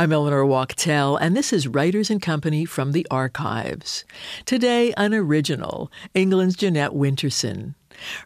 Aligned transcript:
I'm 0.00 0.12
Eleanor 0.12 0.46
Wachtel, 0.46 1.16
and 1.16 1.36
this 1.36 1.52
is 1.52 1.66
Writers 1.66 2.08
and 2.08 2.22
Company 2.22 2.64
from 2.64 2.92
the 2.92 3.04
Archives. 3.10 4.04
Today, 4.44 4.94
an 4.96 5.12
original, 5.12 5.90
England's 6.14 6.54
Jeanette 6.54 6.92
Winterson. 6.92 7.74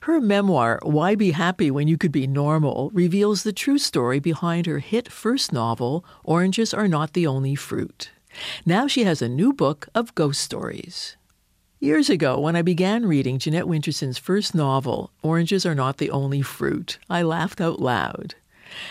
Her 0.03 0.21
memoir, 0.21 0.81
Why 0.83 1.15
Be 1.15 1.31
Happy 1.31 1.71
When 1.71 1.89
You 1.89 1.97
Could 1.97 2.13
Be 2.13 2.27
Normal, 2.27 2.91
reveals 2.93 3.43
the 3.43 3.55
true 3.55 3.79
story 3.79 4.21
behind 4.21 4.67
her 4.67 4.81
hit 4.81 5.11
first 5.11 5.51
novel, 5.51 6.05
Oranges 6.25 6.75
Are 6.75 6.87
Not 6.87 7.15
the 7.15 7.27
Only 7.27 7.55
Fruit. 7.55 8.11
Now 8.67 8.87
she 8.87 9.05
has 9.05 9.23
a 9.23 9.29
new 9.31 9.55
book 9.55 9.89
of 9.95 10.15
ghost 10.15 10.43
stories. 10.43 11.17
Years 11.81 12.11
ago, 12.11 12.39
when 12.39 12.55
I 12.55 12.61
began 12.61 13.07
reading 13.07 13.39
Jeanette 13.39 13.65
Winterson's 13.65 14.19
first 14.19 14.55
novel, 14.55 15.11
Oranges 15.23 15.65
Are 15.65 15.75
Not 15.75 15.97
the 15.97 16.11
Only 16.11 16.43
Fruit, 16.43 16.99
I 17.09 17.23
laughed 17.23 17.63
out 17.63 17.81
loud. 17.81 18.35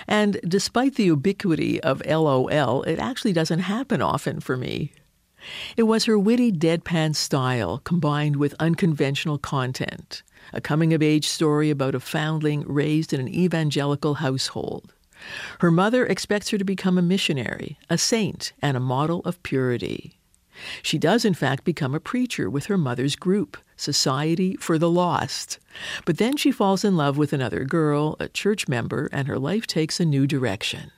And 0.08 0.40
despite 0.48 0.96
the 0.96 1.04
ubiquity 1.06 1.82
of 1.82 2.06
LOL, 2.06 2.84
it 2.84 3.00
actually 3.00 3.34
doesn't 3.34 3.60
happen 3.60 4.02
often 4.02 4.40
for 4.40 4.58
me. 4.58 4.94
It 5.76 5.84
was 5.84 6.06
her 6.06 6.20
witty 6.20 6.52
deadpan 6.52 7.16
style 7.16 7.80
combined 7.80 8.36
with 8.36 8.54
unconventional 8.60 9.38
content, 9.38 10.22
a 10.54 10.62
coming 10.62 10.94
of 10.94 11.02
age 11.02 11.28
story 11.28 11.70
about 11.70 11.96
a 11.96 12.00
foundling 12.00 12.64
raised 12.68 13.12
in 13.12 13.20
an 13.20 13.28
evangelical 13.28 14.16
household. 14.16 14.94
Her 15.60 15.72
mother 15.72 16.06
expects 16.06 16.50
her 16.50 16.58
to 16.58 16.64
become 16.64 16.98
a 16.98 17.04
missionary, 17.04 17.78
a 17.90 17.98
saint, 17.98 18.54
and 18.62 18.76
a 18.76 18.82
model 18.82 19.22
of 19.22 19.42
purity. 19.44 20.18
She 20.84 20.98
does, 20.98 21.26
in 21.26 21.34
fact, 21.34 21.64
become 21.64 21.96
a 21.96 22.00
preacher 22.00 22.50
with 22.50 22.66
her 22.66 22.78
mother's 22.78 23.16
group, 23.16 23.58
Society 23.82 24.56
for 24.58 24.78
the 24.78 24.90
Lost. 24.90 25.60
But 26.06 26.18
then 26.18 26.38
she 26.38 26.52
falls 26.52 26.84
in 26.84 26.96
love 26.96 27.18
with 27.18 27.34
another 27.34 27.66
girl, 27.66 28.16
a 28.20 28.30
church 28.30 28.68
member, 28.68 29.10
and 29.12 29.28
her 29.28 29.40
life 29.40 29.66
takes 29.66 30.00
a 30.00 30.06
new 30.06 30.28
direction. 30.28 30.92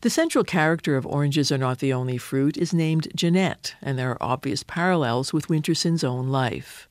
The 0.00 0.10
central 0.10 0.42
character 0.42 0.96
of 0.96 1.06
Oranges 1.06 1.52
Are 1.52 1.58
Not 1.58 1.78
the 1.78 1.92
Only 1.92 2.18
Fruit 2.18 2.56
is 2.56 2.74
named 2.74 3.08
Jeanette, 3.14 3.74
and 3.80 3.98
there 3.98 4.10
are 4.10 4.22
obvious 4.22 4.62
parallels 4.62 5.32
with 5.32 5.48
Winterson's 5.48 6.02
own 6.02 6.28
life. 6.28 6.88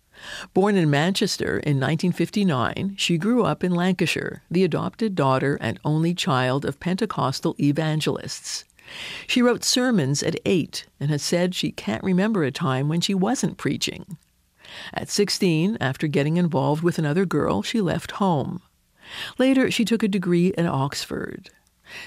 Born 0.53 0.75
in 0.75 0.89
Manchester 0.89 1.59
in 1.59 1.79
1959, 1.79 2.95
she 2.97 3.17
grew 3.17 3.43
up 3.43 3.63
in 3.63 3.73
Lancashire, 3.73 4.43
the 4.51 4.63
adopted 4.63 5.15
daughter 5.15 5.57
and 5.61 5.79
only 5.83 6.13
child 6.13 6.65
of 6.65 6.79
Pentecostal 6.79 7.55
evangelists. 7.59 8.65
She 9.27 9.41
wrote 9.41 9.63
sermons 9.63 10.23
at 10.23 10.39
eight 10.45 10.85
and 10.99 11.09
has 11.09 11.21
said 11.21 11.53
she 11.53 11.71
can't 11.71 12.03
remember 12.03 12.43
a 12.43 12.51
time 12.51 12.89
when 12.89 13.01
she 13.01 13.13
wasn't 13.13 13.57
preaching. 13.57 14.17
At 14.93 15.09
16, 15.09 15.77
after 15.79 16.07
getting 16.07 16.37
involved 16.37 16.83
with 16.83 16.99
another 16.99 17.25
girl, 17.25 17.61
she 17.61 17.81
left 17.81 18.11
home. 18.11 18.61
Later, 19.37 19.71
she 19.71 19.85
took 19.85 20.03
a 20.03 20.07
degree 20.07 20.53
at 20.57 20.65
Oxford. 20.65 21.49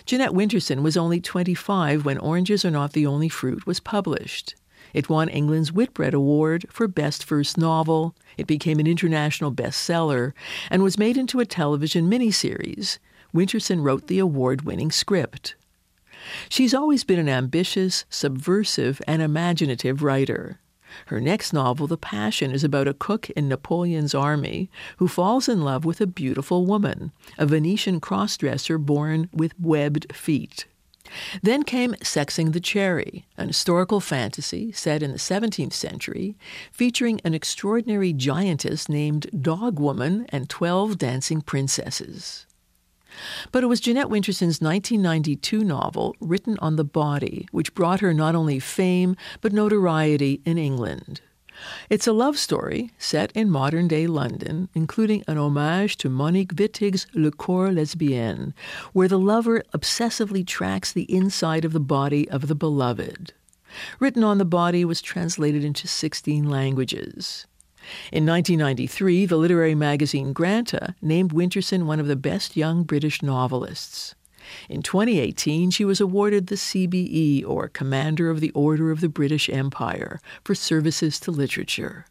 Jeanette 0.07 0.31
Winterson 0.31 0.83
was 0.83 0.97
only 0.97 1.21
25 1.21 2.05
when 2.05 2.19
Oranges 2.19 2.65
Are 2.65 2.71
Not 2.71 2.93
the 2.93 3.07
Only 3.07 3.29
Fruit 3.29 3.67
was 3.67 3.81
published. 3.81 4.55
It 4.95 5.09
won 5.09 5.29
England's 5.29 5.73
Whitbread 5.73 6.15
Award 6.15 6.67
for 6.71 6.87
Best 6.87 7.25
First 7.25 7.57
Novel. 7.57 8.15
It 8.37 8.47
became 8.47 8.79
an 8.79 8.87
international 8.87 9.53
bestseller 9.53 10.33
and 10.71 10.83
was 10.83 10.99
made 10.99 11.17
into 11.17 11.41
a 11.41 11.47
television 11.47 12.11
miniseries. 12.11 12.99
Winterson 13.35 13.83
wrote 13.83 14.07
the 14.07 14.19
award 14.19 14.63
winning 14.63 14.91
script. 14.91 15.55
She's 16.49 16.75
always 16.75 17.05
been 17.05 17.19
an 17.19 17.29
ambitious, 17.29 18.05
subversive, 18.09 19.01
and 19.09 19.23
imaginative 19.23 20.03
writer. 20.03 20.61
Her 21.07 21.21
next 21.21 21.53
novel, 21.53 21.87
The 21.87 21.97
Passion, 21.97 22.51
is 22.51 22.65
about 22.65 22.89
a 22.89 22.95
cook 22.95 23.31
in 23.31 23.49
Napoleon's 23.49 24.15
army 24.15 24.71
who 24.99 25.09
falls 25.09 25.49
in 25.49 25.63
love 25.63 25.85
with 25.85 26.01
a 26.01 26.07
beautiful 26.07 26.67
woman, 26.67 27.13
a 27.39 27.47
Venetian 27.47 28.01
crossdresser 28.01 28.79
born 28.79 29.29
with 29.33 29.59
webbed 29.59 30.15
feet. 30.15 30.67
Then 31.43 31.63
came 31.63 31.95
Sexing 32.03 32.53
the 32.53 32.61
Cherry, 32.61 33.27
an 33.37 33.49
historical 33.49 34.01
fantasy 34.01 34.73
set 34.73 35.03
in 35.03 35.13
the 35.13 35.19
17th 35.19 35.73
century, 35.73 36.37
featuring 36.71 37.21
an 37.25 37.35
extraordinary 37.35 38.13
giantess 38.13 38.89
named 38.89 39.27
Dog 39.43 39.79
Woman 39.79 40.27
and 40.31 40.49
12 40.49 40.99
dancing 40.99 41.43
princesses. 41.43 42.47
But 43.51 43.63
it 43.63 43.69
was 43.69 43.81
Jeanette 43.81 44.09
Winterson's 44.09 44.61
1992 44.61 45.65
novel, 45.65 46.17
Written 46.21 46.59
on 46.61 46.77
the 46.77 46.85
Body, 46.85 47.49
which 47.53 47.75
brought 47.75 48.01
her 48.01 48.15
not 48.15 48.35
only 48.35 48.59
fame, 48.59 49.17
but 49.41 49.53
notoriety 49.53 50.41
in 50.45 50.59
England. 50.59 51.21
It's 51.91 52.07
a 52.07 52.13
love 52.13 52.39
story 52.39 52.91
set 52.99 53.31
in 53.33 53.51
modern 53.51 53.87
day 53.87 54.07
London, 54.07 54.69
including 54.75 55.23
an 55.29 55.39
homage 55.39 55.97
to 55.99 56.09
Monique 56.09 56.53
Wittig's 56.57 57.07
Le 57.15 57.31
Corps 57.31 57.71
Lesbienne, 57.71 58.55
where 58.93 59.09
the 59.09 59.19
lover 59.19 59.63
obsessively 59.75 60.47
tracks 60.47 60.93
the 60.93 61.13
inside 61.15 61.65
of 61.65 61.73
the 61.73 61.81
body 61.81 62.29
of 62.31 62.49
the 62.49 62.55
beloved. 62.55 63.33
Written 63.99 64.25
on 64.25 64.39
the 64.39 64.45
Body 64.45 64.85
was 64.85 65.01
translated 65.01 65.65
into 65.65 65.89
16 65.89 66.49
languages. 66.49 67.47
In 68.13 68.27
1993, 68.27 69.27
the 69.27 69.37
literary 69.37 69.75
magazine 69.75 70.33
Granta 70.33 70.95
named 71.03 71.33
Winterson 71.33 71.85
one 71.85 72.01
of 72.01 72.07
the 72.07 72.17
best 72.17 72.57
young 72.57 72.83
British 72.85 73.23
novelists. 73.23 74.15
In 74.69 74.83
2018, 74.83 75.71
she 75.71 75.85
was 75.85 76.01
awarded 76.01 76.49
the 76.49 76.57
CBE, 76.57 77.47
or 77.47 77.69
Commander 77.69 78.29
of 78.31 78.41
the 78.41 78.51
Order 78.51 78.91
of 78.91 79.01
the 79.01 79.09
British 79.09 79.49
Empire, 79.49 80.21
for 80.45 80.55
services 80.55 81.21
to 81.21 81.31
literature. 81.31 82.07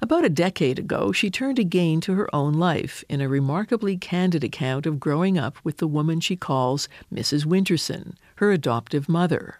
About 0.00 0.24
a 0.24 0.28
decade 0.28 0.78
ago, 0.78 1.12
she 1.12 1.30
turned 1.30 1.58
again 1.58 2.00
to 2.00 2.14
her 2.14 2.34
own 2.34 2.54
life 2.54 3.04
in 3.08 3.20
a 3.20 3.28
remarkably 3.28 3.96
candid 3.96 4.42
account 4.42 4.86
of 4.86 4.98
growing 4.98 5.38
up 5.38 5.56
with 5.62 5.76
the 5.76 5.86
woman 5.86 6.18
she 6.18 6.34
calls 6.34 6.88
Mrs. 7.14 7.46
Winterson, 7.46 8.16
her 8.36 8.50
adoptive 8.50 9.08
mother. 9.08 9.58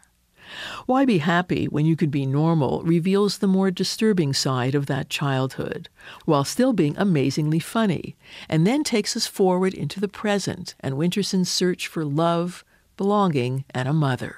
Why 0.86 1.04
Be 1.04 1.18
Happy 1.18 1.66
When 1.66 1.86
You 1.86 1.96
Could 1.96 2.10
Be 2.10 2.26
Normal 2.26 2.82
reveals 2.82 3.38
the 3.38 3.46
more 3.46 3.70
disturbing 3.70 4.32
side 4.32 4.74
of 4.74 4.86
that 4.86 5.08
childhood, 5.08 5.88
while 6.24 6.44
still 6.44 6.72
being 6.72 6.96
amazingly 6.96 7.58
funny, 7.58 8.16
and 8.48 8.66
then 8.66 8.84
takes 8.84 9.16
us 9.16 9.26
forward 9.26 9.74
into 9.74 10.00
the 10.00 10.08
present 10.08 10.74
and 10.80 10.96
Winterson's 10.96 11.50
search 11.50 11.86
for 11.86 12.04
love, 12.04 12.64
belonging, 12.96 13.64
and 13.70 13.88
a 13.88 13.92
mother. 13.92 14.36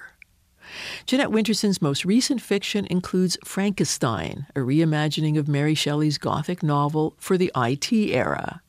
Jeanette 1.06 1.30
Winterson's 1.30 1.82
most 1.82 2.04
recent 2.04 2.40
fiction 2.40 2.86
includes 2.86 3.36
Frankissstein, 3.44 4.46
a 4.56 4.60
reimagining 4.60 5.38
of 5.38 5.48
Mary 5.48 5.74
Shelley's 5.74 6.18
Gothic 6.18 6.62
novel 6.62 7.14
for 7.18 7.36
the 7.36 7.52
IT 7.54 7.92
era, 7.92 8.62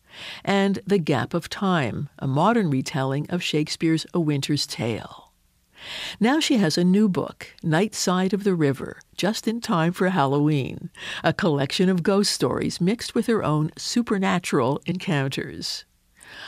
and 0.43 0.79
The 0.85 0.99
Gap 0.99 1.33
of 1.33 1.49
Time, 1.49 2.09
a 2.19 2.27
modern 2.27 2.69
retelling 2.69 3.29
of 3.29 3.43
Shakespeare's 3.43 4.05
A 4.13 4.19
Winter's 4.19 4.67
Tale. 4.67 5.24
Now 6.19 6.39
she 6.39 6.57
has 6.57 6.77
a 6.77 6.83
new 6.83 7.07
book, 7.09 7.53
Night 7.63 7.95
Side 7.95 8.33
of 8.33 8.43
the 8.43 8.55
River, 8.55 8.99
just 9.15 9.47
in 9.47 9.61
time 9.61 9.93
for 9.93 10.09
Halloween, 10.09 10.89
a 11.23 11.33
collection 11.33 11.89
of 11.89 12.03
ghost 12.03 12.31
stories 12.31 12.81
mixed 12.81 13.15
with 13.15 13.27
her 13.27 13.43
own 13.43 13.71
supernatural 13.77 14.81
encounters. 14.85 15.85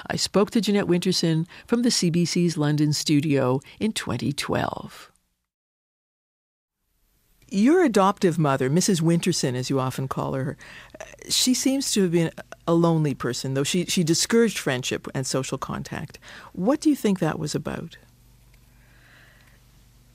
I 0.09 0.15
spoke 0.15 0.51
to 0.51 0.61
Jeanette 0.61 0.87
Winterson 0.87 1.47
from 1.65 1.81
the 1.81 1.89
CBC's 1.89 2.57
London 2.57 2.93
studio 2.93 3.59
in 3.79 3.91
2012. 3.93 5.11
Your 7.49 7.83
adoptive 7.83 8.37
mother, 8.37 8.69
Mrs. 8.69 9.01
Winterson, 9.01 9.55
as 9.55 9.69
you 9.69 9.79
often 9.79 10.09
call 10.09 10.33
her, 10.33 10.57
she 11.29 11.53
seems 11.53 11.93
to 11.93 12.01
have 12.01 12.11
been 12.11 12.31
a 12.67 12.73
lonely 12.73 13.13
person, 13.13 13.53
though 13.53 13.63
she, 13.63 13.85
she 13.85 14.03
discouraged 14.03 14.57
friendship 14.57 15.07
and 15.15 15.25
social 15.25 15.57
contact. 15.57 16.19
What 16.51 16.81
do 16.81 16.89
you 16.89 16.95
think 16.95 17.19
that 17.19 17.39
was 17.39 17.55
about? 17.55 17.95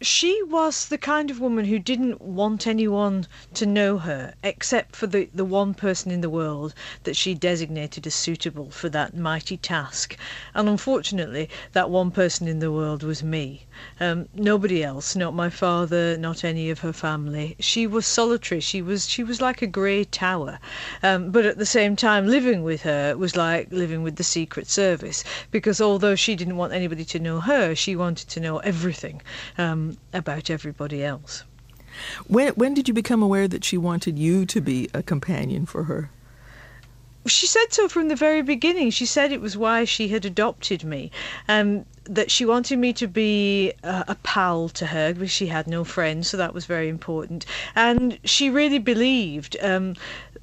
She 0.03 0.43
was 0.45 0.89
the 0.89 0.99
kind 0.99 1.31
of 1.31 1.41
woman 1.41 1.65
who 1.65 1.79
didn't 1.79 2.21
want 2.21 2.67
anyone 2.67 3.27
to 3.55 3.67
know 3.67 3.99
her 3.99 4.35
except 4.43 4.97
for 4.97 5.07
the, 5.07 5.29
the 5.35 5.45
one 5.45 5.75
person 5.75 6.11
in 6.11 6.21
the 6.21 6.31
world 6.31 6.75
that 7.05 7.17
she 7.17 7.35
designated 7.35 8.07
as 8.07 8.15
suitable 8.15 8.71
for 8.71 8.89
that 8.89 9.17
mighty 9.17 9.57
task. 9.57 10.17
And 10.55 10.69
unfortunately, 10.69 11.49
that 11.73 11.91
one 11.91 12.11
person 12.11 12.49
in 12.49 12.59
the 12.59 12.73
world 12.73 13.03
was 13.03 13.23
me. 13.23 13.67
Um, 14.01 14.29
nobody 14.35 14.83
else, 14.83 15.15
not 15.17 15.35
my 15.35 15.51
father, 15.51 16.17
not 16.17 16.45
any 16.45 16.71
of 16.71 16.81
her 16.81 16.93
family. 16.93 17.57
She 17.61 17.87
was 17.87 18.07
solitary. 18.07 18.61
She 18.61 18.83
was 18.83 19.09
she 19.09 19.23
was 19.23 19.41
like 19.41 19.63
a 19.63 19.67
grey 19.67 20.05
tower. 20.05 20.59
Um, 21.03 21.31
but 21.31 21.47
at 21.47 21.59
the 21.59 21.67
same 21.67 21.97
time, 21.97 22.27
living 22.27 22.63
with 22.63 22.83
her 22.83 23.17
was 23.17 23.37
like 23.37 23.73
living 23.73 24.03
with 24.03 24.17
the 24.17 24.25
Secret 24.25 24.69
Service 24.69 25.25
because 25.51 25.81
although 25.81 26.15
she 26.15 26.35
didn't 26.35 26.57
want 26.57 26.73
anybody 26.73 27.05
to 27.05 27.19
know 27.19 27.41
her, 27.41 27.75
she 27.75 27.97
wanted 27.97 28.29
to 28.31 28.41
know 28.41 28.59
everything. 28.59 29.23
Um, 29.59 29.92
about 30.13 30.51
everybody 30.51 31.05
else. 31.05 31.45
When 32.27 32.53
when 32.55 32.75
did 32.75 32.89
you 32.89 32.95
become 32.95 33.23
aware 33.23 33.49
that 33.49 33.65
she 33.65 33.77
wanted 33.77 34.19
you 34.19 34.47
to 34.47 34.61
be 34.61 34.89
a 34.95 35.03
companion 35.03 35.67
for 35.67 35.85
her? 35.85 36.11
She 37.27 37.47
said 37.47 37.73
so 37.73 37.89
from 37.89 38.09
the 38.09 38.17
very 38.17 38.43
beginning. 38.43 38.91
She 38.91 39.07
said 39.07 39.31
it 39.31 39.41
was 39.41 39.57
why 39.57 39.85
she 39.85 40.09
had 40.09 40.25
adopted 40.25 40.83
me. 40.83 41.13
Um, 41.49 41.85
that 42.05 42.31
she 42.33 42.45
wanted 42.45 42.79
me 42.79 42.93
to 42.95 43.07
be 43.07 43.73
a, 43.85 44.05
a, 44.09 44.15
pal 44.25 44.69
to 44.71 44.87
her 44.87 45.15
because 45.15 45.31
she 45.31 45.47
had 45.47 45.69
no 45.69 45.85
friends, 45.85 46.29
so 46.29 46.37
that 46.37 46.53
was 46.53 46.67
very 46.67 46.89
important. 46.89 47.47
And 47.77 48.19
she 48.25 48.51
really 48.51 48.81
believed 48.81 49.57
um, 49.63 49.95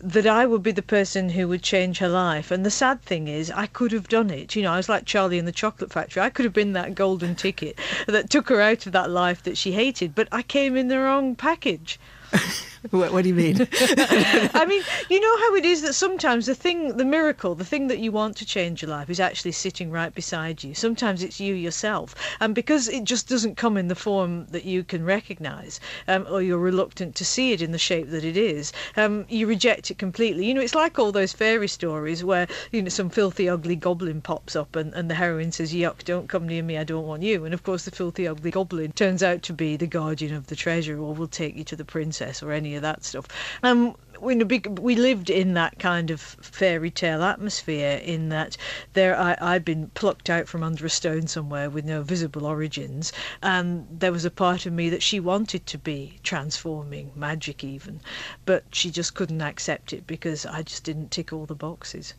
that 0.01 0.25
I 0.25 0.45
would 0.45 0.63
be 0.63 0.71
the 0.71 0.81
person 0.81 1.29
who 1.29 1.47
would 1.47 1.61
change 1.61 1.97
her 1.99 2.07
life. 2.07 2.51
And 2.51 2.65
the 2.65 2.71
sad 2.71 3.01
thing 3.01 3.27
is, 3.27 3.51
I 3.51 3.67
could 3.67 3.91
have 3.91 4.07
done 4.07 4.29
it. 4.29 4.55
You 4.55 4.63
know, 4.63 4.71
I 4.71 4.77
was 4.77 4.89
like 4.89 5.05
Charlie 5.05 5.37
in 5.37 5.45
the 5.45 5.51
Chocolate 5.51 5.91
Factory. 5.91 6.21
I 6.21 6.29
could 6.29 6.45
have 6.45 6.53
been 6.53 6.73
that 6.73 6.95
golden 6.95 7.35
ticket 7.35 7.77
that 8.07 8.29
took 8.29 8.49
her 8.49 8.61
out 8.61 8.85
of 8.85 8.93
that 8.93 9.09
life 9.09 9.43
that 9.43 9.57
she 9.57 9.73
hated, 9.73 10.15
but 10.15 10.27
I 10.31 10.41
came 10.41 10.75
in 10.75 10.87
the 10.87 10.99
wrong 10.99 11.35
package. 11.35 11.99
what, 12.91 13.11
what, 13.11 13.23
do 13.23 13.29
you 13.29 13.35
mean? 13.35 13.67
I 13.71 14.65
mean, 14.65 14.81
you 15.09 15.19
know 15.19 15.37
how 15.39 15.55
it 15.55 15.65
is 15.65 15.81
that 15.81 15.93
sometimes 15.93 16.45
the 16.45 16.55
thing, 16.55 16.95
the 16.95 17.03
miracle, 17.03 17.53
the 17.53 17.65
thing 17.65 17.87
that 17.87 17.99
you 17.99 18.11
want 18.11 18.37
to 18.37 18.45
change 18.45 18.81
your 18.81 18.89
life 18.89 19.09
is 19.09 19.19
actually 19.19 19.51
sitting 19.51 19.91
right 19.91 20.13
beside 20.15 20.63
you. 20.63 20.73
Sometimes 20.73 21.21
it's 21.21 21.41
you 21.41 21.53
yourself. 21.53 22.15
And 22.39 22.55
because 22.55 22.87
it 22.87 23.03
just 23.03 23.27
doesn't 23.27 23.57
come 23.57 23.75
in 23.75 23.89
the 23.89 23.95
form 23.95 24.45
that 24.51 24.63
you 24.63 24.85
can 24.85 25.03
recognize, 25.03 25.81
um, 26.07 26.25
or 26.29 26.41
you're 26.41 26.57
reluctant 26.57 27.15
to 27.15 27.25
see 27.25 27.51
it 27.51 27.61
in 27.61 27.73
the 27.73 27.77
shape 27.77 28.11
that 28.11 28.23
it 28.23 28.37
is, 28.37 28.71
um, 28.95 29.25
you 29.27 29.45
reject 29.45 29.91
it 29.91 29.97
completely. 29.97 30.45
You 30.45 30.53
know, 30.53 30.61
it's 30.61 30.75
like 30.75 30.97
all 30.97 31.11
those 31.11 31.33
fairy 31.33 31.67
stories 31.67 32.23
where, 32.23 32.47
you 32.71 32.81
know, 32.81 32.89
some 32.89 33.09
filthy, 33.09 33.49
ugly 33.49 33.75
goblin 33.75 34.21
pops 34.21 34.55
up 34.55 34.77
and, 34.77 34.93
and 34.93 35.09
the 35.09 35.15
heroine 35.15 35.51
says, 35.51 35.73
Yuck, 35.73 36.05
don't 36.05 36.29
come 36.29 36.47
near 36.47 36.63
me, 36.63 36.77
I 36.77 36.85
don't 36.85 37.07
want 37.07 37.23
you. 37.23 37.43
And 37.43 37.53
of 37.53 37.63
course, 37.63 37.83
the 37.83 37.91
filthy, 37.91 38.25
ugly 38.25 38.51
goblin 38.51 38.93
turns 38.93 39.21
out 39.21 39.43
to 39.43 39.53
be 39.53 39.75
the 39.75 39.87
guardian 39.87 40.33
of 40.33 40.47
the 40.47 40.55
treasure 40.55 40.97
or 40.97 41.13
will 41.13 41.27
take 41.27 41.57
you 41.57 41.65
to 41.65 41.75
the 41.75 41.83
princess 41.83 42.41
or 42.41 42.53
any 42.53 42.68
any 42.69 42.75
of 42.75 42.83
that 42.83 43.03
stuff. 43.03 43.25
Um, 43.63 43.95
we, 44.21 44.35
we 44.35 44.95
lived 44.95 45.29
in 45.31 45.55
that 45.55 45.79
kind 45.79 46.11
of 46.11 46.21
fairy 46.21 46.91
tale 46.91 47.23
atmosphere 47.23 47.99
in 48.03 48.29
that 48.29 48.57
there 48.93 49.17
I, 49.17 49.35
I'd 49.41 49.65
been 49.65 49.89
plucked 49.95 50.29
out 50.29 50.47
from 50.47 50.61
under 50.61 50.85
a 50.85 50.89
stone 50.89 51.25
somewhere 51.25 51.69
with 51.69 51.85
no 51.85 52.03
visible 52.03 52.45
origins 52.45 53.11
and 53.41 53.87
there 53.89 54.11
was 54.11 54.25
a 54.25 54.29
part 54.29 54.65
of 54.65 54.73
me 54.73 54.89
that 54.89 55.01
she 55.01 55.19
wanted 55.19 55.65
to 55.65 55.77
be 55.79 56.19
transforming 56.21 57.11
magic 57.15 57.63
even 57.63 58.01
but 58.45 58.65
she 58.71 58.91
just 58.91 59.15
couldn't 59.15 59.41
accept 59.41 59.93
it 59.93 60.05
because 60.05 60.45
I 60.45 60.61
just 60.61 60.83
didn't 60.83 61.11
tick 61.11 61.33
all 61.33 61.45
the 61.45 61.55
boxes. 61.55 62.13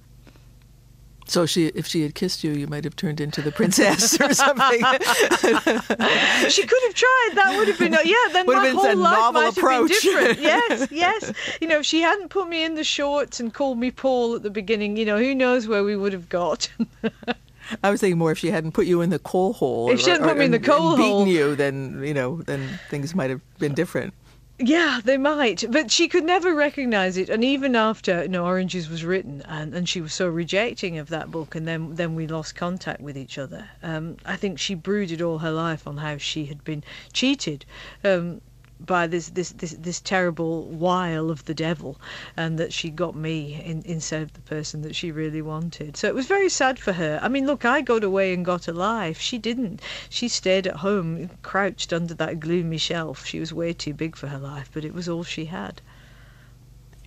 So 1.30 1.46
she, 1.46 1.66
if 1.66 1.86
she 1.86 2.02
had 2.02 2.16
kissed 2.16 2.42
you, 2.42 2.50
you 2.50 2.66
might 2.66 2.82
have 2.82 2.96
turned 2.96 3.20
into 3.20 3.40
the 3.40 3.52
princess 3.60 4.20
or 4.20 4.34
something. 4.34 4.80
she 6.50 6.66
could 6.66 6.82
have 6.82 6.94
tried. 6.94 7.30
That 7.34 7.54
would 7.56 7.68
have 7.68 7.78
been 7.78 7.92
yeah. 7.92 8.14
Then 8.32 8.46
would 8.46 8.56
my 8.56 8.70
whole 8.70 8.96
life 8.96 9.32
might 9.32 9.56
approach. 9.56 10.02
have 10.02 10.02
been 10.02 10.34
different. 10.34 10.40
Yes, 10.50 10.88
yes. 10.90 11.32
You 11.60 11.68
know, 11.68 11.78
if 11.78 11.86
she 11.86 12.00
hadn't 12.00 12.30
put 12.30 12.48
me 12.48 12.64
in 12.64 12.74
the 12.74 12.82
shorts 12.82 13.38
and 13.38 13.54
called 13.54 13.78
me 13.78 13.92
Paul 13.92 14.34
at 14.34 14.42
the 14.42 14.50
beginning, 14.50 14.96
you 14.96 15.04
know, 15.04 15.18
who 15.18 15.32
knows 15.32 15.68
where 15.68 15.84
we 15.84 15.96
would 15.96 16.12
have 16.12 16.28
got. 16.28 16.68
I 17.84 17.90
was 17.92 18.00
thinking 18.00 18.18
more 18.18 18.32
if 18.32 18.38
she 18.38 18.50
hadn't 18.50 18.72
put 18.72 18.86
you 18.86 19.00
in 19.00 19.10
the 19.10 19.20
coal 19.20 19.52
hole. 19.52 19.88
If 19.92 20.00
she 20.00 20.10
hadn't 20.10 20.24
or, 20.24 20.30
put 20.30 20.38
me 20.38 20.46
in 20.46 20.50
the 20.50 20.58
coal 20.58 20.94
and 20.94 21.02
hole, 21.02 21.24
beaten 21.24 21.32
you, 21.32 21.54
then 21.54 22.02
you 22.04 22.12
know, 22.14 22.42
then 22.42 22.80
things 22.88 23.14
might 23.14 23.30
have 23.30 23.40
been 23.60 23.74
different. 23.74 24.14
Yeah, 24.62 25.00
they 25.02 25.16
might, 25.16 25.64
but 25.70 25.90
she 25.90 26.06
could 26.06 26.24
never 26.24 26.54
recognise 26.54 27.16
it. 27.16 27.30
And 27.30 27.42
even 27.42 27.74
after 27.74 28.22
you 28.22 28.28
know, 28.28 28.44
Oranges 28.44 28.90
was 28.90 29.06
written, 29.06 29.40
and, 29.46 29.74
and 29.74 29.88
she 29.88 30.02
was 30.02 30.12
so 30.12 30.28
rejecting 30.28 30.98
of 30.98 31.08
that 31.08 31.30
book, 31.30 31.54
and 31.54 31.66
then 31.66 31.94
then 31.94 32.14
we 32.14 32.26
lost 32.26 32.56
contact 32.56 33.00
with 33.00 33.16
each 33.16 33.38
other. 33.38 33.70
Um, 33.82 34.18
I 34.26 34.36
think 34.36 34.58
she 34.58 34.74
brooded 34.74 35.22
all 35.22 35.38
her 35.38 35.50
life 35.50 35.86
on 35.86 35.96
how 35.96 36.18
she 36.18 36.44
had 36.44 36.62
been 36.62 36.84
cheated. 37.14 37.64
Um, 38.04 38.42
by 38.86 39.06
this, 39.06 39.30
this 39.30 39.50
this 39.52 39.72
this 39.72 40.00
terrible 40.00 40.64
wile 40.66 41.30
of 41.30 41.44
the 41.44 41.54
devil, 41.54 42.00
and 42.36 42.58
that 42.58 42.72
she 42.72 42.90
got 42.90 43.14
me 43.14 43.62
in, 43.64 43.82
instead 43.84 44.22
of 44.22 44.32
the 44.32 44.40
person 44.40 44.82
that 44.82 44.96
she 44.96 45.10
really 45.12 45.42
wanted. 45.42 45.96
So 45.96 46.08
it 46.08 46.14
was 46.14 46.26
very 46.26 46.48
sad 46.48 46.78
for 46.78 46.92
her. 46.92 47.18
I 47.22 47.28
mean, 47.28 47.46
look, 47.46 47.64
I 47.64 47.80
got 47.80 48.04
away 48.04 48.32
and 48.32 48.44
got 48.44 48.68
a 48.68 48.72
life. 48.72 49.20
She 49.20 49.38
didn't. 49.38 49.80
She 50.08 50.28
stayed 50.28 50.66
at 50.66 50.76
home, 50.76 51.30
crouched 51.42 51.92
under 51.92 52.14
that 52.14 52.40
gloomy 52.40 52.78
shelf. 52.78 53.26
She 53.26 53.40
was 53.40 53.52
way 53.52 53.72
too 53.72 53.94
big 53.94 54.16
for 54.16 54.28
her 54.28 54.38
life, 54.38 54.70
but 54.72 54.84
it 54.84 54.94
was 54.94 55.08
all 55.08 55.24
she 55.24 55.46
had. 55.46 55.80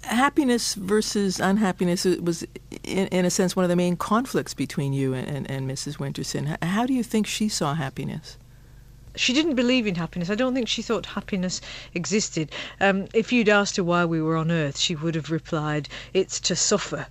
Happiness 0.03 0.73
versus 0.75 1.39
unhappiness 1.39 2.03
was, 2.03 2.43
in, 2.83 3.07
in 3.07 3.23
a 3.23 3.29
sense, 3.29 3.55
one 3.55 3.63
of 3.63 3.69
the 3.69 3.75
main 3.75 3.95
conflicts 3.95 4.53
between 4.53 4.91
you 4.91 5.13
and, 5.13 5.27
and, 5.27 5.49
and 5.49 5.69
Mrs. 5.69 5.97
Winterson. 5.97 6.57
How 6.61 6.85
do 6.85 6.93
you 6.93 7.03
think 7.03 7.25
she 7.25 7.47
saw 7.47 7.73
happiness? 7.73 8.37
She 9.15 9.33
didn't 9.33 9.55
believe 9.55 9.85
in 9.85 9.95
happiness. 9.95 10.29
I 10.29 10.35
don't 10.35 10.53
think 10.53 10.67
she 10.67 10.81
thought 10.81 11.05
happiness 11.05 11.61
existed. 11.93 12.51
Um, 12.81 13.07
if 13.13 13.31
you'd 13.31 13.49
asked 13.49 13.77
her 13.77 13.83
why 13.83 14.05
we 14.05 14.21
were 14.21 14.35
on 14.35 14.51
earth, 14.51 14.77
she 14.77 14.95
would 14.95 15.15
have 15.15 15.29
replied, 15.29 15.87
It's 16.13 16.39
to 16.39 16.55
suffer 16.55 17.07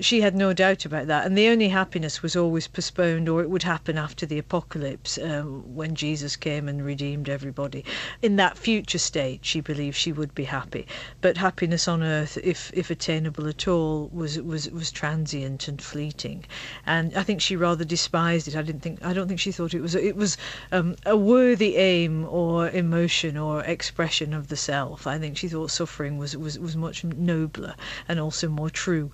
she 0.00 0.20
had 0.20 0.34
no 0.34 0.52
doubt 0.52 0.84
about 0.84 1.06
that. 1.08 1.26
And 1.26 1.36
the 1.36 1.48
only 1.48 1.68
happiness 1.68 2.22
was 2.22 2.36
always 2.36 2.68
postponed, 2.68 3.28
or 3.28 3.42
it 3.42 3.50
would 3.50 3.62
happen 3.62 3.98
after 3.98 4.26
the 4.26 4.38
apocalypse 4.38 5.18
um, 5.18 5.74
when 5.74 5.94
Jesus 5.94 6.36
came 6.36 6.68
and 6.68 6.84
redeemed 6.84 7.28
everybody. 7.28 7.84
In 8.22 8.36
that 8.36 8.56
future 8.58 8.98
state, 8.98 9.40
she 9.42 9.60
believed 9.60 9.96
she 9.96 10.12
would 10.12 10.34
be 10.34 10.44
happy. 10.44 10.86
But 11.20 11.36
happiness 11.36 11.88
on 11.88 12.02
earth, 12.02 12.38
if, 12.42 12.70
if 12.74 12.90
attainable 12.90 13.48
at 13.48 13.66
all, 13.66 14.08
was, 14.12 14.40
was, 14.40 14.70
was 14.70 14.92
transient 14.92 15.68
and 15.68 15.82
fleeting. 15.82 16.44
And 16.86 17.14
I 17.14 17.22
think 17.22 17.40
she 17.40 17.56
rather 17.56 17.84
despised 17.84 18.48
it. 18.48 18.56
I 18.56 18.62
didn't 18.62 18.82
think 18.82 19.04
I 19.04 19.12
don't 19.12 19.28
think 19.28 19.40
she 19.40 19.52
thought 19.52 19.74
it 19.74 19.80
was 19.80 19.94
it 19.94 20.16
was 20.16 20.36
um, 20.72 20.96
a 21.04 21.16
worthy 21.16 21.76
aim 21.76 22.26
or 22.28 22.70
emotion 22.70 23.36
or 23.36 23.62
expression 23.62 24.32
of 24.32 24.48
the 24.48 24.56
self. 24.56 25.06
I 25.06 25.18
think 25.18 25.36
she 25.36 25.48
thought 25.48 25.70
suffering 25.70 26.18
was, 26.18 26.36
was, 26.36 26.58
was 26.58 26.76
much 26.76 27.04
nobler 27.04 27.74
and 28.08 28.20
also 28.20 28.48
more 28.48 28.70
true 28.70 29.12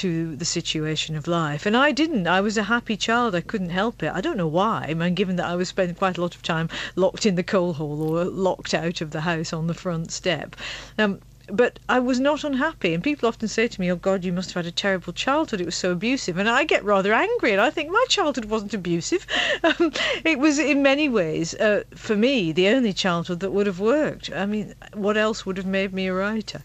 to 0.00 0.34
the 0.34 0.46
situation 0.46 1.14
of 1.14 1.26
life. 1.26 1.66
And 1.66 1.76
I 1.76 1.92
didn't. 1.92 2.26
I 2.26 2.40
was 2.40 2.56
a 2.56 2.62
happy 2.62 2.96
child. 2.96 3.34
I 3.34 3.42
couldn't 3.42 3.68
help 3.68 4.02
it. 4.02 4.12
I 4.14 4.22
don't 4.22 4.38
know 4.38 4.46
why. 4.46 4.86
I 4.88 4.94
mean, 4.94 5.14
given 5.14 5.36
that 5.36 5.44
I 5.44 5.56
was 5.56 5.68
spending 5.68 5.94
quite 5.94 6.16
a 6.16 6.22
lot 6.22 6.34
of 6.34 6.42
time 6.42 6.70
locked 6.96 7.26
in 7.26 7.34
the 7.34 7.42
coal 7.42 7.74
hole 7.74 8.16
or 8.16 8.24
locked 8.24 8.72
out 8.72 9.02
of 9.02 9.10
the 9.10 9.20
house 9.20 9.52
on 9.52 9.66
the 9.66 9.74
front 9.74 10.10
step. 10.10 10.56
Um, 10.96 11.20
but 11.52 11.78
I 11.86 11.98
was 11.98 12.18
not 12.18 12.44
unhappy. 12.44 12.94
And 12.94 13.04
people 13.04 13.28
often 13.28 13.46
say 13.46 13.68
to 13.68 13.80
me, 13.80 13.92
Oh 13.92 13.96
God, 13.96 14.24
you 14.24 14.32
must 14.32 14.54
have 14.54 14.64
had 14.64 14.72
a 14.72 14.74
terrible 14.74 15.12
childhood. 15.12 15.60
It 15.60 15.66
was 15.66 15.76
so 15.76 15.92
abusive. 15.92 16.38
And 16.38 16.48
I 16.48 16.64
get 16.64 16.82
rather 16.82 17.12
angry 17.12 17.52
and 17.52 17.60
I 17.60 17.68
think 17.68 17.90
my 17.90 18.04
childhood 18.08 18.46
wasn't 18.46 18.72
abusive. 18.72 19.26
Um, 19.62 19.92
it 20.24 20.38
was, 20.38 20.58
in 20.58 20.82
many 20.82 21.10
ways, 21.10 21.54
uh, 21.54 21.82
for 21.94 22.16
me, 22.16 22.50
the 22.50 22.68
only 22.68 22.94
childhood 22.94 23.40
that 23.40 23.50
would 23.50 23.66
have 23.66 23.78
worked. 23.78 24.32
I 24.32 24.46
mean, 24.46 24.74
what 24.94 25.18
else 25.18 25.44
would 25.44 25.58
have 25.58 25.66
made 25.66 25.92
me 25.92 26.06
a 26.06 26.14
writer? 26.14 26.62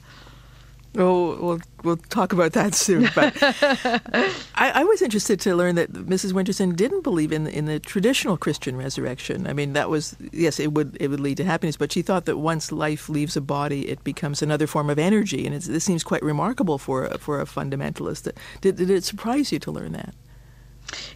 Oh, 0.98 1.36
we'll 1.42 1.60
we'll 1.84 1.98
talk 1.98 2.32
about 2.32 2.54
that 2.54 2.74
soon. 2.86 3.10
But 3.14 3.38
I, 4.56 4.72
I, 4.76 4.84
was 4.84 5.02
interested 5.02 5.40
to 5.42 5.56
learn 5.56 5.76
that 5.76 5.92
Mrs. 5.92 6.32
Winterson 6.32 6.76
didn't 6.76 7.04
believe 7.04 7.32
in 7.32 7.48
in 7.48 7.66
the 7.66 7.80
traditional 7.80 8.38
Christian 8.38 8.78
resurrection. 8.78 9.48
I 9.48 9.54
mean, 9.54 9.74
that 9.74 9.90
was 9.90 10.16
yes, 10.32 10.60
it 10.60 10.74
would 10.74 10.96
it 11.00 11.10
would 11.10 11.20
lead 11.20 11.38
to 11.38 11.44
happiness, 11.44 11.78
but 11.78 11.92
she 11.92 12.02
thought 12.02 12.26
that 12.26 12.38
once 12.38 12.72
life 12.72 13.10
leaves 13.10 13.36
a 13.36 13.42
body, 13.42 13.90
it 13.90 14.04
becomes 14.04 14.42
another 14.42 14.68
form 14.68 14.90
of 14.90 14.98
energy, 14.98 15.46
and 15.46 15.56
this 15.60 15.84
seems 15.84 16.04
quite 16.04 16.24
remarkable 16.24 16.78
for 16.78 17.06
a, 17.06 17.18
for 17.18 17.42
a 17.42 17.46
fundamentalist. 17.46 18.32
Did, 18.62 18.78
did 18.78 18.90
it 18.90 19.04
surprise 19.04 19.52
you 19.52 19.60
to 19.60 19.72
learn 19.72 19.92
that? 19.94 20.14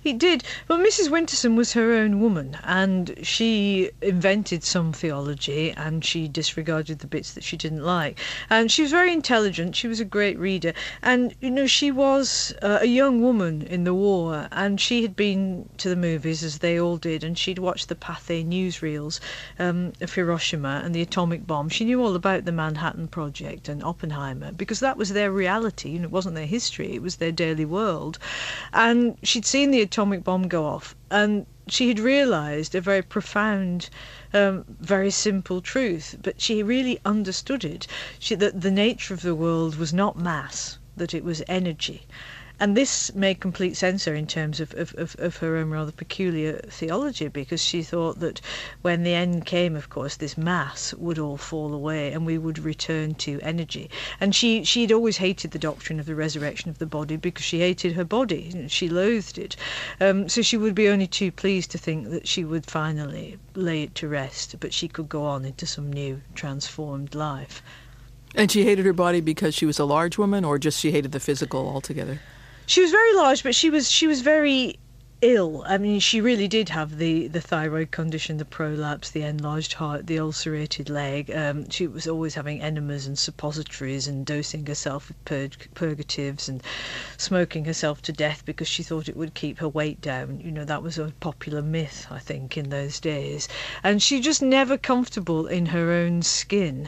It 0.03 0.17
did. 0.17 0.43
Well, 0.67 0.79
Mrs. 0.79 1.09
Winterson 1.09 1.55
was 1.55 1.73
her 1.73 1.93
own 1.93 2.19
woman, 2.19 2.57
and 2.63 3.15
she 3.21 3.91
invented 4.01 4.63
some 4.63 4.93
theology 4.93 5.71
and 5.71 6.03
she 6.03 6.27
disregarded 6.27 6.99
the 6.99 7.07
bits 7.07 7.33
that 7.33 7.43
she 7.43 7.55
didn't 7.55 7.83
like. 7.83 8.19
And 8.49 8.71
she 8.71 8.81
was 8.81 8.91
very 8.91 9.13
intelligent. 9.13 9.75
She 9.75 9.87
was 9.87 9.99
a 9.99 10.05
great 10.05 10.39
reader. 10.39 10.73
And, 11.03 11.35
you 11.39 11.51
know, 11.51 11.67
she 11.67 11.91
was 11.91 12.53
uh, 12.61 12.79
a 12.81 12.85
young 12.85 13.21
woman 13.21 13.61
in 13.61 13.83
the 13.83 13.93
war, 13.93 14.47
and 14.51 14.81
she 14.81 15.03
had 15.03 15.15
been 15.15 15.69
to 15.77 15.89
the 15.89 15.95
movies, 15.95 16.43
as 16.43 16.57
they 16.57 16.79
all 16.79 16.97
did, 16.97 17.23
and 17.23 17.37
she'd 17.37 17.59
watched 17.59 17.89
the 17.89 17.95
Pathé 17.95 18.43
newsreels 18.45 19.19
um, 19.59 19.93
of 20.01 20.13
Hiroshima 20.13 20.81
and 20.83 20.95
the 20.95 21.01
atomic 21.01 21.45
bomb. 21.45 21.69
She 21.69 21.85
knew 21.85 22.01
all 22.01 22.15
about 22.15 22.45
the 22.45 22.51
Manhattan 22.51 23.07
Project 23.07 23.69
and 23.69 23.83
Oppenheimer 23.83 24.51
because 24.51 24.79
that 24.79 24.97
was 24.97 25.09
their 25.09 25.31
reality. 25.31 25.97
Know, 25.97 26.05
it 26.05 26.11
wasn't 26.11 26.35
their 26.35 26.45
history, 26.45 26.93
it 26.93 27.01
was 27.01 27.17
their 27.17 27.31
daily 27.31 27.65
world. 27.65 28.17
And 28.73 29.17
she'd 29.23 29.45
seen 29.45 29.58
seen 29.59 29.71
the 29.71 29.81
atomic 29.81 30.23
bomb 30.23 30.47
go 30.47 30.65
off, 30.65 30.95
and 31.11 31.45
she 31.67 31.89
had 31.89 31.99
realised 31.99 32.73
a 32.73 32.79
very 32.79 33.01
profound, 33.01 33.89
um, 34.33 34.63
very 34.79 35.11
simple 35.11 35.59
truth, 35.59 36.15
but 36.23 36.39
she 36.39 36.63
really 36.63 36.97
understood 37.03 37.65
it. 37.65 37.85
She, 38.19 38.35
that 38.35 38.61
the 38.61 38.71
nature 38.71 39.13
of 39.13 39.21
the 39.21 39.35
world 39.35 39.75
was 39.75 39.91
not 39.93 40.17
mass, 40.17 40.77
that 40.95 41.13
it 41.13 41.25
was 41.25 41.43
energy. 41.49 42.03
And 42.61 42.75
this 42.75 43.15
made 43.15 43.39
complete 43.39 43.77
sense 43.77 44.03
her 44.03 44.13
in 44.13 44.27
terms 44.27 44.59
of, 44.59 44.73
of, 44.73 44.93
of, 44.95 45.15
of, 45.17 45.37
her 45.37 45.55
own 45.55 45.69
rather 45.69 45.93
peculiar 45.93 46.59
theology 46.67 47.29
because 47.29 47.63
she 47.63 47.83
thought 47.83 48.19
that 48.19 48.41
when 48.81 49.03
the 49.03 49.13
end 49.13 49.45
came, 49.45 49.77
of 49.77 49.89
course, 49.89 50.17
this 50.17 50.37
mass 50.37 50.93
would 50.95 51.17
all 51.17 51.37
fall 51.37 51.73
away 51.73 52.11
and 52.11 52.25
we 52.25 52.37
would 52.37 52.59
return 52.59 53.15
to 53.15 53.39
energy. 53.41 53.89
And 54.19 54.35
she, 54.35 54.65
she'd 54.65 54.91
always 54.91 55.15
hated 55.17 55.51
the 55.51 55.59
doctrine 55.59 56.01
of 56.01 56.05
the 56.05 56.15
resurrection 56.15 56.69
of 56.69 56.79
the 56.79 56.85
body 56.85 57.15
because 57.15 57.45
she 57.45 57.59
hated 57.61 57.93
her 57.93 58.03
body. 58.03 58.67
She 58.67 58.89
loathed 58.89 59.37
it. 59.37 59.55
Um, 60.01 60.27
so 60.27 60.41
she 60.41 60.57
would 60.57 60.75
be 60.75 60.89
only 60.89 61.07
too 61.07 61.31
pleased 61.31 61.71
to 61.71 61.77
think 61.77 62.09
that 62.09 62.27
she 62.27 62.43
would 62.43 62.65
finally 62.65 63.39
lay 63.55 63.83
it 63.83 63.95
to 63.95 64.09
rest, 64.09 64.57
but 64.59 64.73
she 64.73 64.89
could 64.89 65.07
go 65.07 65.23
on 65.23 65.45
into 65.45 65.65
some 65.65 65.93
new 65.93 66.21
transformed 66.35 67.15
life. 67.15 67.63
And 68.35 68.51
she 68.51 68.63
hated 68.65 68.85
her 68.85 68.93
body 68.93 69.21
because 69.21 69.55
she 69.55 69.65
was 69.65 69.79
a 69.79 69.85
large 69.85 70.17
woman 70.17 70.43
or 70.43 70.59
just 70.59 70.79
she 70.79 70.91
hated 70.91 71.13
the 71.13 71.19
physical 71.19 71.67
altogether? 71.69 72.19
She 72.69 72.81
was 72.81 72.91
very 72.91 73.15
large, 73.15 73.41
but 73.41 73.55
she 73.55 73.71
was 73.71 73.89
she 73.89 74.05
was 74.05 74.21
very 74.21 74.77
ill. 75.21 75.63
I 75.65 75.79
mean, 75.79 75.99
she 75.99 76.21
really 76.21 76.47
did 76.47 76.69
have 76.69 76.99
the, 76.99 77.27
the 77.27 77.41
thyroid 77.41 77.89
condition, 77.89 78.37
the 78.37 78.45
prolapse, 78.45 79.09
the 79.09 79.23
enlarged 79.23 79.73
heart, 79.73 80.05
the 80.05 80.19
ulcerated 80.19 80.87
leg. 80.87 81.31
Um, 81.31 81.67
she 81.71 81.87
was 81.87 82.07
always 82.07 82.35
having 82.35 82.61
enemas 82.61 83.07
and 83.07 83.17
suppositories 83.17 84.07
and 84.07 84.23
dosing 84.23 84.67
herself 84.67 85.07
with 85.07 85.25
purg- 85.25 85.67
purgatives 85.73 86.47
and 86.47 86.61
smoking 87.17 87.65
herself 87.65 88.03
to 88.03 88.11
death 88.11 88.45
because 88.45 88.67
she 88.67 88.83
thought 88.83 89.09
it 89.09 89.17
would 89.17 89.33
keep 89.33 89.57
her 89.57 89.67
weight 89.67 89.99
down. 89.99 90.39
You 90.39 90.51
know, 90.51 90.65
that 90.65 90.83
was 90.83 90.99
a 90.99 91.11
popular 91.19 91.63
myth, 91.63 92.05
I 92.11 92.19
think, 92.19 92.55
in 92.55 92.69
those 92.69 92.99
days. 92.99 93.47
And 93.83 93.99
she 93.99 94.21
just 94.21 94.43
never 94.43 94.77
comfortable 94.77 95.47
in 95.47 95.65
her 95.67 95.91
own 95.91 96.21
skin. 96.21 96.87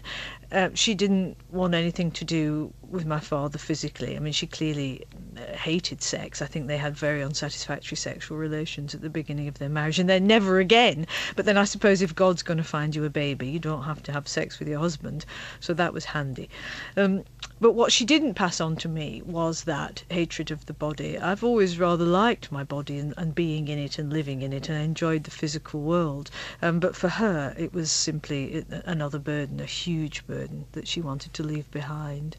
Uh, 0.52 0.70
she 0.74 0.94
didn't 0.94 1.38
want 1.50 1.74
anything 1.74 2.12
to 2.12 2.26
do 2.26 2.74
with 2.90 3.06
my 3.06 3.20
father 3.20 3.58
physically. 3.58 4.18
I 4.18 4.20
mean, 4.20 4.34
she 4.34 4.48
clearly 4.48 5.06
uh, 5.38 5.56
hated 5.56 6.04
sex. 6.04 6.42
I 6.42 6.46
think 6.46 6.68
they 6.68 6.78
had 6.78 6.96
very 6.96 7.22
unsatisfactory 7.22 7.96
sexual 7.96 8.38
relations 8.38 8.94
at 8.94 9.02
the 9.02 9.10
beginning 9.10 9.48
of 9.48 9.60
their 9.60 9.70
marriage, 9.70 9.98
and 9.98 10.10
then 10.10 10.28
never 10.28 10.60
again. 10.60 11.08
But 11.36 11.46
then 11.46 11.58
I 11.58 11.64
suppose 11.64 12.02
if 12.02 12.14
God's 12.14 12.44
going 12.44 12.58
to 12.58 12.64
find 12.64 12.94
you 12.96 13.06
a 13.06 13.10
baby, 13.10 13.48
you 13.48 13.60
don't 13.60 13.84
have 13.84 14.04
to 14.04 14.12
have 14.12 14.28
sex 14.28 14.60
with 14.60 14.68
your 14.68 14.80
husband. 14.80 15.26
So 15.62 15.74
that 15.74 15.94
was 15.94 16.06
handy. 16.06 16.50
Um, 16.98 17.24
but 17.62 17.74
what 17.74 17.92
she 17.92 18.04
didn't 18.04 18.34
pass 18.34 18.60
on 18.60 18.76
to 18.78 18.90
me 18.90 19.22
was 19.26 19.64
that 19.64 20.04
hatred 20.10 20.52
of 20.52 20.66
the 20.66 20.74
body. 20.74 21.18
I've 21.18 21.44
always 21.44 21.80
rather 21.80 22.04
liked 22.04 22.52
my 22.52 22.64
body 22.64 22.98
and, 22.98 23.14
and 23.18 23.34
being 23.34 23.68
in 23.68 23.78
it 23.78 24.00
and 24.00 24.12
living 24.12 24.42
in 24.42 24.52
it 24.52 24.68
and 24.68 24.84
enjoyed 24.84 25.24
the 25.24 25.32
physical 25.32 25.82
world. 25.82 26.32
Um, 26.62 26.80
but 26.80 26.96
for 26.96 27.08
her, 27.08 27.54
it 27.58 27.74
was 27.74 27.92
simply 27.92 28.66
another 28.86 29.20
burden, 29.20 29.60
a 29.60 29.66
huge 29.66 30.26
burden 30.26 30.66
that 30.72 30.88
she 30.88 31.00
wanted 31.00 31.34
to 31.36 31.44
leave 31.44 31.70
behind. 31.72 32.36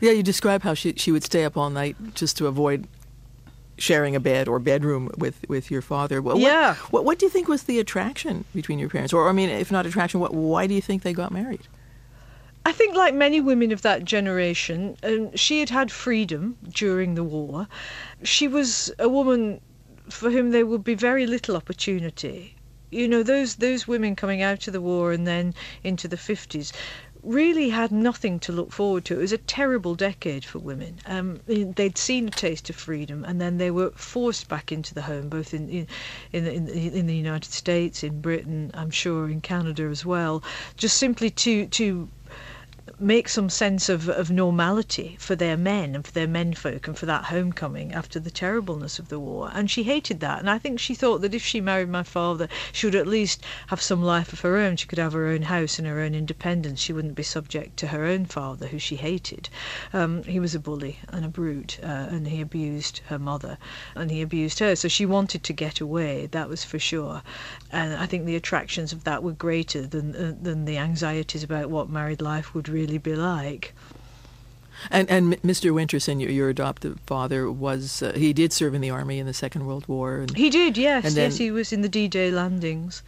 Yeah, 0.00 0.12
you 0.12 0.22
describe 0.22 0.62
how 0.62 0.74
she 0.74 0.92
she 0.94 1.10
would 1.10 1.24
stay 1.24 1.44
up 1.44 1.56
all 1.56 1.70
night 1.70 1.96
just 2.14 2.36
to 2.38 2.46
avoid 2.46 2.86
sharing 3.80 4.14
a 4.14 4.20
bed 4.20 4.46
or 4.46 4.58
bedroom 4.58 5.10
with, 5.16 5.48
with 5.48 5.70
your 5.70 5.82
father. 5.82 6.20
What, 6.20 6.38
yeah. 6.38 6.74
What, 6.90 7.04
what 7.04 7.18
do 7.18 7.26
you 7.26 7.30
think 7.30 7.48
was 7.48 7.64
the 7.64 7.78
attraction 7.78 8.44
between 8.54 8.78
your 8.78 8.90
parents? 8.90 9.12
Or, 9.12 9.28
I 9.28 9.32
mean, 9.32 9.48
if 9.48 9.72
not 9.72 9.86
attraction, 9.86 10.20
what, 10.20 10.34
why 10.34 10.66
do 10.66 10.74
you 10.74 10.82
think 10.82 11.02
they 11.02 11.12
got 11.12 11.32
married? 11.32 11.66
I 12.64 12.72
think, 12.72 12.94
like 12.94 13.14
many 13.14 13.40
women 13.40 13.72
of 13.72 13.82
that 13.82 14.04
generation, 14.04 14.96
um, 15.02 15.34
she 15.34 15.60
had 15.60 15.70
had 15.70 15.90
freedom 15.90 16.58
during 16.68 17.14
the 17.14 17.24
war. 17.24 17.68
She 18.22 18.46
was 18.46 18.92
a 18.98 19.08
woman 19.08 19.60
for 20.10 20.30
whom 20.30 20.50
there 20.50 20.66
would 20.66 20.84
be 20.84 20.94
very 20.94 21.26
little 21.26 21.56
opportunity. 21.56 22.54
You 22.90 23.08
know, 23.08 23.22
those 23.22 23.56
those 23.56 23.88
women 23.88 24.14
coming 24.14 24.42
out 24.42 24.66
of 24.66 24.72
the 24.72 24.80
war 24.80 25.12
and 25.12 25.26
then 25.26 25.54
into 25.84 26.06
the 26.08 26.16
fifties 26.16 26.72
really 27.22 27.68
had 27.68 27.92
nothing 27.92 28.38
to 28.40 28.52
look 28.52 28.72
forward 28.72 29.04
to. 29.04 29.14
It 29.14 29.22
was 29.22 29.32
a 29.32 29.38
terrible 29.38 29.94
decade 29.94 30.44
for 30.44 30.58
women. 30.58 31.00
Um, 31.06 31.40
they'd 31.46 31.98
seen 31.98 32.28
a 32.28 32.30
taste 32.30 32.70
of 32.70 32.76
freedom, 32.76 33.24
and 33.24 33.40
then 33.40 33.58
they 33.58 33.70
were 33.70 33.90
forced 33.90 34.48
back 34.48 34.72
into 34.72 34.94
the 34.94 35.02
home, 35.02 35.28
both 35.28 35.54
in 35.54 35.68
in, 35.68 35.86
in, 36.32 36.46
in, 36.46 36.68
in 36.68 37.06
the 37.06 37.16
United 37.16 37.52
States, 37.52 38.02
in 38.02 38.20
Britain, 38.20 38.70
I'm 38.74 38.90
sure 38.90 39.28
in 39.28 39.40
Canada 39.40 39.84
as 39.84 40.04
well, 40.04 40.42
just 40.76 40.96
simply 40.98 41.30
to 41.30 41.66
to 41.66 42.08
make 42.98 43.28
some 43.28 43.48
sense 43.48 43.88
of, 43.88 44.08
of 44.08 44.30
normality 44.30 45.16
for 45.18 45.34
their 45.36 45.56
men 45.56 45.94
and 45.94 46.06
for 46.06 46.12
their 46.12 46.26
menfolk 46.26 46.86
and 46.86 46.98
for 46.98 47.06
that 47.06 47.24
homecoming 47.24 47.92
after 47.92 48.18
the 48.18 48.30
terribleness 48.30 48.98
of 48.98 49.08
the 49.08 49.18
war. 49.18 49.50
And 49.54 49.70
she 49.70 49.84
hated 49.84 50.20
that. 50.20 50.38
And 50.38 50.50
I 50.50 50.58
think 50.58 50.80
she 50.80 50.94
thought 50.94 51.20
that 51.20 51.34
if 51.34 51.42
she 51.42 51.60
married 51.60 51.88
my 51.88 52.02
father, 52.02 52.48
she 52.72 52.86
would 52.86 52.94
at 52.94 53.06
least 53.06 53.44
have 53.68 53.80
some 53.80 54.02
life 54.02 54.32
of 54.32 54.40
her 54.40 54.56
own. 54.56 54.76
She 54.76 54.86
could 54.86 54.98
have 54.98 55.12
her 55.12 55.28
own 55.28 55.42
house 55.42 55.78
and 55.78 55.86
her 55.86 56.00
own 56.00 56.14
independence. 56.14 56.80
She 56.80 56.92
wouldn't 56.92 57.14
be 57.14 57.22
subject 57.22 57.76
to 57.78 57.88
her 57.88 58.04
own 58.04 58.26
father, 58.26 58.66
who 58.66 58.78
she 58.78 58.96
hated. 58.96 59.48
Um, 59.92 60.22
he 60.24 60.40
was 60.40 60.54
a 60.54 60.60
bully 60.60 60.98
and 61.08 61.24
a 61.24 61.28
brute, 61.28 61.78
uh, 61.82 61.86
and 62.10 62.26
he 62.28 62.40
abused 62.40 63.00
her 63.06 63.18
mother 63.18 63.58
and 63.94 64.10
he 64.10 64.22
abused 64.22 64.58
her. 64.58 64.74
So 64.74 64.88
she 64.88 65.06
wanted 65.06 65.44
to 65.44 65.52
get 65.52 65.80
away, 65.80 66.26
that 66.26 66.48
was 66.48 66.64
for 66.64 66.78
sure. 66.78 67.22
And 67.70 67.94
I 67.94 68.06
think 68.06 68.24
the 68.24 68.36
attractions 68.36 68.92
of 68.92 69.04
that 69.04 69.22
were 69.22 69.32
greater 69.32 69.86
than, 69.86 70.14
uh, 70.16 70.34
than 70.40 70.64
the 70.64 70.78
anxieties 70.78 71.42
about 71.42 71.70
what 71.70 71.88
married 71.88 72.20
life 72.20 72.54
would 72.54 72.68
really 72.68 72.79
really 72.80 72.98
be 72.98 73.14
like. 73.14 73.74
And 74.90 75.10
and 75.10 75.40
Mr. 75.42 75.72
Winterson, 75.72 76.20
your, 76.20 76.30
your 76.30 76.48
adoptive 76.48 76.98
father, 77.06 77.50
was 77.50 78.02
uh, 78.02 78.12
he 78.14 78.32
did 78.32 78.52
serve 78.52 78.74
in 78.74 78.80
the 78.80 78.90
army 78.90 79.18
in 79.18 79.26
the 79.26 79.34
Second 79.34 79.66
World 79.66 79.86
War. 79.86 80.20
And, 80.20 80.36
he 80.36 80.48
did, 80.48 80.78
yes, 80.78 81.14
then, 81.14 81.30
yes, 81.30 81.36
he 81.36 81.50
was 81.50 81.72
in 81.72 81.82
the 81.82 81.88
D-Day 81.88 82.30
landings. 82.30 83.02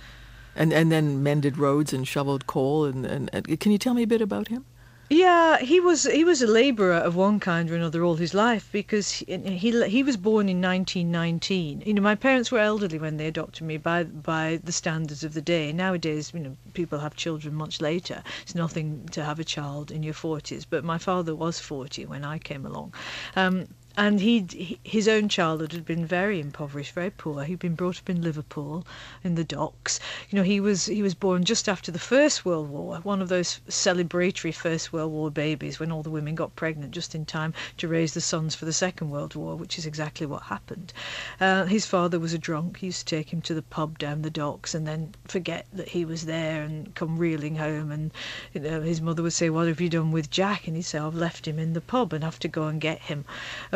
And 0.55 0.73
and 0.73 0.93
then 0.93 1.23
mended 1.23 1.57
roads 1.57 1.95
and 1.95 2.07
shoveled 2.07 2.47
coal. 2.47 2.85
And, 2.85 3.07
and, 3.07 3.31
and 3.33 3.59
can 3.59 3.73
you 3.73 3.79
tell 3.79 3.95
me 3.95 4.02
a 4.02 4.07
bit 4.07 4.21
about 4.21 4.49
him? 4.49 4.67
Yeah, 5.14 5.59
he 5.59 5.78
was 5.78 6.04
he 6.04 6.25
was 6.25 6.40
a 6.40 6.47
labourer 6.47 6.95
of 6.95 7.14
one 7.14 7.38
kind 7.38 7.71
or 7.71 7.75
another 7.76 8.02
all 8.02 8.16
his 8.16 8.33
life 8.33 8.71
because 8.73 9.12
he, 9.12 9.26
he 9.37 9.87
he 9.87 10.02
was 10.02 10.16
born 10.16 10.49
in 10.49 10.62
1919. 10.62 11.83
You 11.85 11.92
know, 11.92 12.00
my 12.00 12.14
parents 12.14 12.50
were 12.50 12.59
elderly 12.59 12.99
when 12.99 13.19
they 13.19 13.26
adopted 13.26 13.66
me 13.66 13.76
by 13.76 14.04
by 14.04 14.59
the 14.64 14.73
standards 14.73 15.23
of 15.23 15.35
the 15.35 15.42
day. 15.42 15.71
Nowadays, 15.71 16.33
you 16.33 16.40
know, 16.40 16.57
people 16.73 16.99
have 17.00 17.14
children 17.14 17.54
much 17.54 17.83
later. 17.83 18.23
It's 18.40 18.54
nothing 18.54 19.07
to 19.11 19.23
have 19.23 19.38
a 19.38 19.45
child 19.45 19.90
in 19.90 20.02
your 20.02 20.14
40s, 20.14 20.64
but 20.71 20.83
my 20.83 20.97
father 20.97 21.35
was 21.35 21.61
40 21.61 22.07
when 22.07 22.25
I 22.25 22.38
came 22.38 22.64
along. 22.64 22.95
Um, 23.37 23.69
and 23.96 24.20
he 24.20 24.78
his 24.82 25.06
own 25.06 25.28
childhood 25.28 25.72
had 25.72 25.84
been 25.84 26.06
very 26.06 26.40
impoverished, 26.40 26.94
very 26.94 27.11
poor. 27.11 27.44
He'd 27.44 27.58
been 27.58 27.75
brought 27.75 27.99
up 27.99 28.08
in 28.08 28.22
Liverpool, 28.22 28.87
in 29.22 29.34
the 29.34 29.44
docks. 29.44 30.00
You 30.30 30.37
know, 30.37 30.42
he 30.42 30.61
was 30.61 30.87
he 30.87 31.02
was 31.02 31.14
born 31.14 31.44
just 31.44 31.68
after 31.68 31.92
the 31.92 31.99
First 31.99 32.44
World 32.44 32.70
War, 32.70 33.00
one 33.02 33.20
of 33.20 33.28
those 33.28 33.61
celebratory 33.68 34.54
First 34.54 34.92
World 34.92 35.12
War 35.12 35.30
babies 35.30 35.78
when 35.78 35.92
all 35.92 36.02
the 36.02 36.11
women 36.11 36.34
got 36.34 36.56
pregnant 36.56 36.92
just 36.92 37.14
in 37.14 37.26
time 37.26 37.52
to 37.76 37.88
raise 37.88 38.14
the 38.14 38.20
sons 38.20 38.54
for 38.54 38.64
the 38.64 38.72
Second 38.72 39.11
World 39.11 39.34
War, 39.34 39.56
which 39.56 39.78
is 39.78 39.84
exactly 39.84 40.26
what 40.26 40.44
happened. 40.44 40.92
Uh, 41.38 41.66
his 41.66 41.84
father 41.84 42.18
was 42.18 42.32
a 42.32 42.38
drunk. 42.38 42.78
He 42.78 42.87
used 42.87 43.06
to 43.06 43.16
take 43.16 43.32
him 43.32 43.42
to 43.42 43.54
the 43.54 43.62
pub 43.62 43.99
down 43.99 44.22
the 44.22 44.30
docks 44.30 44.75
and 44.75 44.87
then 44.87 45.14
forget 45.26 45.66
that 45.72 45.88
he 45.90 46.04
was 46.04 46.25
there 46.25 46.62
and 46.62 46.94
come 46.94 47.18
reeling 47.18 47.56
home. 47.56 47.90
And 47.92 48.11
you 48.54 48.61
know, 48.61 48.80
his 48.80 49.02
mother 49.02 49.22
would 49.22 49.34
say, 49.34 49.50
"What 49.50 49.68
have 49.68 49.80
you 49.80 49.90
done 49.90 50.12
with 50.12 50.30
Jack?" 50.30 50.66
And 50.66 50.76
he'd 50.76 50.82
say, 50.82 50.99
"I've 50.99 51.14
left 51.14 51.46
him 51.46 51.58
in 51.58 51.75
the 51.75 51.80
pub 51.82 52.14
and 52.14 52.25
have 52.25 52.38
to 52.38 52.49
go 52.49 52.68
and 52.68 52.80
get 52.80 53.00
him." 53.00 53.26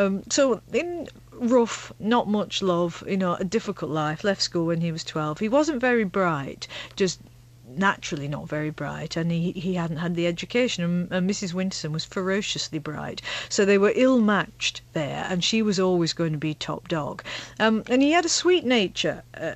Um, 0.07 0.23
so 0.29 0.61
in 0.73 1.07
rough, 1.33 1.91
not 1.99 2.27
much 2.27 2.61
love, 2.61 3.03
you 3.07 3.17
know, 3.17 3.35
a 3.35 3.43
difficult 3.43 3.91
life. 3.91 4.23
Left 4.23 4.41
school 4.41 4.65
when 4.65 4.81
he 4.81 4.91
was 4.91 5.03
twelve. 5.03 5.39
He 5.39 5.49
wasn't 5.49 5.81
very 5.81 6.05
bright, 6.05 6.67
just 6.95 7.19
naturally 7.67 8.27
not 8.27 8.47
very 8.47 8.69
bright, 8.69 9.17
and 9.17 9.31
he, 9.31 9.51
he 9.51 9.73
hadn't 9.73 9.97
had 9.97 10.15
the 10.15 10.25
education. 10.25 10.83
And, 10.83 11.11
and, 11.11 11.29
Mrs. 11.29 11.53
Winterson 11.53 11.91
was 11.91 12.05
ferociously 12.05 12.79
bright, 12.79 13.21
so 13.49 13.65
they 13.65 13.77
were 13.77 13.91
ill 13.95 14.21
matched 14.21 14.81
there, 14.93 15.25
and 15.29 15.43
she 15.43 15.61
was 15.61 15.79
always 15.79 16.13
going 16.13 16.31
to 16.31 16.37
be 16.37 16.53
top 16.53 16.87
dog. 16.87 17.23
Um, 17.59 17.83
and 17.89 18.01
he 18.01 18.11
had 18.11 18.25
a 18.25 18.29
sweet 18.29 18.65
nature. 18.65 19.23
Uh, 19.39 19.53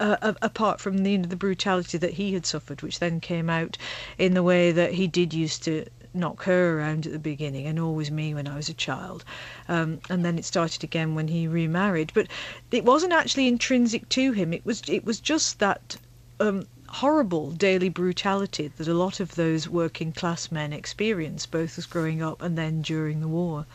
uh, 0.00 0.32
apart 0.40 0.80
from 0.80 0.98
the, 1.02 1.18
the 1.18 1.36
brutality 1.36 1.98
that 1.98 2.14
he 2.14 2.32
had 2.32 2.46
suffered, 2.46 2.80
which 2.80 3.00
then 3.00 3.20
came 3.20 3.50
out 3.50 3.76
in 4.16 4.32
the 4.32 4.42
way 4.42 4.72
that 4.72 4.94
he 4.94 5.06
did 5.06 5.34
used 5.34 5.62
to 5.62 5.84
knock 6.12 6.44
her 6.44 6.78
around 6.78 7.06
at 7.06 7.12
the 7.12 7.18
beginning 7.18 7.66
and 7.66 7.78
always 7.78 8.10
me 8.10 8.34
when 8.34 8.48
I 8.48 8.56
was 8.56 8.68
a 8.68 8.74
child. 8.74 9.24
Um, 9.68 10.00
and 10.08 10.24
then 10.24 10.38
it 10.38 10.44
started 10.44 10.84
again 10.84 11.14
when 11.14 11.28
he 11.28 11.46
remarried. 11.46 12.12
But 12.14 12.28
it 12.70 12.84
wasn't 12.84 13.12
actually 13.12 13.48
intrinsic 13.48 14.08
to 14.10 14.32
him. 14.32 14.52
It 14.52 14.64
was 14.64 14.82
it 14.88 15.04
was 15.04 15.20
just 15.20 15.58
that 15.58 15.96
um, 16.40 16.66
horrible 16.88 17.52
daily 17.52 17.88
brutality 17.88 18.72
that 18.76 18.88
a 18.88 18.94
lot 18.94 19.20
of 19.20 19.36
those 19.36 19.68
working 19.68 20.12
class 20.12 20.50
men 20.50 20.72
experience, 20.72 21.46
both 21.46 21.78
as 21.78 21.86
growing 21.86 22.22
up 22.22 22.42
and 22.42 22.58
then 22.58 22.82
during 22.82 23.20
the 23.20 23.28
war. 23.28 23.66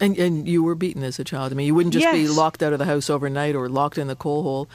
And 0.00 0.16
and 0.16 0.48
you 0.48 0.62
were 0.62 0.74
beaten 0.74 1.02
as 1.02 1.18
a 1.18 1.24
child. 1.24 1.52
I 1.52 1.54
mean, 1.54 1.66
you 1.66 1.74
wouldn't 1.74 1.92
just 1.92 2.04
yes. 2.04 2.14
be 2.14 2.28
locked 2.28 2.62
out 2.62 2.72
of 2.72 2.78
the 2.78 2.86
house 2.86 3.10
overnight 3.10 3.54
or 3.54 3.68
locked 3.68 3.98
in 3.98 4.06
the 4.06 4.16
coal 4.16 4.42
hole. 4.42 4.68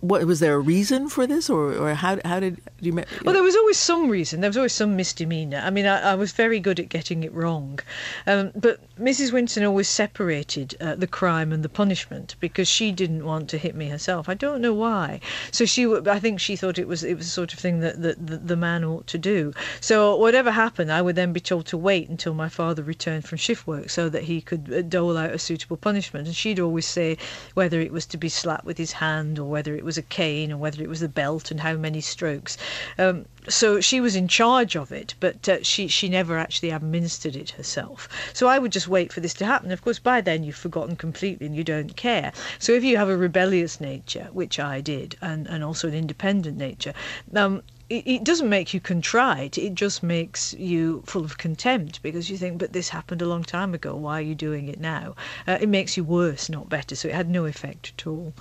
What 0.00 0.24
was 0.26 0.40
there 0.40 0.54
a 0.54 0.60
reason 0.60 1.08
for 1.08 1.26
this, 1.26 1.48
or, 1.48 1.72
or 1.72 1.94
how 1.94 2.18
how 2.24 2.40
did 2.40 2.60
you? 2.80 2.92
Well, 2.92 3.34
there 3.34 3.42
was 3.42 3.56
always 3.56 3.78
some 3.78 4.08
reason. 4.10 4.40
There 4.40 4.50
was 4.50 4.56
always 4.56 4.74
some 4.74 4.94
misdemeanor. 4.94 5.62
I 5.64 5.70
mean, 5.70 5.86
I, 5.86 6.12
I 6.12 6.14
was 6.14 6.32
very 6.32 6.60
good 6.60 6.78
at 6.78 6.88
getting 6.88 7.24
it 7.24 7.32
wrong, 7.32 7.80
um, 8.26 8.52
but 8.54 8.80
Mrs. 9.00 9.32
Winterson 9.32 9.66
always 9.66 9.88
separated 9.88 10.76
uh, 10.80 10.94
the 10.94 11.06
crime 11.06 11.52
and 11.52 11.62
the 11.62 11.68
punishment 11.68 12.36
because 12.40 12.68
she 12.68 12.92
didn't 12.92 13.24
want 13.24 13.48
to 13.50 13.58
hit 13.58 13.74
me 13.74 13.88
herself. 13.88 14.28
I 14.28 14.34
don't 14.34 14.60
know 14.60 14.74
why. 14.74 15.20
So 15.50 15.64
she, 15.64 15.86
I 15.86 16.18
think 16.18 16.40
she 16.40 16.56
thought 16.56 16.78
it 16.78 16.88
was 16.88 17.02
it 17.02 17.16
was 17.16 17.26
the 17.26 17.30
sort 17.30 17.52
of 17.52 17.58
thing 17.58 17.80
that, 17.80 18.02
that, 18.02 18.26
that 18.26 18.48
the 18.48 18.56
man 18.56 18.84
ought 18.84 19.06
to 19.08 19.18
do. 19.18 19.52
So 19.80 20.16
whatever 20.16 20.50
happened, 20.50 20.92
I 20.92 21.02
would 21.02 21.16
then 21.16 21.32
be 21.32 21.40
told 21.40 21.66
to 21.66 21.76
wait 21.76 22.08
until 22.08 22.34
my 22.34 22.48
father 22.48 22.82
returned 22.82 23.24
from 23.24 23.38
shift 23.38 23.66
work 23.66 23.90
so 23.90 24.08
that 24.08 24.24
he 24.24 24.40
could 24.40 24.72
uh, 24.72 24.82
dole 24.82 25.16
out 25.16 25.30
a 25.30 25.38
suitable 25.38 25.76
punishment. 25.76 26.26
And 26.26 26.36
she'd 26.36 26.60
always 26.60 26.86
say 26.86 27.16
whether 27.54 27.80
it 27.80 27.92
was 27.92 28.06
to 28.06 28.16
be 28.16 28.28
slapped 28.28 28.64
with 28.64 28.78
his 28.78 28.92
hand 28.92 29.38
or 29.38 29.48
whether 29.48 29.74
it 29.74 29.84
was 29.86 29.96
a 29.96 30.02
cane 30.02 30.52
or 30.52 30.58
whether 30.58 30.82
it 30.82 30.88
was 30.88 31.00
a 31.00 31.08
belt 31.08 31.50
and 31.50 31.60
how 31.60 31.74
many 31.74 32.02
strokes. 32.02 32.58
Um, 32.98 33.24
so 33.48 33.80
she 33.80 34.00
was 34.00 34.16
in 34.16 34.28
charge 34.28 34.76
of 34.76 34.92
it, 34.92 35.14
but 35.20 35.48
uh, 35.48 35.62
she 35.62 35.88
she 35.88 36.08
never 36.08 36.36
actually 36.36 36.70
administered 36.70 37.36
it 37.36 37.50
herself. 37.50 38.08
So 38.34 38.48
I 38.48 38.58
would 38.58 38.72
just 38.72 38.88
wait 38.88 39.12
for 39.12 39.20
this 39.20 39.34
to 39.34 39.46
happen. 39.46 39.70
Of 39.70 39.82
course, 39.82 39.98
by 39.98 40.20
then 40.20 40.42
you've 40.42 40.56
forgotten 40.56 40.96
completely 40.96 41.46
and 41.46 41.56
you 41.56 41.64
don't 41.64 41.96
care. 41.96 42.32
So 42.58 42.72
if 42.72 42.84
you 42.84 42.96
have 42.96 43.08
a 43.08 43.16
rebellious 43.16 43.80
nature, 43.80 44.28
which 44.32 44.58
I 44.58 44.80
did, 44.80 45.16
and 45.22 45.46
and 45.46 45.62
also 45.64 45.88
an 45.88 45.94
independent 45.94 46.58
nature, 46.58 46.92
um, 47.34 47.62
it, 47.88 48.24
doesn't 48.24 48.48
make 48.48 48.74
you 48.74 48.80
contrite. 48.80 49.56
It 49.56 49.74
just 49.74 50.02
makes 50.02 50.54
you 50.54 51.04
full 51.06 51.24
of 51.24 51.38
contempt 51.38 52.02
because 52.02 52.28
you 52.28 52.36
think, 52.36 52.58
but 52.58 52.72
this 52.72 52.88
happened 52.88 53.22
a 53.22 53.26
long 53.26 53.44
time 53.44 53.74
ago. 53.74 53.94
Why 53.94 54.18
are 54.18 54.22
you 54.22 54.34
doing 54.34 54.68
it 54.68 54.80
now? 54.80 55.14
Uh, 55.46 55.58
it 55.60 55.68
makes 55.68 55.96
you 55.96 56.02
worse, 56.02 56.48
not 56.48 56.68
better. 56.68 56.96
So 56.96 57.08
it 57.08 57.14
had 57.14 57.30
no 57.30 57.44
effect 57.44 57.92
at 57.96 58.06
all. 58.06 58.32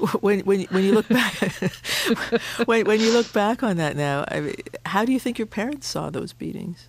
When 0.20 0.40
when 0.40 0.62
when 0.70 0.84
you 0.84 0.92
look 0.92 1.08
back 1.08 1.34
when 2.64 2.86
when 2.86 3.00
you 3.00 3.12
look 3.12 3.32
back 3.32 3.62
on 3.62 3.76
that 3.76 3.96
now, 3.96 4.24
I 4.28 4.40
mean, 4.40 4.54
how 4.86 5.04
do 5.04 5.12
you 5.12 5.20
think 5.20 5.38
your 5.38 5.46
parents 5.46 5.86
saw 5.88 6.10
those 6.10 6.32
beatings? 6.32 6.88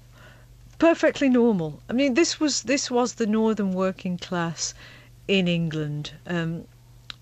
Perfectly 0.80 1.30
normal. 1.30 1.82
I 1.90 1.94
mean, 1.94 2.14
this 2.14 2.40
was 2.40 2.64
this 2.64 2.90
was 2.90 3.16
the 3.16 3.28
northern 3.28 3.74
working 3.74 4.18
class 4.18 4.74
in 5.28 5.48
England. 5.48 6.12
Um, 6.26 6.66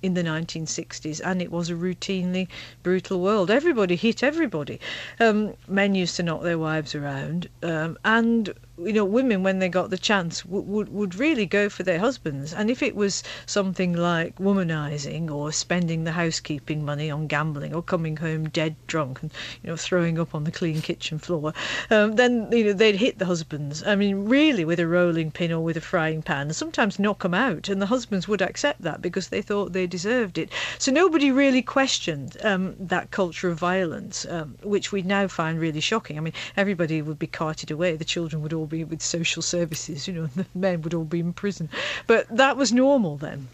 in 0.02 0.14
the 0.14 0.24
1960s, 0.24 1.22
and 1.24 1.42
it 1.42 1.52
was 1.52 1.70
a 1.70 1.74
routinely 1.74 2.48
brutal 2.84 3.22
world. 3.22 3.52
Everybody 3.52 3.96
hit 3.96 4.24
everybody. 4.24 4.80
Um, 5.20 5.54
men 5.68 5.96
used 5.96 6.16
to 6.18 6.24
knock 6.24 6.44
their 6.44 6.58
wives 6.58 6.96
around, 6.96 7.50
um, 7.64 7.98
and 8.06 8.54
you 8.86 8.94
know, 8.94 9.06
women 9.06 9.44
when 9.44 9.60
they 9.60 9.68
got 9.68 9.90
the 9.90 9.98
chance 9.98 10.46
would, 10.46 10.66
would 10.66 10.90
would 10.90 11.16
really 11.16 11.46
go 11.46 11.70
for 11.70 11.84
their 11.84 12.00
husbands. 12.00 12.54
And 12.54 12.70
if 12.70 12.82
it 12.82 12.96
was 12.96 13.24
something 13.46 13.94
like 13.94 14.38
womanizing 14.38 15.30
or 15.30 15.52
spending 15.52 16.04
the 16.04 16.14
housekeeping 16.14 16.86
money 16.86 17.12
on 17.12 17.28
gambling 17.28 17.74
or 17.74 17.82
coming 17.82 18.18
home 18.18 18.50
dead 18.50 18.76
drunk 18.88 19.22
and 19.22 19.32
you 19.62 19.70
know 19.70 19.76
throwing 19.76 20.18
up 20.18 20.34
on 20.34 20.46
the 20.46 20.52
clean 20.52 20.82
kitchen 20.82 21.20
floor, 21.20 21.54
um, 21.90 22.14
then 22.14 22.50
you 22.52 22.66
know 22.66 22.74
they'd 22.74 22.96
hit 22.96 23.20
the 23.20 23.26
husbands. 23.26 23.84
I 23.86 23.96
mean, 23.96 24.26
really 24.26 24.64
with 24.64 24.80
a 24.80 24.88
rolling 24.88 25.32
pin 25.32 25.52
or 25.52 25.64
with 25.64 25.78
a 25.78 25.82
frying 25.82 26.22
pan, 26.22 26.48
and 26.48 26.56
sometimes 26.56 27.00
knock 27.00 27.24
them 27.24 27.34
out. 27.34 27.68
And 27.68 27.82
the 27.82 27.88
husbands 27.88 28.28
would 28.28 28.42
accept 28.42 28.82
that 28.84 29.02
because 29.02 29.28
they 29.28 29.42
thought 29.42 29.74
they 29.74 29.88
deserved 29.90 30.38
it. 30.38 30.50
So 30.78 30.92
nobody 30.92 31.32
really 31.32 31.62
questioned 31.62 32.38
um, 32.44 32.76
that 32.80 33.12
culture 33.12 33.50
of 33.50 33.60
violence, 33.60 34.26
um, 34.30 34.56
which 34.64 34.92
we 34.92 35.02
now 35.02 35.28
find 35.28 35.60
really 35.60 35.82
shocking. 35.82 36.18
I 36.18 36.22
mean, 36.22 36.34
everybody 36.56 37.02
would 37.02 37.20
be 37.20 37.28
carted 37.28 37.72
away. 37.72 37.96
The 37.96 38.06
children 38.06 38.42
would 38.42 38.54
all 38.54 38.66
be 38.66 38.84
with 38.84 39.02
social 39.02 39.42
services, 39.42 40.08
you 40.08 40.14
know, 40.14 40.26
the 40.36 40.46
men 40.54 40.82
would 40.84 40.94
all 40.94 41.06
be 41.06 41.20
in 41.20 41.34
prison. 41.34 41.70
But 42.08 42.28
that 42.30 42.58
was 42.58 42.72
normal 42.72 43.18
then. 43.18 43.48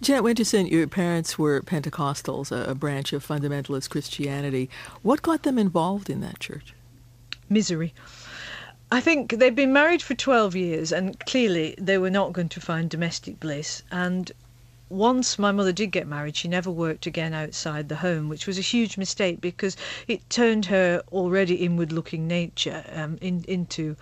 Jeanette 0.00 0.22
Winterson, 0.22 0.70
your 0.70 0.86
parents 0.86 1.38
were 1.38 1.60
Pentecostals, 1.60 2.50
a, 2.50 2.70
a 2.70 2.74
branch 2.74 3.12
of 3.12 3.26
fundamentalist 3.26 3.90
Christianity. 3.90 4.70
What 5.02 5.22
got 5.22 5.42
them 5.42 5.58
involved 5.58 6.08
in 6.08 6.20
that 6.20 6.40
church? 6.40 6.74
Misery. 7.50 7.92
I 8.90 9.02
think 9.02 9.32
they'd 9.32 9.54
been 9.54 9.72
married 9.72 10.00
for 10.00 10.14
12 10.14 10.56
years 10.56 10.92
and 10.92 11.20
clearly 11.20 11.74
they 11.76 11.98
were 11.98 12.08
not 12.08 12.32
going 12.32 12.48
to 12.48 12.60
find 12.60 12.88
domestic 12.88 13.38
bliss. 13.38 13.82
And 13.90 14.32
once 14.90 15.38
my 15.38 15.52
mother 15.52 15.72
did 15.72 15.90
get 15.92 16.06
married, 16.06 16.34
she 16.34 16.48
never 16.48 16.70
worked 16.70 17.06
again 17.06 17.34
outside 17.34 17.88
the 17.90 17.96
home, 17.96 18.28
which 18.28 18.46
was 18.46 18.56
a 18.58 18.62
huge 18.62 18.96
mistake 18.96 19.38
because 19.40 19.76
it 20.06 20.30
turned 20.30 20.64
her 20.66 21.02
already 21.12 21.56
inward 21.56 21.92
looking 21.92 22.26
nature 22.26 22.84
um, 22.94 23.18
in, 23.20 23.44
into 23.46 23.96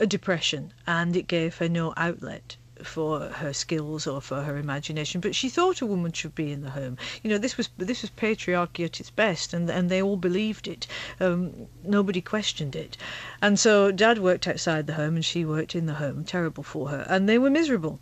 a 0.00 0.06
depression 0.06 0.72
and 0.86 1.16
it 1.16 1.26
gave 1.26 1.56
her 1.56 1.68
no 1.68 1.92
outlet 1.96 2.56
for 2.82 3.28
her 3.28 3.52
skills 3.52 4.06
or 4.06 4.20
for 4.20 4.42
her 4.42 4.56
imagination, 4.56 5.20
but 5.20 5.34
she 5.34 5.48
thought 5.48 5.80
a 5.80 5.86
woman 5.86 6.12
should 6.12 6.34
be 6.34 6.52
in 6.52 6.62
the 6.62 6.70
home. 6.70 6.96
You 7.22 7.30
know, 7.30 7.38
this 7.38 7.56
was 7.56 7.68
this 7.78 8.02
was 8.02 8.10
patriarchy 8.10 8.84
at 8.84 9.00
its 9.00 9.10
best, 9.10 9.52
and 9.52 9.68
and 9.70 9.90
they 9.90 10.02
all 10.02 10.16
believed 10.16 10.68
it. 10.68 10.86
Um, 11.20 11.66
nobody 11.84 12.20
questioned 12.20 12.76
it, 12.76 12.96
and 13.40 13.58
so 13.58 13.90
Dad 13.92 14.18
worked 14.18 14.46
outside 14.46 14.86
the 14.86 14.94
home 14.94 15.16
and 15.16 15.24
she 15.24 15.44
worked 15.44 15.74
in 15.74 15.86
the 15.86 15.94
home. 15.94 16.24
Terrible 16.24 16.62
for 16.62 16.88
her, 16.88 17.06
and 17.08 17.28
they 17.28 17.38
were 17.38 17.50
miserable. 17.50 18.00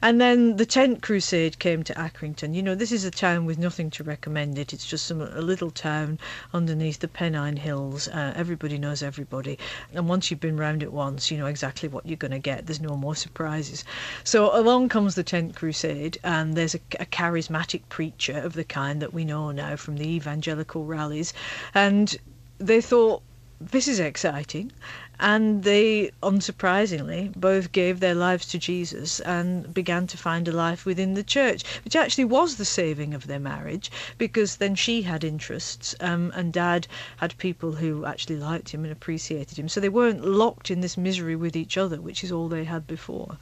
And 0.00 0.20
then 0.20 0.56
the 0.56 0.66
tent 0.66 1.02
crusade 1.02 1.58
came 1.58 1.82
to 1.84 1.94
Accrington. 1.94 2.54
You 2.54 2.62
know, 2.62 2.74
this 2.74 2.92
is 2.92 3.04
a 3.04 3.10
town 3.10 3.46
with 3.46 3.58
nothing 3.58 3.90
to 3.90 4.04
recommend 4.04 4.58
it. 4.58 4.72
It's 4.72 4.86
just 4.86 5.06
some 5.06 5.20
a 5.20 5.40
little 5.40 5.70
town 5.70 6.18
underneath 6.52 7.00
the 7.00 7.08
Pennine 7.08 7.56
Hills. 7.56 8.08
Uh, 8.08 8.32
everybody 8.36 8.78
knows 8.78 9.02
everybody, 9.02 9.58
and 9.92 10.08
once 10.08 10.30
you've 10.30 10.40
been 10.40 10.56
round 10.56 10.82
it 10.82 10.92
once, 10.92 11.30
you 11.30 11.38
know 11.38 11.46
exactly 11.46 11.88
what 11.88 12.06
you're 12.06 12.16
going 12.16 12.30
to 12.32 12.38
get. 12.38 12.66
There's 12.66 12.80
no 12.80 12.96
more 12.96 13.14
surprises. 13.14 13.84
So 14.24 14.56
along 14.56 14.88
comes 14.88 15.16
the 15.16 15.24
Tent 15.24 15.56
Crusade, 15.56 16.16
and 16.22 16.54
there's 16.56 16.76
a, 16.76 16.80
a, 17.00 17.06
charismatic 17.06 17.82
preacher 17.88 18.38
of 18.38 18.52
the 18.52 18.62
kind 18.62 19.02
that 19.02 19.12
we 19.12 19.24
know 19.24 19.50
now 19.50 19.74
from 19.74 19.96
the 19.96 20.08
evangelical 20.08 20.84
rallies, 20.84 21.32
and 21.74 22.16
they 22.58 22.80
thought 22.80 23.20
this 23.60 23.88
is 23.88 23.98
exciting. 23.98 24.70
And 25.18 25.64
they, 25.64 26.12
unsurprisingly, 26.22 27.32
both 27.34 27.72
gave 27.72 27.98
their 27.98 28.14
lives 28.14 28.46
to 28.48 28.58
Jesus 28.58 29.18
and 29.20 29.74
began 29.74 30.06
to 30.06 30.16
find 30.16 30.46
a 30.46 30.52
life 30.52 30.84
within 30.84 31.14
the 31.14 31.24
church, 31.24 31.64
which 31.84 31.96
actually 31.96 32.26
was 32.26 32.56
the 32.56 32.64
saving 32.64 33.14
of 33.14 33.26
their 33.26 33.40
marriage 33.40 33.90
because 34.18 34.56
then 34.56 34.76
she 34.76 35.02
had 35.02 35.24
interests 35.24 35.96
um, 35.98 36.32
and 36.36 36.52
dad 36.52 36.86
had 37.16 37.36
people 37.38 37.72
who 37.72 38.04
actually 38.04 38.36
liked 38.36 38.68
him 38.68 38.84
and 38.84 38.92
appreciated 38.92 39.58
him. 39.58 39.68
So 39.68 39.80
they 39.80 39.88
weren't 39.88 40.24
locked 40.24 40.70
in 40.70 40.80
this 40.80 40.96
misery 40.96 41.34
with 41.34 41.56
each 41.56 41.76
other, 41.76 42.00
which 42.00 42.22
is 42.22 42.30
all 42.30 42.48
they 42.48 42.64
had 42.64 42.86
before. 42.86 43.36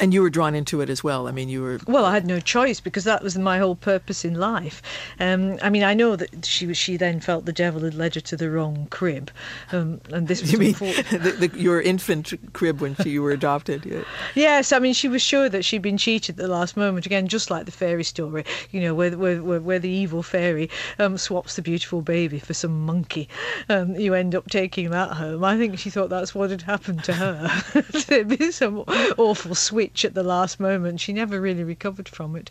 And 0.00 0.12
you 0.12 0.22
were 0.22 0.30
drawn 0.30 0.54
into 0.54 0.80
it 0.80 0.90
as 0.90 1.02
well. 1.02 1.26
I 1.26 1.32
mean, 1.32 1.48
you 1.48 1.62
were. 1.62 1.80
Well, 1.86 2.04
I 2.04 2.12
had 2.12 2.26
no 2.26 2.40
choice 2.40 2.80
because 2.80 3.04
that 3.04 3.22
was 3.22 3.36
my 3.38 3.58
whole 3.58 3.74
purpose 3.74 4.24
in 4.24 4.34
life. 4.34 4.82
Um, 5.18 5.58
I 5.62 5.70
mean, 5.70 5.82
I 5.82 5.94
know 5.94 6.16
that 6.16 6.44
she 6.44 6.66
was. 6.66 6.76
She 6.76 6.96
then 6.96 7.20
felt 7.20 7.46
the 7.46 7.52
devil 7.52 7.80
had 7.82 7.94
led 7.94 8.14
her 8.14 8.20
to 8.20 8.36
the 8.36 8.50
wrong 8.50 8.88
crib, 8.90 9.30
um, 9.72 10.00
and 10.12 10.28
this 10.28 10.40
was 10.42 10.52
you 10.52 10.58
mean 10.58 10.72
the, 10.78 11.48
the, 11.48 11.58
your 11.58 11.80
infant 11.80 12.34
crib 12.52 12.80
when 12.80 12.94
she, 12.96 13.10
you 13.10 13.22
were 13.22 13.30
adopted. 13.30 13.84
Yeah. 13.84 14.02
Yes, 14.34 14.72
I 14.72 14.78
mean, 14.78 14.94
she 14.94 15.08
was 15.08 15.22
sure 15.22 15.48
that 15.48 15.64
she'd 15.64 15.82
been 15.82 15.98
cheated 15.98 16.38
at 16.38 16.42
the 16.42 16.48
last 16.48 16.76
moment. 16.76 17.06
Again, 17.06 17.28
just 17.28 17.50
like 17.50 17.66
the 17.66 17.72
fairy 17.72 18.04
story, 18.04 18.44
you 18.70 18.80
know, 18.80 18.94
where 18.94 19.16
where, 19.16 19.42
where, 19.42 19.60
where 19.60 19.78
the 19.78 19.88
evil 19.88 20.22
fairy 20.22 20.70
um, 20.98 21.16
swaps 21.18 21.56
the 21.56 21.62
beautiful 21.62 22.02
baby 22.02 22.38
for 22.38 22.54
some 22.54 22.84
monkey. 22.84 23.28
Um, 23.68 23.96
you 23.96 24.14
end 24.14 24.34
up 24.34 24.48
taking 24.50 24.90
that 24.90 25.12
home. 25.12 25.44
I 25.44 25.56
think 25.56 25.78
she 25.78 25.90
thought 25.90 26.10
that's 26.10 26.34
what 26.34 26.50
had 26.50 26.62
happened 26.62 27.04
to 27.04 27.12
her. 27.12 27.62
There'd 28.06 28.28
been 28.28 28.52
some 28.52 28.78
awful 29.18 29.54
switch 29.66 30.04
at 30.04 30.14
the 30.14 30.22
last 30.22 30.60
moment. 30.60 31.00
She 31.00 31.12
never 31.12 31.40
really 31.40 31.64
recovered 31.64 32.08
from 32.08 32.36
it. 32.36 32.50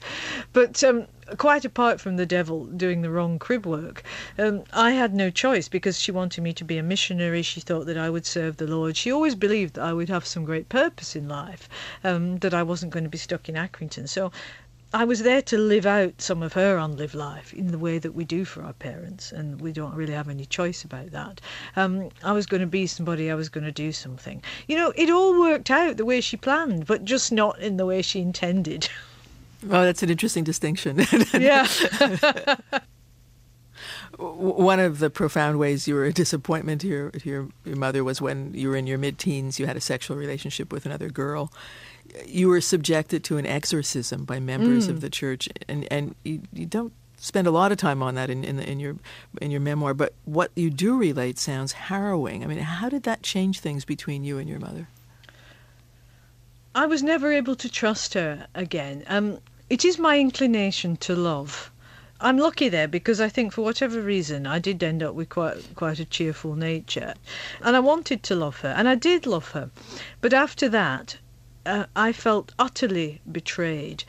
But 0.53 0.83
um, 0.83 1.07
quite 1.37 1.65
apart 1.65 1.99
from 2.01 2.17
the 2.17 2.25
devil 2.25 2.65
doing 2.65 3.01
the 3.01 3.09
wrong 3.09 3.39
crib 3.39 3.65
work, 3.65 4.03
um, 4.37 4.63
I 4.73 4.91
had 4.91 5.13
no 5.13 5.29
choice 5.29 5.67
because 5.67 5.99
she 5.99 6.11
wanted 6.11 6.41
me 6.41 6.53
to 6.53 6.63
be 6.63 6.77
a 6.77 6.83
missionary. 6.83 7.41
She 7.41 7.61
thought 7.61 7.85
that 7.85 7.97
I 7.97 8.09
would 8.09 8.25
serve 8.25 8.57
the 8.57 8.67
Lord. 8.67 8.97
She 8.97 9.11
always 9.11 9.35
believed 9.35 9.75
that 9.75 9.83
I 9.83 9.93
would 9.93 10.09
have 10.09 10.25
some 10.25 10.45
great 10.45 10.69
purpose 10.69 11.15
in 11.15 11.27
life, 11.27 11.69
um, 12.03 12.37
that 12.39 12.53
I 12.53 12.63
wasn't 12.63 12.91
going 12.91 13.05
to 13.05 13.09
be 13.09 13.17
stuck 13.17 13.49
in 13.49 13.55
Accrington. 13.55 14.07
So 14.07 14.31
I 14.95 15.03
was 15.03 15.23
there 15.23 15.41
to 15.41 15.57
live 15.57 15.85
out 15.85 16.21
some 16.21 16.41
of 16.41 16.53
her 16.53 16.77
unlived 16.77 17.15
life 17.15 17.53
in 17.53 17.67
the 17.67 17.77
way 17.77 17.99
that 17.99 18.15
we 18.15 18.23
do 18.23 18.45
for 18.45 18.63
our 18.63 18.71
parents, 18.71 19.33
and 19.33 19.59
we 19.59 19.73
don't 19.73 19.93
really 19.93 20.13
have 20.13 20.29
any 20.29 20.45
choice 20.45 20.85
about 20.85 21.11
that. 21.11 21.41
Um, 21.75 22.11
I 22.23 22.31
was 22.31 22.45
going 22.45 22.61
to 22.61 22.67
be 22.67 22.87
somebody, 22.87 23.29
I 23.29 23.35
was 23.35 23.49
going 23.49 23.65
to 23.65 23.73
do 23.73 23.91
something. 23.91 24.41
You 24.69 24.77
know, 24.77 24.93
it 24.95 25.09
all 25.09 25.37
worked 25.37 25.69
out 25.69 25.97
the 25.97 26.05
way 26.05 26.21
she 26.21 26.37
planned, 26.37 26.85
but 26.85 27.03
just 27.03 27.33
not 27.33 27.59
in 27.59 27.75
the 27.75 27.85
way 27.85 28.01
she 28.01 28.21
intended. 28.21 28.89
Oh, 29.67 29.83
that's 29.83 30.03
an 30.03 30.11
interesting 30.11 30.43
distinction. 30.43 30.99
yeah. 31.33 31.65
One 34.19 34.79
of 34.79 34.99
the 34.99 35.09
profound 35.09 35.57
ways 35.57 35.87
you 35.87 35.95
were 35.95 36.05
a 36.05 36.13
disappointment 36.13 36.81
to 36.81 36.87
your, 36.87 37.09
to 37.09 37.27
your, 37.27 37.47
your 37.63 37.75
mother 37.75 38.03
was 38.03 38.21
when 38.21 38.53
you 38.53 38.69
were 38.69 38.75
in 38.75 38.85
your 38.85 38.99
mid 38.99 39.17
teens, 39.17 39.57
you 39.57 39.65
had 39.65 39.75
a 39.75 39.81
sexual 39.81 40.17
relationship 40.17 40.71
with 40.71 40.85
another 40.85 41.09
girl 41.09 41.51
you 42.25 42.47
were 42.47 42.61
subjected 42.61 43.23
to 43.25 43.37
an 43.37 43.45
exorcism 43.45 44.25
by 44.25 44.39
members 44.39 44.87
mm. 44.87 44.91
of 44.91 45.01
the 45.01 45.09
church, 45.09 45.49
and 45.67 45.87
and 45.91 46.15
you, 46.23 46.41
you, 46.53 46.65
don't 46.65 46.93
spend 47.17 47.47
a 47.47 47.51
lot 47.51 47.71
of 47.71 47.77
time 47.77 48.03
on 48.03 48.15
that 48.15 48.29
in 48.29 48.43
in, 48.43 48.57
the, 48.57 48.69
in, 48.69 48.79
your 48.79 48.95
in 49.41 49.51
your 49.51 49.61
memoir. 49.61 49.93
But 49.93 50.13
what 50.25 50.51
you 50.55 50.69
do 50.69 50.97
relate 50.97 51.37
sounds 51.39 51.73
harrowing. 51.73 52.43
I 52.43 52.47
mean, 52.47 52.59
how 52.59 52.89
did 52.89 53.03
that 53.03 53.23
change 53.23 53.59
things 53.59 53.85
between 53.85 54.23
you 54.23 54.37
and 54.37 54.49
your 54.49 54.59
mother? 54.59 54.87
I 56.73 56.85
was 56.85 57.01
never 57.01 57.31
able 57.31 57.55
to 57.55 57.69
trust 57.69 58.13
her 58.15 58.47
again. 58.53 59.03
Um, 59.07 59.39
it 59.69 59.85
is 59.85 59.97
my 59.97 60.19
inclination 60.19 60.97
to 60.97 61.15
love. 61.15 61.71
I'm 62.21 62.37
lucky 62.37 62.69
there 62.69 62.87
because 62.87 63.19
I 63.19 63.29
think 63.29 63.51
for 63.51 63.61
whatever 63.61 63.99
reason 63.99 64.47
I 64.47 64.59
did 64.59 64.81
end 64.81 65.03
up 65.03 65.15
with 65.15 65.29
quite 65.29 65.75
quite 65.75 65.99
a 65.99 66.05
cheerful 66.05 66.55
nature, 66.55 67.13
and 67.61 67.75
I 67.75 67.79
wanted 67.79 68.23
to 68.23 68.35
love 68.35 68.59
her, 68.61 68.69
and 68.69 68.87
I 68.87 68.95
did 68.95 69.25
love 69.25 69.49
her, 69.51 69.69
but 70.21 70.33
after 70.33 70.69
that, 70.69 71.17
uh, 71.65 71.85
I 71.95 72.11
felt 72.11 72.53
utterly 72.59 73.21
betrayed. 73.31 74.03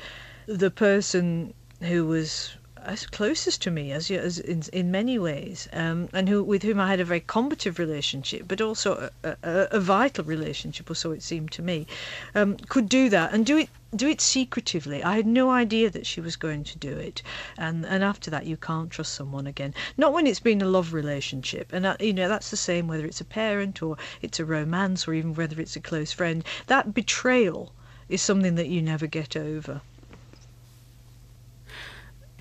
The 0.47 0.71
person 0.71 1.55
who 1.81 2.07
was 2.07 2.53
as 2.87 3.05
closest 3.05 3.62
to 3.62 3.71
me 3.71 3.90
as, 3.90 4.11
as 4.12 4.38
in, 4.38 4.62
in 4.73 4.90
many 4.92 5.19
ways, 5.19 5.69
um, 5.73 6.09
and 6.12 6.29
who 6.29 6.42
with 6.42 6.62
whom 6.62 6.79
I 6.79 6.88
had 6.88 7.01
a 7.01 7.05
very 7.05 7.21
combative 7.21 7.79
relationship, 7.81 8.45
but 8.47 8.61
also 8.61 9.11
a, 9.25 9.37
a, 9.42 9.69
a 9.73 9.81
vital 9.81 10.25
relationship, 10.25 10.88
or 10.88 10.95
so 10.95 11.11
it 11.11 11.23
seemed 11.23 11.51
to 11.53 11.62
me, 11.62 11.87
um, 12.35 12.57
could 12.69 12.88
do 12.88 13.09
that 13.09 13.35
and 13.35 13.45
do 13.45 13.59
it 13.59 13.69
do 13.97 14.09
it 14.09 14.21
secretively. 14.21 15.03
I 15.03 15.17
had 15.17 15.27
no 15.27 15.51
idea 15.51 15.91
that 15.91 16.07
she 16.07 16.21
was 16.21 16.37
going 16.37 16.65
to 16.65 16.79
do 16.79 16.97
it, 16.97 17.23
and 17.57 17.85
and 17.85 18.05
after 18.05 18.31
that 18.31 18.47
you 18.47 18.57
can't 18.57 18.91
trust 18.91 19.15
someone 19.15 19.47
again. 19.47 19.75
Not 19.97 20.13
when 20.13 20.27
it's 20.27 20.41
been 20.41 20.63
a 20.63 20.67
love 20.67 20.93
relationship, 20.93 21.73
and 21.73 21.85
that, 21.85 22.01
you 22.01 22.13
know 22.13 22.29
that's 22.29 22.51
the 22.51 22.57
same 22.57 22.89
whether 22.89 23.05
it's 23.05 23.21
a 23.21 23.25
parent 23.25 23.83
or 23.83 23.97
it's 24.23 24.41
a 24.41 24.45
romance 24.45 25.09
or 25.09 25.15
even 25.15 25.35
whether 25.35 25.61
it's 25.61 25.77
a 25.77 25.81
close 25.81 26.13
friend. 26.13 26.45
That 26.67 26.95
betrayal 26.95 27.73
is 28.09 28.23
something 28.23 28.55
that 28.55 28.69
you 28.69 28.83
never 28.83 29.07
get 29.07 29.37
over 29.37 29.81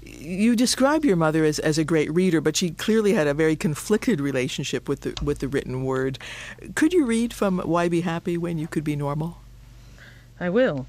you 0.05 0.55
describe 0.55 1.03
your 1.03 1.15
mother 1.15 1.43
as, 1.43 1.59
as 1.59 1.77
a 1.77 1.83
great 1.83 2.13
reader, 2.13 2.41
but 2.41 2.55
she 2.55 2.71
clearly 2.71 3.13
had 3.13 3.27
a 3.27 3.33
very 3.33 3.55
conflicted 3.55 4.21
relationship 4.21 4.87
with 4.87 5.01
the 5.01 5.13
with 5.23 5.39
the 5.39 5.47
written 5.47 5.83
word. 5.83 6.19
Could 6.75 6.93
you 6.93 7.05
read 7.05 7.33
from 7.33 7.59
Why 7.59 7.89
Be 7.89 8.01
Happy 8.01 8.37
When 8.37 8.57
You 8.57 8.67
Could 8.67 8.83
Be 8.83 8.95
Normal? 8.95 9.37
I 10.39 10.49
will. 10.49 10.85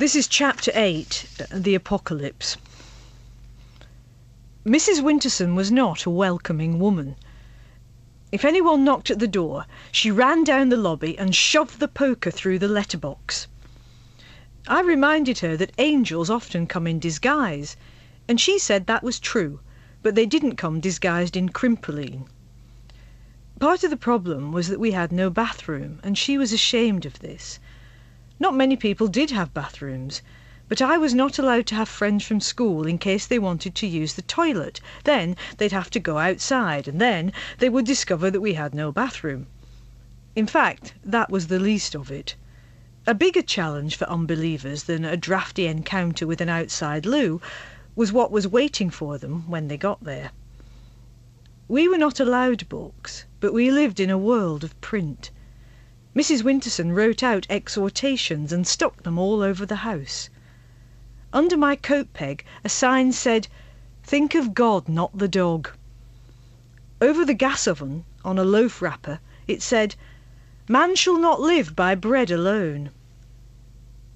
This 0.00 0.16
is 0.16 0.28
chapter 0.28 0.72
8, 0.74 1.26
uh, 1.40 1.44
The 1.52 1.74
Apocalypse. 1.74 2.56
Mrs. 4.64 5.02
Winterson 5.02 5.54
was 5.54 5.70
not 5.70 6.06
a 6.06 6.10
welcoming 6.10 6.78
woman. 6.78 7.16
If 8.32 8.42
anyone 8.42 8.82
knocked 8.82 9.10
at 9.10 9.18
the 9.18 9.28
door, 9.28 9.66
she 9.92 10.10
ran 10.10 10.42
down 10.42 10.70
the 10.70 10.78
lobby 10.78 11.18
and 11.18 11.36
shoved 11.36 11.80
the 11.80 11.86
poker 11.86 12.30
through 12.30 12.58
the 12.60 12.66
letterbox. 12.66 13.46
I 14.66 14.80
reminded 14.80 15.40
her 15.40 15.54
that 15.58 15.74
angels 15.76 16.30
often 16.30 16.66
come 16.66 16.86
in 16.86 16.98
disguise, 16.98 17.76
and 18.26 18.40
she 18.40 18.58
said 18.58 18.86
that 18.86 19.02
was 19.02 19.20
true, 19.20 19.60
but 20.02 20.14
they 20.14 20.24
didn't 20.24 20.56
come 20.56 20.80
disguised 20.80 21.36
in 21.36 21.50
crimplene. 21.50 22.24
Part 23.58 23.84
of 23.84 23.90
the 23.90 23.98
problem 23.98 24.50
was 24.50 24.68
that 24.68 24.80
we 24.80 24.92
had 24.92 25.12
no 25.12 25.28
bathroom, 25.28 26.00
and 26.02 26.16
she 26.16 26.38
was 26.38 26.54
ashamed 26.54 27.04
of 27.04 27.18
this. 27.18 27.58
Not 28.42 28.54
many 28.54 28.74
people 28.74 29.06
did 29.06 29.32
have 29.32 29.52
bathrooms, 29.52 30.22
but 30.66 30.80
I 30.80 30.96
was 30.96 31.12
not 31.12 31.38
allowed 31.38 31.66
to 31.66 31.74
have 31.74 31.90
friends 31.90 32.24
from 32.24 32.40
school 32.40 32.86
in 32.86 32.96
case 32.96 33.26
they 33.26 33.38
wanted 33.38 33.74
to 33.74 33.86
use 33.86 34.14
the 34.14 34.22
toilet. 34.22 34.80
Then 35.04 35.36
they'd 35.58 35.72
have 35.72 35.90
to 35.90 36.00
go 36.00 36.16
outside, 36.16 36.88
and 36.88 36.98
then 36.98 37.34
they 37.58 37.68
would 37.68 37.84
discover 37.84 38.30
that 38.30 38.40
we 38.40 38.54
had 38.54 38.74
no 38.74 38.92
bathroom. 38.92 39.46
In 40.34 40.46
fact, 40.46 40.94
that 41.04 41.28
was 41.30 41.48
the 41.48 41.58
least 41.58 41.94
of 41.94 42.10
it. 42.10 42.34
A 43.06 43.12
bigger 43.12 43.42
challenge 43.42 43.96
for 43.96 44.08
unbelievers 44.08 44.84
than 44.84 45.04
a 45.04 45.18
drafty 45.18 45.66
encounter 45.66 46.26
with 46.26 46.40
an 46.40 46.48
outside 46.48 47.04
loo 47.04 47.42
was 47.94 48.10
what 48.10 48.32
was 48.32 48.48
waiting 48.48 48.88
for 48.88 49.18
them 49.18 49.50
when 49.50 49.68
they 49.68 49.76
got 49.76 50.02
there. 50.02 50.30
We 51.68 51.88
were 51.88 51.98
not 51.98 52.18
allowed 52.18 52.70
books, 52.70 53.26
but 53.40 53.52
we 53.52 53.70
lived 53.70 54.00
in 54.00 54.08
a 54.08 54.16
world 54.16 54.64
of 54.64 54.80
print. 54.80 55.30
Mrs. 56.12 56.42
Winterson 56.42 56.90
wrote 56.92 57.22
out 57.22 57.46
exhortations 57.48 58.52
and 58.52 58.66
stuck 58.66 59.04
them 59.04 59.16
all 59.16 59.42
over 59.42 59.64
the 59.64 59.86
house. 59.86 60.28
Under 61.32 61.56
my 61.56 61.76
coat 61.76 62.12
peg 62.12 62.44
a 62.64 62.68
sign 62.68 63.12
said, 63.12 63.46
Think 64.02 64.34
of 64.34 64.52
God, 64.52 64.88
not 64.88 65.16
the 65.16 65.28
dog. 65.28 65.70
Over 67.00 67.24
the 67.24 67.32
gas 67.32 67.68
oven, 67.68 68.04
on 68.24 68.40
a 68.40 68.44
loaf 68.44 68.82
wrapper, 68.82 69.20
it 69.46 69.62
said, 69.62 69.94
Man 70.68 70.96
shall 70.96 71.16
not 71.16 71.40
live 71.40 71.76
by 71.76 71.94
bread 71.94 72.32
alone. 72.32 72.90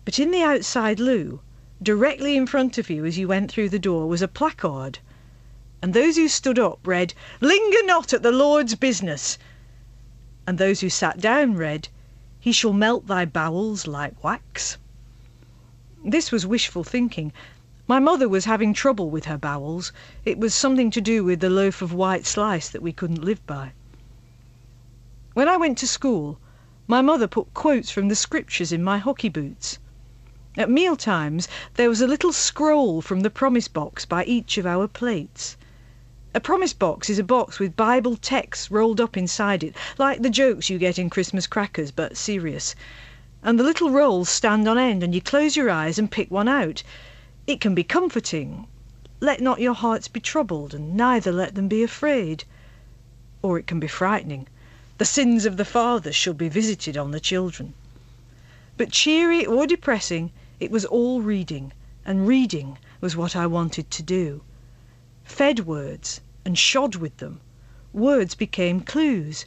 But 0.04 0.18
in 0.18 0.33
the 0.33 0.42
outside 0.42 0.98
loo, 0.98 1.42
Directly 1.80 2.37
in 2.37 2.48
front 2.48 2.76
of 2.76 2.90
you 2.90 3.04
as 3.04 3.18
you 3.18 3.28
went 3.28 3.52
through 3.52 3.68
the 3.68 3.78
door 3.78 4.09
was 4.09 4.20
a 4.20 4.26
placard, 4.26 4.98
and 5.80 5.94
those 5.94 6.16
who 6.16 6.26
stood 6.26 6.59
up 6.59 6.80
read, 6.85 7.14
Linger 7.40 7.85
not 7.85 8.12
at 8.12 8.24
the 8.24 8.33
Lord's 8.33 8.74
business, 8.74 9.38
and 10.46 10.59
those 10.59 10.80
who 10.80 10.90
sat 10.90 11.18
down 11.18 11.54
read, 11.57 11.88
He 12.38 12.52
shall 12.52 12.74
melt 12.74 13.07
thy 13.07 13.24
bowels 13.24 13.87
like 13.87 14.22
wax. 14.22 14.76
This 16.04 16.30
was 16.30 16.44
wishful 16.44 16.85
thinking. 16.85 17.33
My 17.87 17.98
mother 17.98 18.28
was 18.28 18.44
having 18.44 18.74
trouble 18.74 19.09
with 19.09 19.24
her 19.24 19.38
bowels. 19.38 19.90
It 20.26 20.38
was 20.38 20.54
something 20.54 20.90
to 20.90 21.00
do 21.00 21.24
with 21.24 21.40
the 21.40 21.48
loaf 21.48 21.80
of 21.80 21.94
white 21.94 22.26
slice 22.26 22.68
that 22.68 22.83
we 22.83 22.92
couldn't 22.92 23.24
live 23.24 23.40
by. 23.46 23.72
When 25.33 25.48
I 25.48 25.57
went 25.57 25.78
to 25.78 25.88
school, 25.88 26.38
my 26.87 27.00
mother 27.00 27.26
put 27.26 27.54
quotes 27.54 27.90
from 27.90 28.09
the 28.09 28.14
scriptures 28.14 28.70
in 28.70 28.85
my 28.85 28.98
hockey 28.98 29.30
boots. 29.30 29.78
At 30.59 30.68
meal 30.68 30.94
times 30.94 31.48
there 31.76 31.88
was 31.88 32.02
a 32.02 32.07
little 32.07 32.35
scroll 32.35 33.00
from 33.00 33.20
the 33.20 33.30
promise 33.30 33.66
box 33.68 34.04
by 34.04 34.24
each 34.26 34.59
of 34.59 34.66
our 34.66 34.88
plates. 34.88 35.57
A 36.37 36.40
promise 36.40 36.73
box 36.73 37.09
is 37.09 37.20
a 37.20 37.23
box 37.23 37.61
with 37.61 37.77
Bible 37.77 38.16
texts 38.16 38.68
rolled 38.68 39.01
up 39.01 39.16
inside 39.16 39.62
it, 39.62 39.77
like 39.99 40.20
the 40.20 40.29
jokes 40.29 40.68
you 40.68 40.79
get 40.79 40.99
in 40.99 41.09
Christmas 41.09 41.47
crackers, 41.47 41.92
but 41.92 42.16
serious. 42.16 42.75
And 43.44 43.57
the 43.57 43.62
little 43.62 43.90
rolls 43.90 44.31
stand 44.31 44.66
on 44.66 44.77
end, 44.77 45.05
and 45.05 45.14
you 45.14 45.20
close 45.20 45.55
your 45.55 45.70
eyes 45.70 45.97
and 45.97 46.11
pick 46.11 46.33
one 46.33 46.49
out. 46.49 46.83
It 47.47 47.61
can 47.61 47.73
be 47.73 47.85
comforting. 47.85 48.66
Let 49.20 49.40
not 49.40 49.61
your 49.61 49.75
hearts 49.75 50.09
be 50.09 50.18
troubled, 50.18 50.75
and 50.75 50.97
neither 50.97 51.31
let 51.31 51.55
them 51.55 51.68
be 51.68 51.85
afraid. 51.85 52.42
Or 53.40 53.57
it 53.57 53.68
can 53.68 53.79
be 53.79 53.87
frightening. 53.87 54.49
The 54.99 55.05
sins 55.05 55.47
of 55.47 55.57
the 55.57 55.64
fathers 55.64 56.16
shall 56.16 56.35
be 56.35 56.49
visited 56.49 56.97
on 56.97 57.12
the 57.12 57.20
children. 57.20 57.75
But 58.77 58.90
cheery 58.90 59.47
or 59.47 59.68
depressing, 59.68 60.33
it 60.59 60.73
was 60.73 60.85
all 60.85 61.23
reading, 61.23 61.73
and 62.05 62.27
reading 62.27 62.77
was 63.01 63.14
what 63.14 63.37
I 63.37 63.47
wanted 63.47 63.88
to 63.92 64.03
do. 64.03 64.42
Fed 65.23 65.61
words 65.61 66.20
and 66.46 66.59
shod 66.59 66.94
with 66.96 67.16
them, 67.16 67.40
words 67.94 68.35
became 68.35 68.80
clues. 68.80 69.46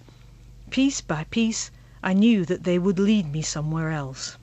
Piece 0.71 0.99
by 0.99 1.25
piece 1.25 1.69
I 2.01 2.13
knew 2.13 2.43
that 2.45 2.63
they 2.63 2.79
would 2.79 2.97
lead 2.97 3.31
me 3.31 3.43
somewhere 3.43 3.91
else. 3.91 4.35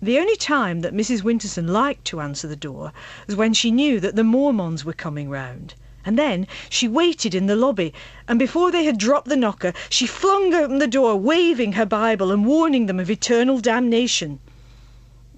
The 0.00 0.18
only 0.18 0.36
time 0.36 0.82
that 0.82 0.94
Mrs. 0.94 1.22
Winterson 1.22 1.66
liked 1.66 2.04
to 2.06 2.20
answer 2.20 2.46
the 2.46 2.54
door 2.54 2.92
was 3.26 3.34
when 3.34 3.52
she 3.52 3.70
knew 3.72 3.98
that 3.98 4.14
the 4.14 4.22
Mormons 4.22 4.84
were 4.84 4.92
coming 4.92 5.28
round. 5.28 5.74
And 6.04 6.16
then 6.16 6.46
she 6.70 6.86
waited 6.86 7.34
in 7.34 7.46
the 7.46 7.56
lobby, 7.56 7.92
and 8.28 8.38
before 8.38 8.70
they 8.70 8.84
had 8.84 8.96
dropped 8.96 9.28
the 9.28 9.36
knocker, 9.36 9.72
she 9.90 10.06
flung 10.06 10.54
open 10.54 10.78
the 10.78 10.86
door, 10.86 11.16
waving 11.16 11.72
her 11.72 11.86
Bible 11.86 12.30
and 12.30 12.46
warning 12.46 12.86
them 12.86 13.00
of 13.00 13.10
eternal 13.10 13.58
damnation. 13.58 14.38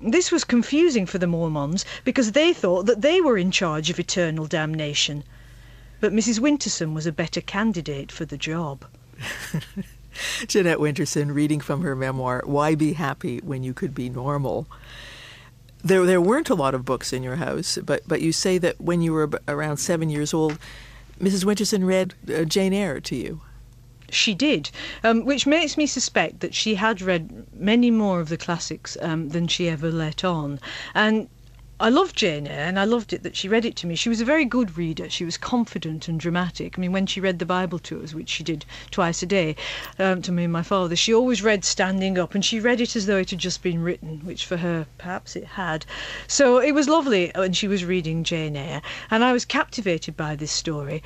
This 0.02 0.30
was 0.30 0.44
confusing 0.44 1.06
for 1.06 1.18
the 1.18 1.26
Mormons 1.26 1.86
because 2.04 2.32
they 2.32 2.52
thought 2.52 2.84
that 2.84 3.00
they 3.00 3.20
were 3.20 3.38
in 3.38 3.50
charge 3.50 3.88
of 3.88 3.98
eternal 3.98 4.46
damnation. 4.46 5.24
But 6.00 6.12
Mrs. 6.12 6.38
Winterson 6.38 6.94
was 6.94 7.06
a 7.06 7.12
better 7.12 7.40
candidate 7.40 8.12
for 8.12 8.24
the 8.24 8.38
job. 8.38 8.84
Jeanette 10.46 10.78
Winterson 10.78 11.34
reading 11.34 11.60
from 11.60 11.82
her 11.82 11.96
memoir, 11.96 12.42
Why 12.44 12.74
Be 12.74 12.92
Happy 12.92 13.38
When 13.38 13.62
You 13.62 13.74
Could 13.74 13.94
Be 13.94 14.08
Normal. 14.08 14.66
There, 15.82 16.04
there 16.04 16.20
weren't 16.20 16.50
a 16.50 16.54
lot 16.54 16.74
of 16.74 16.84
books 16.84 17.12
in 17.12 17.22
your 17.22 17.36
house, 17.36 17.78
but, 17.84 18.02
but 18.06 18.20
you 18.20 18.32
say 18.32 18.58
that 18.58 18.80
when 18.80 19.00
you 19.00 19.12
were 19.12 19.30
around 19.46 19.76
seven 19.78 20.10
years 20.10 20.34
old, 20.34 20.58
Mrs. 21.20 21.44
Winterson 21.44 21.84
read 21.84 22.14
uh, 22.32 22.44
Jane 22.44 22.72
Eyre 22.72 23.00
to 23.00 23.16
you. 23.16 23.40
She 24.10 24.34
did, 24.34 24.70
um, 25.04 25.24
which 25.24 25.46
makes 25.46 25.76
me 25.76 25.86
suspect 25.86 26.40
that 26.40 26.54
she 26.54 26.76
had 26.76 27.02
read 27.02 27.46
many 27.52 27.90
more 27.90 28.20
of 28.20 28.28
the 28.28 28.38
classics 28.38 28.96
um, 29.02 29.28
than 29.30 29.46
she 29.48 29.68
ever 29.68 29.90
let 29.90 30.24
on. 30.24 30.58
And 30.94 31.28
I 31.80 31.90
loved 31.90 32.16
Jane 32.16 32.48
Eyre, 32.48 32.66
and 32.66 32.76
I 32.76 32.82
loved 32.82 33.12
it 33.12 33.22
that 33.22 33.36
she 33.36 33.48
read 33.48 33.64
it 33.64 33.76
to 33.76 33.86
me. 33.86 33.94
She 33.94 34.08
was 34.08 34.20
a 34.20 34.24
very 34.24 34.44
good 34.44 34.76
reader. 34.76 35.08
She 35.08 35.24
was 35.24 35.38
confident 35.38 36.08
and 36.08 36.18
dramatic. 36.18 36.76
I 36.76 36.80
mean, 36.80 36.90
when 36.90 37.06
she 37.06 37.20
read 37.20 37.38
the 37.38 37.46
Bible 37.46 37.78
to 37.78 38.02
us, 38.02 38.12
which 38.12 38.28
she 38.28 38.42
did 38.42 38.64
twice 38.90 39.22
a 39.22 39.26
day 39.26 39.54
um, 39.96 40.20
to 40.22 40.32
me 40.32 40.42
and 40.42 40.52
my 40.52 40.64
father, 40.64 40.96
she 40.96 41.14
always 41.14 41.40
read 41.40 41.64
standing 41.64 42.18
up, 42.18 42.34
and 42.34 42.44
she 42.44 42.58
read 42.58 42.80
it 42.80 42.96
as 42.96 43.06
though 43.06 43.18
it 43.18 43.30
had 43.30 43.38
just 43.38 43.62
been 43.62 43.80
written, 43.80 44.18
which 44.24 44.44
for 44.44 44.56
her, 44.56 44.88
perhaps 44.98 45.36
it 45.36 45.44
had. 45.44 45.86
So 46.26 46.58
it 46.58 46.72
was 46.72 46.88
lovely 46.88 47.30
when 47.36 47.52
she 47.52 47.68
was 47.68 47.84
reading 47.84 48.24
Jane 48.24 48.56
Eyre, 48.56 48.82
and 49.08 49.22
I 49.22 49.32
was 49.32 49.44
captivated 49.44 50.16
by 50.16 50.34
this 50.34 50.50
story. 50.50 51.00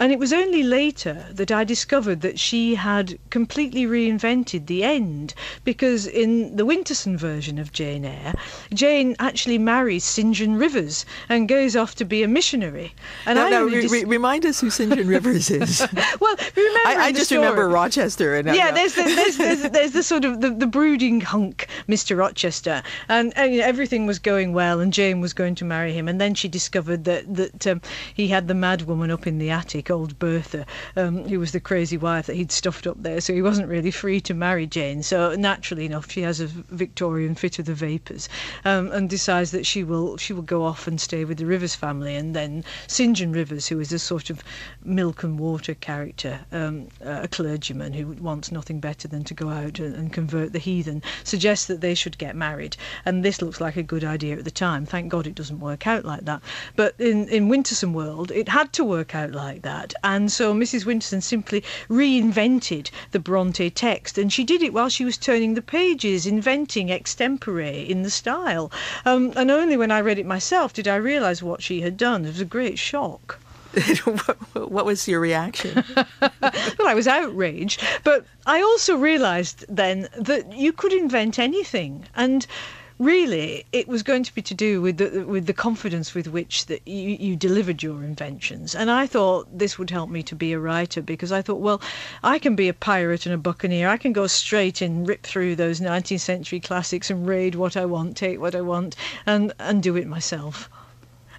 And 0.00 0.12
it 0.12 0.18
was 0.18 0.32
only 0.32 0.62
later 0.62 1.26
that 1.30 1.50
I 1.50 1.64
discovered 1.64 2.20
that 2.20 2.38
she 2.38 2.74
had 2.74 3.18
completely 3.30 3.86
reinvented 3.86 4.66
the 4.66 4.84
end 4.84 5.34
because 5.64 6.06
in 6.06 6.56
the 6.56 6.64
Winterson 6.64 7.16
version 7.16 7.58
of 7.58 7.72
Jane 7.72 8.04
Eyre, 8.04 8.34
Jane 8.72 9.16
actually 9.18 9.58
marries 9.58 10.04
St. 10.04 10.34
John 10.34 10.54
Rivers 10.54 11.04
and 11.28 11.48
goes 11.48 11.74
off 11.76 11.94
to 11.96 12.04
be 12.04 12.22
a 12.22 12.28
missionary. 12.28 12.94
And 13.26 13.36
now, 13.36 13.46
I 13.46 13.50
now, 13.50 13.62
re- 13.64 13.80
dis- 13.82 13.92
re- 13.92 14.04
remind 14.04 14.46
us 14.46 14.60
who 14.60 14.70
St. 14.70 14.94
John 14.94 15.06
Rivers 15.06 15.50
is. 15.50 15.80
well, 16.20 16.36
remember 16.56 16.80
I, 16.86 16.96
I 16.98 17.12
just 17.12 17.26
story- 17.26 17.40
remember 17.40 17.68
Rochester. 17.68 18.36
And 18.36 18.54
yeah, 18.54 18.70
there's 18.70 18.94
the, 18.94 19.02
there's, 19.04 19.36
there's, 19.36 19.62
there's 19.70 19.92
the 19.92 20.02
sort 20.02 20.24
of 20.24 20.40
the, 20.40 20.50
the 20.50 20.66
brooding 20.66 21.20
hunk, 21.20 21.66
Mr. 21.88 22.16
Rochester, 22.16 22.82
and, 23.08 23.32
and 23.36 23.52
you 23.54 23.60
know, 23.60 23.66
everything 23.66 24.06
was 24.06 24.18
going 24.18 24.52
well, 24.52 24.80
and 24.80 24.92
Jane 24.92 25.20
was 25.20 25.32
going 25.32 25.54
to 25.56 25.64
marry 25.64 25.92
him, 25.92 26.08
and 26.08 26.20
then 26.20 26.34
she 26.34 26.48
discovered 26.48 27.04
that 27.04 27.34
that 27.34 27.66
um, 27.66 27.80
he 28.14 28.28
had 28.28 28.48
the 28.48 28.54
mad 28.54 28.82
woman 28.82 29.10
up 29.10 29.26
in 29.26 29.38
the 29.38 29.50
attic, 29.50 29.87
old 29.90 30.18
Bertha, 30.18 30.66
um, 30.96 31.28
who 31.28 31.38
was 31.38 31.52
the 31.52 31.60
crazy 31.60 31.96
wife 31.96 32.26
that 32.26 32.36
he'd 32.36 32.52
stuffed 32.52 32.86
up 32.86 33.02
there, 33.02 33.20
so 33.20 33.32
he 33.32 33.42
wasn't 33.42 33.68
really 33.68 33.90
free 33.90 34.20
to 34.22 34.34
marry 34.34 34.66
Jane. 34.66 35.02
So 35.02 35.34
naturally 35.34 35.86
enough, 35.86 36.10
she 36.10 36.22
has 36.22 36.40
a 36.40 36.46
Victorian 36.46 37.34
fit 37.34 37.58
of 37.58 37.66
the 37.66 37.74
vapours, 37.74 38.28
um, 38.64 38.90
and 38.92 39.08
decides 39.08 39.50
that 39.52 39.66
she 39.66 39.84
will 39.84 40.16
she 40.16 40.32
will 40.32 40.42
go 40.42 40.64
off 40.64 40.86
and 40.86 41.00
stay 41.00 41.24
with 41.24 41.38
the 41.38 41.46
Rivers 41.46 41.74
family, 41.74 42.16
and 42.16 42.34
then 42.34 42.64
St 42.86 43.16
John 43.16 43.32
Rivers, 43.32 43.68
who 43.68 43.80
is 43.80 43.92
a 43.92 43.98
sort 43.98 44.30
of 44.30 44.42
milk 44.84 45.22
and 45.22 45.38
water 45.38 45.74
character, 45.74 46.40
um, 46.52 46.88
a 47.00 47.28
clergyman 47.28 47.92
who 47.92 48.06
wants 48.22 48.50
nothing 48.50 48.80
better 48.80 49.08
than 49.08 49.24
to 49.24 49.34
go 49.34 49.48
out 49.48 49.78
and, 49.78 49.94
and 49.94 50.12
convert 50.12 50.52
the 50.52 50.58
heathen, 50.58 51.02
suggests 51.24 51.66
that 51.66 51.80
they 51.80 51.94
should 51.94 52.18
get 52.18 52.34
married. 52.36 52.76
And 53.04 53.24
this 53.24 53.40
looks 53.40 53.60
like 53.60 53.76
a 53.76 53.82
good 53.82 54.04
idea 54.04 54.36
at 54.36 54.44
the 54.44 54.50
time. 54.50 54.86
Thank 54.86 55.10
God 55.10 55.26
it 55.26 55.34
doesn't 55.34 55.60
work 55.60 55.86
out 55.86 56.04
like 56.04 56.24
that. 56.24 56.42
But 56.76 56.94
in, 56.98 57.28
in 57.28 57.48
Winterson 57.48 57.92
World, 57.92 58.30
it 58.32 58.48
had 58.48 58.72
to 58.74 58.84
work 58.84 59.14
out 59.14 59.32
like 59.32 59.62
that. 59.62 59.77
And 60.02 60.30
so 60.30 60.54
Mrs. 60.54 60.84
Winterson 60.84 61.22
simply 61.22 61.62
reinvented 61.88 62.90
the 63.12 63.18
Bronte 63.18 63.70
text. 63.70 64.18
And 64.18 64.32
she 64.32 64.44
did 64.44 64.62
it 64.62 64.72
while 64.72 64.88
she 64.88 65.04
was 65.04 65.16
turning 65.16 65.54
the 65.54 65.62
pages, 65.62 66.26
inventing 66.26 66.88
extempore 66.88 67.86
in 67.88 68.02
the 68.02 68.10
style. 68.10 68.70
Um, 69.04 69.32
and 69.36 69.50
only 69.50 69.76
when 69.76 69.90
I 69.90 70.00
read 70.00 70.18
it 70.18 70.26
myself 70.26 70.72
did 70.72 70.88
I 70.88 70.96
realise 70.96 71.42
what 71.42 71.62
she 71.62 71.80
had 71.80 71.96
done. 71.96 72.24
It 72.24 72.28
was 72.28 72.40
a 72.40 72.44
great 72.44 72.78
shock. 72.78 73.38
what, 74.04 74.70
what 74.70 74.86
was 74.86 75.06
your 75.06 75.20
reaction? 75.20 75.84
well, 76.20 76.88
I 76.88 76.94
was 76.94 77.06
outraged, 77.06 77.82
but 78.02 78.24
I 78.46 78.62
also 78.62 78.96
realised 78.96 79.64
then 79.68 80.08
that 80.16 80.52
you 80.52 80.72
could 80.72 80.92
invent 80.92 81.38
anything, 81.38 82.06
and 82.16 82.46
really, 82.98 83.64
it 83.72 83.86
was 83.88 84.02
going 84.02 84.22
to 84.24 84.34
be 84.34 84.42
to 84.42 84.54
do 84.54 84.80
with 84.80 84.98
the 84.98 85.24
with 85.24 85.46
the 85.46 85.52
confidence 85.52 86.14
with 86.14 86.26
which 86.26 86.66
that 86.66 86.86
you, 86.86 87.16
you 87.18 87.36
delivered 87.36 87.82
your 87.82 88.02
inventions. 88.02 88.74
And 88.74 88.90
I 88.90 89.06
thought 89.06 89.46
this 89.56 89.78
would 89.78 89.90
help 89.90 90.10
me 90.10 90.22
to 90.24 90.34
be 90.34 90.52
a 90.52 90.58
writer 90.58 91.02
because 91.02 91.32
I 91.32 91.42
thought, 91.42 91.60
well, 91.60 91.80
I 92.22 92.38
can 92.38 92.56
be 92.56 92.68
a 92.68 92.74
pirate 92.74 93.26
and 93.26 93.34
a 93.34 93.38
buccaneer. 93.38 93.88
I 93.88 93.96
can 93.96 94.12
go 94.12 94.26
straight 94.26 94.80
and 94.82 95.06
rip 95.08 95.22
through 95.22 95.56
those 95.56 95.80
19th 95.80 96.20
century 96.20 96.60
classics 96.60 97.10
and 97.10 97.26
raid 97.26 97.54
what 97.54 97.76
I 97.76 97.84
want, 97.84 98.16
take 98.16 98.40
what 98.40 98.54
I 98.54 98.60
want, 98.60 98.96
and 99.26 99.52
and 99.58 99.82
do 99.82 99.96
it 99.96 100.06
myself. 100.06 100.68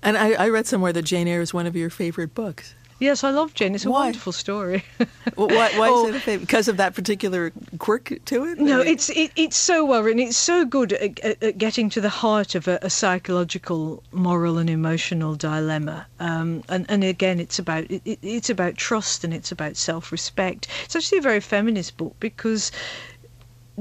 and 0.02 0.18
I, 0.18 0.32
I 0.34 0.50
read 0.50 0.68
somewhere 0.68 0.94
that 0.94 1.04
Jane 1.04 1.28
Eyre 1.28 1.42
is 1.42 1.54
one 1.54 1.68
of 1.68 1.76
your 1.76 1.90
favorite 1.90 2.34
books. 2.34 2.74
Yes, 3.00 3.24
I 3.24 3.30
love 3.32 3.54
Jane. 3.54 3.76
It's 3.76 3.86
a 3.86 3.90
Why? 3.92 4.06
wonderful 4.06 4.34
story. 4.34 4.84
Well, 5.36 5.48
why, 5.48 5.70
why 5.78 5.88
Oh. 5.90 6.08
is 6.10 6.16
it 6.16 6.28
a? 6.28 6.38
Because 6.38 6.68
of 6.68 6.76
that 6.78 6.96
particular 6.96 7.54
quirk 7.78 8.12
to 8.26 8.46
it? 8.46 8.60
No, 8.60 8.82
I 8.82 8.84
mean- 8.84 8.94
it's 8.94 9.10
it, 9.10 9.32
it's 9.38 9.56
so 9.56 9.86
well 9.86 10.04
written. 10.04 10.20
It's 10.20 10.36
so 10.36 10.66
good 10.66 10.92
at, 10.92 11.18
at, 11.22 11.42
at 11.42 11.58
getting 11.58 11.90
to 11.92 12.02
the 12.02 12.10
heart 12.10 12.56
of 12.56 12.68
a, 12.68 12.78
a 12.82 12.90
psychological, 12.90 14.04
moral, 14.12 14.58
and 14.58 14.70
emotional 14.70 15.36
dilemma. 15.36 16.08
Um, 16.20 16.64
and 16.68 16.86
and 16.90 17.04
again, 17.06 17.40
it's 17.40 17.58
about 17.58 17.86
it- 17.90 18.02
it's 18.22 18.50
about 18.50 18.76
trust 18.76 19.24
and 19.24 19.34
it's 19.34 19.52
about 19.52 19.78
self-respect. 19.78 20.68
It's 20.84 20.96
actually 20.96 21.20
a 21.20 21.22
very 21.22 21.40
feminist 21.40 21.96
book 21.96 22.16
because. 22.20 22.72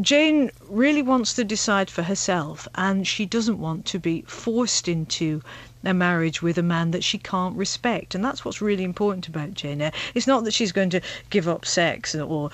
Jane 0.00 0.52
really 0.68 1.02
wants 1.02 1.34
to 1.34 1.42
decide 1.42 1.90
for 1.90 2.02
herself, 2.04 2.68
and 2.76 3.04
she 3.04 3.26
doesn't 3.26 3.58
want 3.58 3.84
to 3.86 3.98
be 3.98 4.22
forced 4.28 4.86
into 4.86 5.42
a 5.84 5.94
marriage 5.94 6.42
with 6.42 6.58
a 6.58 6.62
man 6.62 6.90
that 6.90 7.04
she 7.04 7.18
can't 7.18 7.56
respect. 7.56 8.14
And 8.14 8.24
that's 8.24 8.44
what's 8.44 8.60
really 8.60 8.84
important 8.84 9.28
about 9.28 9.54
Jane 9.54 9.80
Eyre. 9.80 9.92
It's 10.14 10.26
not 10.26 10.44
that 10.44 10.54
she's 10.54 10.72
going 10.72 10.90
to 10.90 11.00
give 11.30 11.48
up 11.48 11.64
sex 11.64 12.14
or 12.14 12.50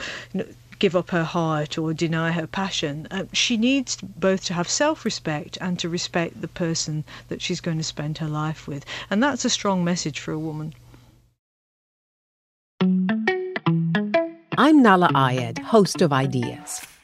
give 0.79 0.97
up 0.97 1.11
her 1.11 1.25
heart 1.25 1.79
or 1.79 1.95
deny 1.95 2.33
her 2.33 2.47
passion. 2.47 3.07
Uh, 3.11 3.25
she 3.33 3.57
needs 3.57 3.97
both 3.97 4.45
to 4.45 4.55
have 4.55 4.69
self 4.69 5.05
respect 5.05 5.57
and 5.61 5.79
to 5.79 5.89
respect 5.89 6.41
the 6.41 6.49
person 6.49 7.05
that 7.29 7.41
she's 7.41 7.61
going 7.61 7.79
to 7.79 7.85
spend 7.85 8.19
her 8.19 8.29
life 8.29 8.67
with. 8.69 8.85
And 9.11 9.23
that's 9.23 9.45
a 9.45 9.51
strong 9.51 9.85
message 9.85 10.21
for 10.21 10.33
a 10.33 10.39
woman. 10.39 10.75
I'm 14.57 14.83
Nahlah 14.83 15.11
Ayed, 15.13 15.59
host 15.59 16.01
of 16.03 16.13
Ideas. 16.13 16.87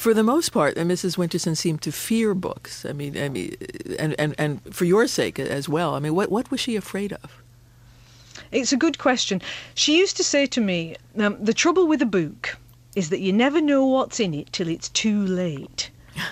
For 0.00 0.14
the 0.14 0.22
most 0.22 0.48
part, 0.48 0.76
Mrs. 0.76 1.18
Winterson 1.18 1.54
seemed 1.54 1.82
to 1.82 1.92
fear 1.92 2.32
books. 2.34 2.86
I 2.86 2.92
mean, 2.92 3.18
I 3.18 3.28
mean, 3.28 3.54
and, 3.98 4.18
and, 4.18 4.34
and 4.38 4.74
for 4.74 4.86
your 4.86 5.06
sake 5.06 5.38
as 5.38 5.68
well. 5.68 5.94
I 5.94 5.98
mean, 5.98 6.14
what, 6.14 6.30
what 6.30 6.50
was 6.50 6.58
she 6.58 6.74
afraid 6.74 7.12
of? 7.12 7.42
It's 8.50 8.72
a 8.72 8.78
good 8.78 8.96
question. 8.98 9.42
She 9.74 9.98
used 9.98 10.16
to 10.16 10.24
say 10.24 10.46
to 10.46 10.60
me, 10.60 10.96
um, 11.18 11.36
The 11.44 11.52
trouble 11.52 11.86
with 11.86 12.00
a 12.00 12.06
book 12.06 12.56
is 12.96 13.10
that 13.10 13.20
you 13.20 13.32
never 13.32 13.60
know 13.60 13.84
what's 13.84 14.18
in 14.18 14.32
it 14.32 14.50
till 14.52 14.68
it's 14.68 14.88
too 14.88 15.24
late. 15.26 15.90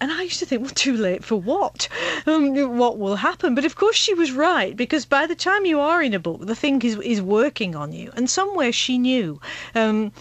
And 0.00 0.12
I 0.12 0.22
used 0.22 0.38
to 0.38 0.46
think, 0.46 0.62
well, 0.62 0.70
too 0.70 0.96
late 0.96 1.24
for 1.24 1.34
what? 1.34 1.88
Um, 2.24 2.54
what 2.78 2.98
will 2.98 3.16
happen? 3.16 3.56
But 3.56 3.64
of 3.64 3.74
course, 3.74 3.96
she 3.96 4.14
was 4.14 4.30
right 4.30 4.76
because 4.76 5.04
by 5.04 5.26
the 5.26 5.34
time 5.34 5.64
you 5.64 5.80
are 5.80 6.00
in 6.00 6.14
a 6.14 6.20
book, 6.20 6.46
the 6.46 6.54
thing 6.54 6.80
is 6.82 6.96
is 6.98 7.20
working 7.20 7.74
on 7.74 7.90
you. 7.92 8.12
And 8.14 8.30
somewhere 8.30 8.70
she 8.70 8.96
knew 8.96 9.40
um, 9.74 10.12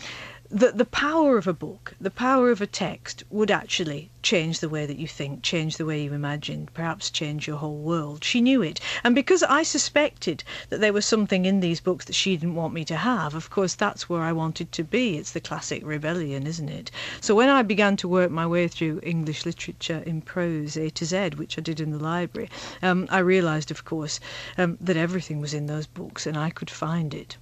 that 0.49 0.77
the 0.77 0.85
power 0.85 1.37
of 1.37 1.47
a 1.47 1.53
book, 1.53 1.93
the 1.99 2.09
power 2.09 2.51
of 2.51 2.61
a 2.61 2.67
text, 2.67 3.23
would 3.29 3.51
actually 3.51 4.09
change 4.21 4.59
the 4.59 4.69
way 4.69 4.85
that 4.85 4.97
you 4.97 5.07
think, 5.07 5.41
change 5.41 5.77
the 5.77 5.85
way 5.85 6.03
you 6.03 6.13
imagine, 6.13 6.69
perhaps 6.73 7.09
change 7.09 7.47
your 7.47 7.57
whole 7.57 7.77
world. 7.77 8.23
She 8.23 8.39
knew 8.39 8.61
it. 8.61 8.79
And 9.03 9.13
because 9.13 9.43
I 9.43 9.63
suspected 9.63 10.43
that 10.69 10.79
there 10.79 10.93
was 10.93 11.05
something 11.05 11.45
in 11.45 11.59
these 11.59 11.81
books 11.81 12.05
that 12.05 12.15
she 12.15 12.37
didn't 12.37 12.55
want 12.55 12.73
me 12.73 12.85
to 12.85 12.95
have, 12.95 13.35
of 13.35 13.49
course, 13.49 13.75
that's 13.75 14.09
where 14.09 14.21
I 14.21 14.31
wanted 14.31 14.71
to 14.71 14.83
be. 14.83 15.17
It's 15.17 15.31
the 15.31 15.39
classic 15.39 15.85
rebellion, 15.85 16.47
isn't 16.47 16.69
it? 16.69 16.91
So 17.19 17.35
when 17.35 17.49
I 17.49 17.61
began 17.61 17.97
to 17.97 18.07
work 18.07 18.31
my 18.31 18.47
way 18.47 18.67
through 18.67 19.01
English 19.03 19.45
literature 19.45 20.03
in 20.05 20.21
prose, 20.21 20.77
A 20.77 20.89
to 20.91 21.05
Z, 21.05 21.31
which 21.35 21.57
I 21.57 21.61
did 21.61 21.79
in 21.79 21.91
the 21.91 21.99
library, 21.99 22.49
um, 22.81 23.07
I 23.09 23.19
realised, 23.19 23.71
of 23.71 23.85
course, 23.85 24.19
um, 24.57 24.77
that 24.79 24.97
everything 24.97 25.41
was 25.41 25.53
in 25.53 25.67
those 25.67 25.87
books 25.87 26.25
and 26.25 26.37
I 26.37 26.49
could 26.51 26.69
find 26.69 27.13
it. 27.13 27.37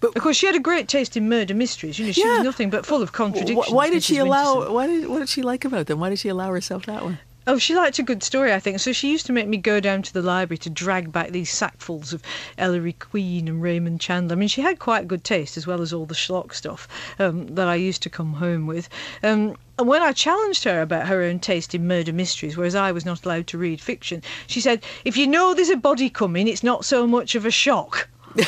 But 0.00 0.16
Of 0.16 0.22
course, 0.22 0.36
she 0.36 0.46
had 0.46 0.54
a 0.54 0.60
great 0.60 0.88
taste 0.88 1.16
in 1.16 1.28
murder 1.28 1.54
mysteries. 1.54 1.98
You 1.98 2.06
know, 2.06 2.12
she 2.12 2.22
Yeah. 2.22 2.36
was 2.38 2.44
nothing 2.44 2.70
but 2.70 2.86
full 2.86 3.02
of 3.02 3.12
contradictions. 3.12 3.70
why 3.70 3.90
did 3.90 4.02
Mrs. 4.02 4.06
she 4.06 4.18
allow? 4.18 4.56
Winterson. 4.56 4.72
Why 4.72 4.86
did 4.86 5.08
what 5.08 5.18
did 5.20 5.28
she 5.28 5.42
like 5.42 5.64
about 5.64 5.86
them? 5.86 6.00
Why 6.00 6.10
did 6.10 6.18
she 6.18 6.28
allow 6.28 6.50
herself 6.52 6.86
that 6.86 7.02
one? 7.02 7.18
Oh, 7.46 7.58
she 7.58 7.74
liked 7.74 7.98
a 7.98 8.02
good 8.02 8.22
story, 8.22 8.54
I 8.54 8.58
think. 8.58 8.80
So 8.80 8.94
she 8.94 9.10
used 9.10 9.26
to 9.26 9.32
make 9.32 9.46
me 9.46 9.58
go 9.58 9.78
down 9.78 10.00
to 10.00 10.12
the 10.14 10.22
library 10.22 10.56
to 10.58 10.70
drag 10.70 11.12
back 11.12 11.28
these 11.30 11.52
sackfuls 11.52 12.14
of 12.14 12.22
Ellery 12.56 12.94
Queen 12.94 13.48
and 13.48 13.60
Raymond 13.60 14.00
Chandler. 14.00 14.34
I 14.34 14.38
mean, 14.38 14.48
she 14.48 14.62
had 14.62 14.78
quite 14.78 15.06
good 15.06 15.24
taste, 15.24 15.58
as 15.58 15.66
well 15.66 15.82
as 15.82 15.92
all 15.92 16.06
the 16.06 16.14
schlock 16.14 16.54
stuff 16.54 16.88
um, 17.18 17.46
that 17.54 17.68
I 17.68 17.74
used 17.74 18.02
to 18.04 18.08
come 18.08 18.32
home 18.32 18.66
with. 18.66 18.88
Um, 19.22 19.56
and 19.78 19.86
when 19.86 20.00
I 20.00 20.12
challenged 20.12 20.64
her 20.64 20.80
about 20.80 21.06
her 21.06 21.20
own 21.20 21.38
taste 21.38 21.74
in 21.74 21.86
murder 21.86 22.14
mysteries, 22.14 22.56
whereas 22.56 22.74
I 22.74 22.92
was 22.92 23.04
not 23.04 23.26
allowed 23.26 23.46
to 23.48 23.58
read 23.58 23.78
fiction, 23.78 24.22
she 24.46 24.62
said, 24.62 24.82
"If 25.04 25.18
you 25.18 25.26
know 25.26 25.52
there's 25.52 25.68
a 25.68 25.76
body 25.76 26.08
coming, 26.08 26.48
it's 26.48 26.62
not 26.62 26.86
so 26.86 27.06
much 27.06 27.34
of 27.34 27.44
a 27.44 27.50
shock." 27.50 28.08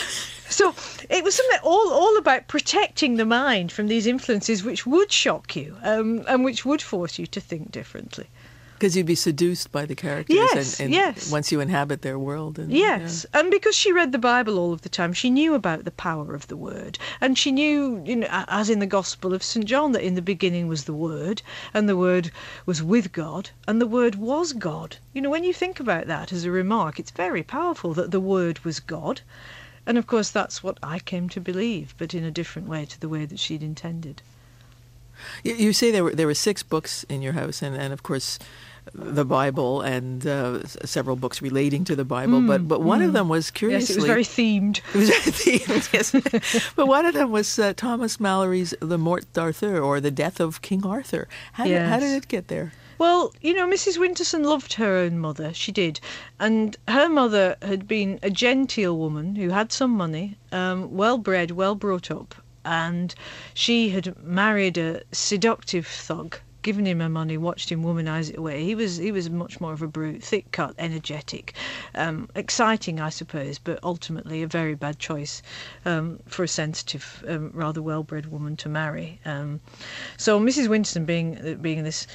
So 0.48 0.74
it 1.10 1.24
was 1.24 1.34
something 1.34 1.58
all, 1.62 1.92
all 1.92 2.16
about 2.18 2.48
protecting 2.48 3.16
the 3.16 3.26
mind 3.26 3.72
from 3.72 3.88
these 3.88 4.06
influences 4.06 4.62
which 4.62 4.86
would 4.86 5.10
shock 5.10 5.56
you 5.56 5.76
um, 5.82 6.24
and 6.28 6.44
which 6.44 6.64
would 6.64 6.82
force 6.82 7.18
you 7.18 7.26
to 7.26 7.40
think 7.40 7.72
differently. 7.72 8.28
Because 8.74 8.94
you'd 8.94 9.06
be 9.06 9.14
seduced 9.14 9.72
by 9.72 9.86
the 9.86 9.94
characters, 9.94 10.36
Yes, 10.36 10.78
and, 10.80 10.84
and 10.84 10.94
yes. 10.94 11.32
once 11.32 11.50
you 11.50 11.60
inhabit 11.60 12.02
their 12.02 12.18
world. 12.18 12.58
And, 12.58 12.70
Yes, 12.70 13.24
and 13.32 13.50
because 13.50 13.74
she 13.74 13.90
read 13.90 14.12
the 14.12 14.18
Bible 14.18 14.58
all 14.58 14.74
of 14.74 14.82
the 14.82 14.90
time, 14.90 15.14
she 15.14 15.30
knew 15.30 15.54
about 15.54 15.84
the 15.84 15.90
power 15.90 16.34
of 16.34 16.48
the 16.48 16.58
Word, 16.58 16.98
and 17.18 17.38
she 17.38 17.52
knew, 17.52 18.02
you 18.04 18.16
know, 18.16 18.28
as 18.30 18.68
in 18.68 18.80
the 18.80 18.86
Gospel 18.86 19.32
of 19.32 19.42
St 19.42 19.64
John, 19.64 19.92
that 19.92 20.04
in 20.04 20.14
the 20.14 20.20
beginning 20.20 20.68
was 20.68 20.84
the 20.84 20.92
Word, 20.92 21.40
and 21.72 21.88
the 21.88 21.96
Word 21.96 22.30
was 22.66 22.82
with 22.82 23.12
God, 23.12 23.48
and 23.66 23.80
the 23.80 23.86
Word 23.86 24.16
was 24.16 24.52
God. 24.52 24.98
You 25.14 25.22
know, 25.22 25.30
when 25.30 25.44
you 25.44 25.54
think 25.54 25.80
about 25.80 26.06
that 26.08 26.30
as 26.30 26.44
a 26.44 26.50
remark, 26.50 27.00
it's 27.00 27.10
very 27.10 27.42
powerful 27.42 27.94
that 27.94 28.10
the 28.10 28.20
Word 28.20 28.62
was 28.62 28.78
God. 28.78 29.22
And 29.86 29.96
of 29.98 30.06
course, 30.06 30.30
that's 30.30 30.62
what 30.62 30.78
I 30.82 30.98
came 30.98 31.28
to 31.30 31.40
believe, 31.40 31.94
but 31.96 32.12
in 32.12 32.24
a 32.24 32.30
different 32.30 32.68
way 32.68 32.84
to 32.86 33.00
the 33.00 33.08
way 33.08 33.24
that 33.24 33.38
she'd 33.38 33.62
intended. 33.62 34.22
You, 35.44 35.72
say 35.72 35.90
there 35.90 36.04
were 36.04 36.14
there 36.14 36.26
were 36.26 36.34
six 36.34 36.62
books 36.62 37.04
in 37.04 37.22
your 37.22 37.32
house, 37.32 37.62
and, 37.62 37.74
and 37.74 37.92
of 37.92 38.02
course, 38.02 38.38
the 38.92 39.24
Bible 39.24 39.80
and 39.80 40.26
uh, 40.26 40.66
several 40.66 41.16
books 41.16 41.40
relating 41.40 41.84
to 41.84 41.96
the 41.96 42.04
Bible. 42.04 42.40
Mm, 42.40 42.46
but 42.46 42.68
but 42.68 42.82
one 42.82 43.00
mm. 43.00 43.06
of 43.06 43.12
them 43.12 43.28
was 43.28 43.50
curiously 43.50 43.94
yes, 43.94 43.96
it 43.96 43.96
was 43.96 44.06
very 44.06 44.24
themed. 44.24 44.80
It 44.94 44.98
was 44.98 45.08
very 45.08 45.58
themed. 45.58 45.92
yes, 45.92 46.72
but 46.76 46.86
one 46.86 47.06
of 47.06 47.14
them 47.14 47.30
was 47.30 47.58
uh, 47.58 47.72
Thomas 47.74 48.20
Malory's 48.20 48.74
*The 48.80 48.98
Morte 48.98 49.26
d'Arthur* 49.32 49.80
or 49.80 50.00
*The 50.00 50.10
Death 50.10 50.40
of 50.40 50.62
King 50.62 50.84
Arthur*. 50.84 51.28
How, 51.54 51.64
yes. 51.64 51.80
did, 51.80 51.88
how 51.88 51.98
did 52.00 52.16
it 52.16 52.28
get 52.28 52.48
there? 52.48 52.72
Well, 52.98 53.34
you 53.42 53.52
know, 53.52 53.68
Mrs. 53.68 53.98
Winterson 53.98 54.44
loved 54.44 54.74
her 54.74 54.96
own 54.96 55.18
mother. 55.18 55.52
She 55.52 55.70
did. 55.70 56.00
And 56.40 56.76
her 56.88 57.08
mother 57.08 57.56
had 57.60 57.86
been 57.86 58.18
a 58.22 58.30
genteel 58.30 58.96
woman 58.96 59.36
who 59.36 59.50
had 59.50 59.70
some 59.70 59.90
money, 59.90 60.38
um, 60.50 60.96
well 60.96 61.18
bred, 61.18 61.50
well 61.50 61.74
brought 61.74 62.10
up. 62.10 62.34
And 62.64 63.14
she 63.52 63.90
had 63.90 64.16
married 64.24 64.78
a 64.78 65.02
seductive 65.12 65.86
thug 65.86 66.38
given 66.66 66.84
him 66.84 66.98
her 66.98 67.08
money, 67.08 67.38
watched 67.38 67.70
him 67.70 67.84
womanize 67.84 68.28
it 68.28 68.36
away. 68.36 68.64
He 68.64 68.74
was 68.74 68.96
he 68.96 69.12
was 69.12 69.30
much 69.30 69.60
more 69.60 69.72
of 69.72 69.82
a 69.82 69.86
brute, 69.86 70.20
thick 70.24 70.50
cut, 70.50 70.74
energetic, 70.80 71.54
um, 71.94 72.28
exciting, 72.34 72.98
I 72.98 73.08
suppose, 73.08 73.60
but 73.60 73.78
ultimately 73.84 74.42
a 74.42 74.48
very 74.48 74.74
bad 74.74 74.98
choice 74.98 75.42
um, 75.84 76.18
for 76.26 76.42
a 76.42 76.48
sensitive, 76.48 77.24
um, 77.28 77.52
rather 77.54 77.80
well-bred 77.80 78.32
woman 78.32 78.56
to 78.56 78.68
marry. 78.68 79.20
Um, 79.24 79.60
so 80.16 80.40
Mrs. 80.40 80.66
Winterson, 80.66 81.06
being 81.06 81.58
being 81.62 81.84
this 81.84 82.08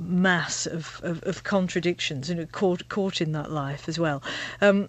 mass 0.00 0.66
of, 0.66 1.00
of, 1.02 1.22
of 1.24 1.44
contradictions, 1.44 2.28
you 2.28 2.34
know, 2.34 2.46
caught 2.46 2.88
caught 2.88 3.20
in 3.20 3.32
that 3.32 3.50
life 3.50 3.88
as 3.88 3.98
well. 3.98 4.22
Um, 4.60 4.88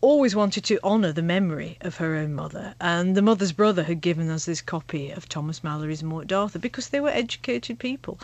always 0.00 0.36
wanted 0.36 0.62
to 0.64 0.78
honour 0.84 1.12
the 1.12 1.22
memory 1.22 1.78
of 1.80 1.96
her 1.96 2.14
own 2.14 2.34
mother, 2.34 2.74
and 2.80 3.16
the 3.16 3.22
mother's 3.22 3.52
brother 3.52 3.82
had 3.82 4.00
given 4.00 4.28
us 4.28 4.44
this 4.44 4.60
copy 4.60 5.10
of 5.10 5.28
Thomas 5.28 5.64
Malory's 5.64 6.02
Morte 6.02 6.28
d'Arthur 6.28 6.58
because 6.58 6.88
they 6.88 7.00
were 7.00 7.08
educated 7.08 7.78
people. 7.78 8.18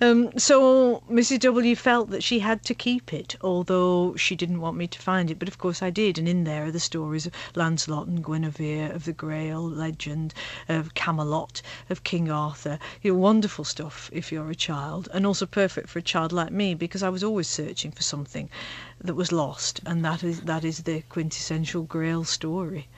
Um, 0.00 0.36
so 0.38 1.02
Mrs. 1.10 1.40
W 1.40 1.76
felt 1.76 2.10
that 2.10 2.22
she 2.22 2.38
had 2.38 2.64
to 2.64 2.74
keep 2.74 3.12
it, 3.12 3.36
although 3.42 4.16
she 4.16 4.36
didn't 4.36 4.60
want 4.60 4.76
me 4.76 4.86
to 4.86 4.98
find 5.00 5.30
it. 5.30 5.38
But 5.38 5.48
of 5.48 5.58
course 5.58 5.82
I 5.82 5.90
did, 5.90 6.18
and 6.18 6.28
in 6.28 6.44
there 6.44 6.64
are 6.64 6.72
the 6.72 6.80
stories 6.80 7.26
of 7.26 7.32
Lancelot 7.54 8.06
and 8.06 8.24
Guinevere, 8.24 8.90
of 8.92 9.04
the 9.04 9.12
Grail 9.12 9.62
legend, 9.62 10.34
of 10.68 10.94
Camelot, 10.94 11.60
of 11.90 12.04
King 12.04 12.30
Arthur. 12.30 12.78
You 13.02 13.12
know, 13.12 13.18
wonderful 13.18 13.64
stuff 13.64 14.08
if 14.12 14.32
you're 14.32 14.50
a 14.50 14.54
child, 14.54 15.08
and 15.12 15.26
also 15.26 15.46
perfect 15.46 15.88
for 15.88 15.98
a 15.98 16.02
child 16.02 16.32
like 16.32 16.52
me 16.52 16.74
because 16.74 17.02
I 17.02 17.10
was 17.10 17.22
always 17.22 17.48
searching 17.48 17.92
for 17.92 18.02
something 18.02 18.48
that 19.00 19.14
was 19.14 19.32
lost, 19.32 19.80
and 19.86 20.04
that 20.04 20.22
is 20.22 20.42
that 20.42 20.64
is 20.64 20.82
the 20.82 21.02
quintessential 21.08 21.82
Grail 21.82 22.24
story. 22.24 22.88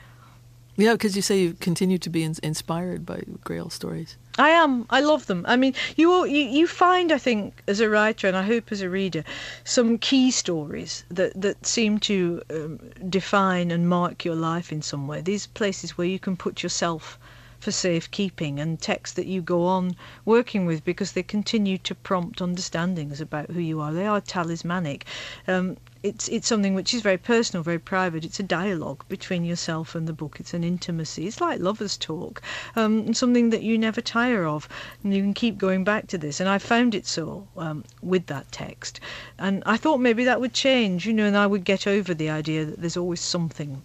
Yeah, 0.77 0.93
because 0.93 1.15
you 1.15 1.21
say 1.21 1.41
you 1.41 1.55
continue 1.55 1.99
to 1.99 2.09
be 2.09 2.23
in- 2.23 2.37
inspired 2.43 3.05
by 3.05 3.25
Grail 3.45 3.69
stories. 3.69 4.17
I 4.39 4.49
am. 4.49 4.87
I 4.89 5.01
love 5.01 5.27
them. 5.27 5.45
I 5.47 5.57
mean, 5.57 5.75
you, 5.97 6.25
you 6.25 6.43
you 6.59 6.67
find, 6.67 7.13
I 7.13 7.19
think, 7.19 7.63
as 7.67 7.81
a 7.81 7.91
writer, 7.91 8.27
and 8.29 8.37
I 8.37 8.45
hope 8.45 8.73
as 8.73 8.81
a 8.81 8.89
reader, 8.89 9.25
some 9.65 9.99
key 9.99 10.31
stories 10.31 11.05
that 11.11 11.39
that 11.39 11.67
seem 11.67 11.99
to 12.01 12.41
um, 12.49 12.79
define 13.11 13.71
and 13.71 13.89
mark 13.89 14.25
your 14.25 14.37
life 14.37 14.73
in 14.73 14.81
some 14.81 15.07
way. 15.07 15.21
These 15.21 15.49
places 15.49 15.99
where 15.99 16.07
you 16.07 16.19
can 16.19 16.37
put 16.37 16.63
yourself 16.63 17.19
for 17.61 17.71
safekeeping 17.71 18.59
and 18.59 18.81
texts 18.81 19.15
that 19.15 19.27
you 19.27 19.43
go 19.43 19.67
on 19.67 19.95
working 20.25 20.65
with 20.65 20.83
because 20.83 21.13
they 21.13 21.23
continue 21.23 21.77
to 21.77 21.95
prompt 21.95 22.41
understandings 22.41 23.21
about 23.21 23.51
who 23.51 23.61
you 23.61 23.81
are. 23.81 23.93
They 23.93 24.07
are 24.07 24.21
talismanic. 24.21 25.05
Um, 25.47 25.77
it's 26.03 26.29
it's 26.29 26.49
something 26.49 26.73
which 26.75 26.95
is 26.95 27.03
very 27.03 27.19
personal, 27.19 27.63
very 27.63 27.79
private. 27.79 28.25
It's 28.25 28.41
a 28.41 28.43
dialogue 28.43 29.05
between 29.09 29.45
yourself 29.45 29.95
and 29.95 30.09
the 30.09 30.15
book. 30.15 30.41
It's 30.41 30.55
an 30.55 30.65
intimacy. 30.65 31.27
It's 31.27 31.43
like 31.43 31.61
lovers' 31.61 31.99
talk, 31.99 32.41
um, 32.75 33.13
something 33.13 33.51
that 33.51 33.63
you 33.63 33.77
never 33.77 34.01
tire 34.01 34.47
of, 34.47 34.67
and 35.05 35.15
you 35.15 35.21
can 35.23 35.35
keep 35.35 35.59
going 35.59 35.85
back 35.85 36.07
to 36.09 36.19
this. 36.19 36.41
And 36.41 36.49
I 36.49 36.57
found 36.57 36.95
it 36.95 37.07
so 37.07 37.47
um, 37.59 37.85
with 38.03 38.27
that 38.29 38.51
text, 38.51 39.01
and 39.39 39.63
I 39.67 39.77
thought 39.77 39.99
maybe 39.99 40.25
that 40.25 40.41
would 40.41 40.55
change, 40.55 41.05
you 41.05 41.13
know, 41.13 41.27
and 41.27 41.37
I 41.37 41.47
would 41.47 41.65
get 41.65 41.87
over 41.87 42.15
the 42.15 42.31
idea 42.31 42.65
that 42.65 42.81
there's 42.81 42.97
always 42.97 43.21
something. 43.21 43.83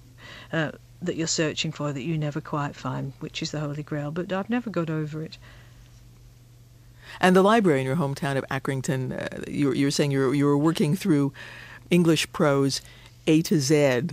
Uh, 0.53 0.71
that 1.05 1.15
you're 1.15 1.27
searching 1.27 1.71
for 1.71 1.93
that 1.93 2.03
you 2.03 2.17
never 2.17 2.41
quite 2.41 2.75
find, 2.75 3.13
which 3.19 3.41
is 3.41 3.51
the 3.51 3.59
Holy 3.59 3.83
Grail. 3.83 4.11
But 4.11 4.31
I've 4.31 4.49
never 4.49 4.69
got 4.69 4.89
over 4.89 5.23
it. 5.23 5.37
And 7.21 7.35
the 7.35 7.41
library 7.41 7.79
in 7.79 7.85
your 7.85 7.95
hometown 7.95 8.37
of 8.37 8.45
Accrington, 8.49 9.13
uh, 9.13 9.43
you, 9.47 9.71
you 9.73 9.87
were 9.87 9.91
saying 9.91 10.11
you 10.11 10.19
were, 10.19 10.33
you 10.33 10.45
were 10.45 10.57
working 10.57 10.95
through 10.95 11.33
English 11.89 12.31
prose 12.31 12.81
A 13.27 13.41
to 13.43 13.59
Z. 13.59 14.09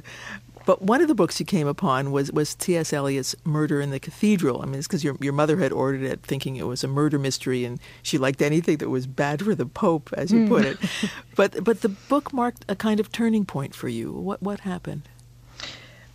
But 0.65 0.83
one 0.83 1.01
of 1.01 1.09
the 1.09 1.15
books 1.15 1.41
you 1.41 1.47
came 1.47 1.67
upon 1.67 2.13
was, 2.13 2.31
was 2.31 2.55
T.S. 2.55 2.93
Eliot's 2.93 3.35
Murder 3.45 3.81
in 3.81 3.91
the 3.91 3.99
Cathedral. 3.99 4.63
I 4.63 4.67
mean, 4.67 4.77
it's 4.77 4.87
because 4.87 5.03
your, 5.03 5.17
your 5.21 5.33
mother 5.33 5.57
had 5.57 5.73
ordered 5.73 6.03
it 6.03 6.23
thinking 6.23 6.57
it 6.57 6.67
was 6.67 6.85
a 6.85 6.89
murder 6.89 7.19
mystery 7.19 7.65
and 7.65 7.81
she 8.03 8.17
liked 8.17 8.41
anything 8.41 8.77
that 8.77 8.89
was 8.89 9.07
bad 9.07 9.43
for 9.43 9.55
the 9.55 9.67
Pope, 9.67 10.11
as 10.17 10.33
you 10.33 10.47
put 10.47 10.65
it. 10.65 10.79
but, 11.37 11.65
but 11.65 11.81
the 11.81 11.89
book 11.89 12.33
marked 12.33 12.65
a 12.69 12.77
kind 12.77 13.01
of 13.01 13.11
turning 13.11 13.45
point 13.45 13.75
for 13.75 13.89
you. 13.89 14.13
What, 14.13 14.43
what 14.43 14.61
happened? 14.61 15.03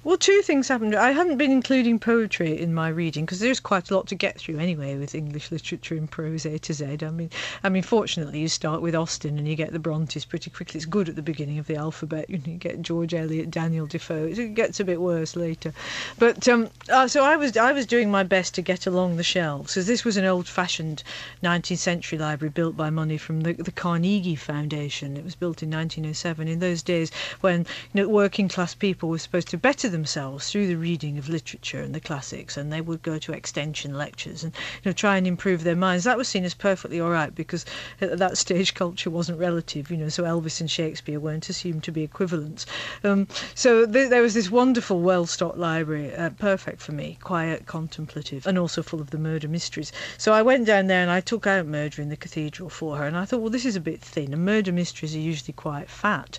Well, 0.08 0.16
two 0.16 0.42
things 0.42 0.70
happened. 0.70 0.96
I 0.96 1.12
hadn't 1.12 1.36
been 1.36 1.52
including 1.52 2.00
poetry 2.00 2.58
in 2.58 2.74
my 2.74 2.88
reading 2.88 3.26
because 3.26 3.42
there's 3.42 3.60
quite 3.60 3.92
a 3.92 3.94
lot 3.94 4.08
to 4.08 4.16
get 4.16 4.38
through 4.38 4.58
anyway 4.58 4.96
with 4.96 5.14
English 5.14 5.52
literature 5.52 5.96
in 5.96 6.08
prose 6.08 6.46
A 6.46 6.58
to 6.60 6.74
Z. 6.74 7.00
I 7.02 7.10
mean, 7.10 7.30
I 7.62 7.68
mean, 7.68 7.84
fortunately, 7.84 8.40
you 8.40 8.48
start 8.48 8.82
with 8.82 8.96
Austen 8.96 9.38
and 9.38 9.46
you 9.46 9.58
get 9.58 9.74
the 9.74 9.80
Brontes 9.80 10.24
pretty 10.24 10.50
quickly. 10.50 10.78
It's 10.78 10.86
good 10.86 11.10
at 11.10 11.18
the 11.18 11.22
beginning 11.22 11.60
of 11.60 11.68
the 11.68 11.76
alphabet. 11.76 12.30
You 12.30 12.38
get 12.38 12.82
George 12.82 13.14
Eliot, 13.14 13.52
Daniel 13.52 13.86
Defoe. 13.86 14.28
It 14.28 14.54
gets 14.54 14.80
a 14.80 14.86
bit 14.86 15.02
worse 15.02 15.36
later. 15.36 15.74
But 16.18 16.48
um, 16.48 16.70
uh, 16.90 17.10
so 17.10 17.26
I 17.26 17.36
was 17.36 17.58
I 17.58 17.74
was 17.74 17.86
doing 17.86 18.10
my 18.10 18.24
best 18.24 18.56
to 18.56 18.62
get 18.62 18.88
along 18.88 19.18
the 19.18 19.24
shelves 19.24 19.74
because 19.74 19.88
this 19.88 20.06
was 20.06 20.16
an 20.16 20.24
old-fashioned 20.24 21.04
19th 21.44 21.80
century 21.80 22.18
library 22.18 22.52
built 22.52 22.78
by 22.78 22.90
money 22.90 23.18
from 23.18 23.42
the, 23.42 23.52
the 23.52 23.74
Carnegie 23.74 24.38
Foundation. 24.38 25.18
It 25.18 25.26
was 25.26 25.36
built 25.36 25.62
in 25.62 25.70
1907. 25.70 26.48
In 26.48 26.60
those 26.60 26.82
days, 26.82 27.12
when 27.42 27.66
you 27.94 28.04
know, 28.04 28.08
working 28.08 28.48
class 28.48 28.74
people 28.74 29.10
were 29.10 29.18
supposed 29.18 29.50
to 29.50 29.58
better 29.58 29.97
themselves 29.98 30.52
through 30.52 30.68
the 30.68 30.76
reading 30.76 31.18
of 31.18 31.28
literature 31.28 31.82
and 31.82 31.96
the 31.96 32.00
classics, 32.00 32.56
and 32.56 32.72
they 32.72 32.82
would 32.82 33.02
go 33.02 33.18
to 33.18 33.34
extension 33.34 33.96
lectures 33.96 34.44
and 34.44 34.54
you 34.84 34.90
know 34.90 34.94
try 34.94 35.18
and 35.18 35.26
improve 35.26 35.64
their 35.64 35.76
minds. 35.76 36.04
That 36.04 36.20
was 36.20 36.28
seen 36.28 36.46
as 36.46 36.54
perfectly 36.54 37.00
all 37.00 37.10
right 37.10 37.34
because 37.34 37.66
at 38.00 38.20
that 38.20 38.38
stage 38.38 38.76
culture 38.76 39.10
wasn't 39.10 39.40
relative, 39.40 39.90
you 39.90 39.98
know. 39.98 40.10
So 40.10 40.24
Elvis 40.24 40.62
and 40.62 40.70
Shakespeare 40.70 41.20
weren't 41.20 41.50
assumed 41.50 41.84
to 41.86 41.92
be 41.92 42.04
equivalents. 42.04 42.68
Um, 43.04 43.28
so 43.56 43.88
th- 43.88 44.12
there 44.12 44.22
was 44.22 44.36
this 44.36 44.52
wonderful, 44.52 45.02
well-stocked 45.02 45.58
library, 45.58 46.16
uh, 46.16 46.30
perfect 46.30 46.80
for 46.80 46.92
me, 46.92 47.18
quiet, 47.22 47.66
contemplative, 47.66 48.46
and 48.46 48.60
also 48.60 48.84
full 48.84 49.02
of 49.02 49.10
the 49.10 49.18
murder 49.18 49.48
mysteries. 49.48 49.92
So 50.20 50.32
I 50.32 50.44
went 50.44 50.68
down 50.68 50.86
there 50.86 51.02
and 51.02 51.10
I 51.10 51.22
took 51.22 51.48
out 51.48 51.66
Murder 51.66 52.04
in 52.04 52.10
the 52.10 52.18
Cathedral 52.18 52.70
for 52.70 52.98
her, 52.98 53.08
and 53.08 53.18
I 53.18 53.26
thought, 53.26 53.42
well, 53.42 53.50
this 53.50 53.66
is 53.66 53.76
a 53.76 53.82
bit 53.82 54.00
thin, 54.00 54.32
and 54.32 54.46
murder 54.46 54.72
mysteries 54.72 55.16
are 55.16 55.20
usually 55.20 55.54
quite 55.54 55.90
fat. 55.90 56.38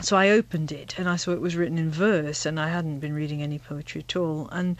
So 0.00 0.16
I 0.16 0.28
opened 0.30 0.70
it 0.70 0.96
and 0.96 1.08
I 1.08 1.16
saw 1.16 1.32
it 1.32 1.40
was 1.40 1.56
written 1.56 1.76
in 1.76 1.90
verse, 1.90 2.46
and 2.46 2.60
I 2.60 2.68
hadn't 2.68 3.00
been 3.00 3.14
reading 3.14 3.42
any 3.42 3.58
poetry 3.58 4.04
at 4.08 4.14
all. 4.14 4.48
And 4.52 4.76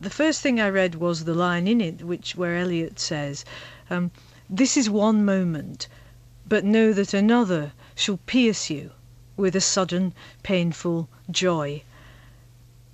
the 0.00 0.08
first 0.08 0.40
thing 0.40 0.58
I 0.62 0.70
read 0.70 0.94
was 0.94 1.24
the 1.24 1.34
line 1.34 1.68
in 1.68 1.82
it, 1.82 2.02
which 2.02 2.36
where 2.36 2.56
Eliot 2.56 2.98
says, 2.98 3.44
um, 3.90 4.12
"This 4.48 4.78
is 4.78 4.88
one 4.88 5.26
moment, 5.26 5.88
but 6.48 6.64
know 6.64 6.94
that 6.94 7.12
another 7.12 7.72
shall 7.94 8.16
pierce 8.24 8.70
you 8.70 8.92
with 9.36 9.54
a 9.54 9.60
sudden 9.60 10.14
painful 10.42 11.10
joy." 11.30 11.82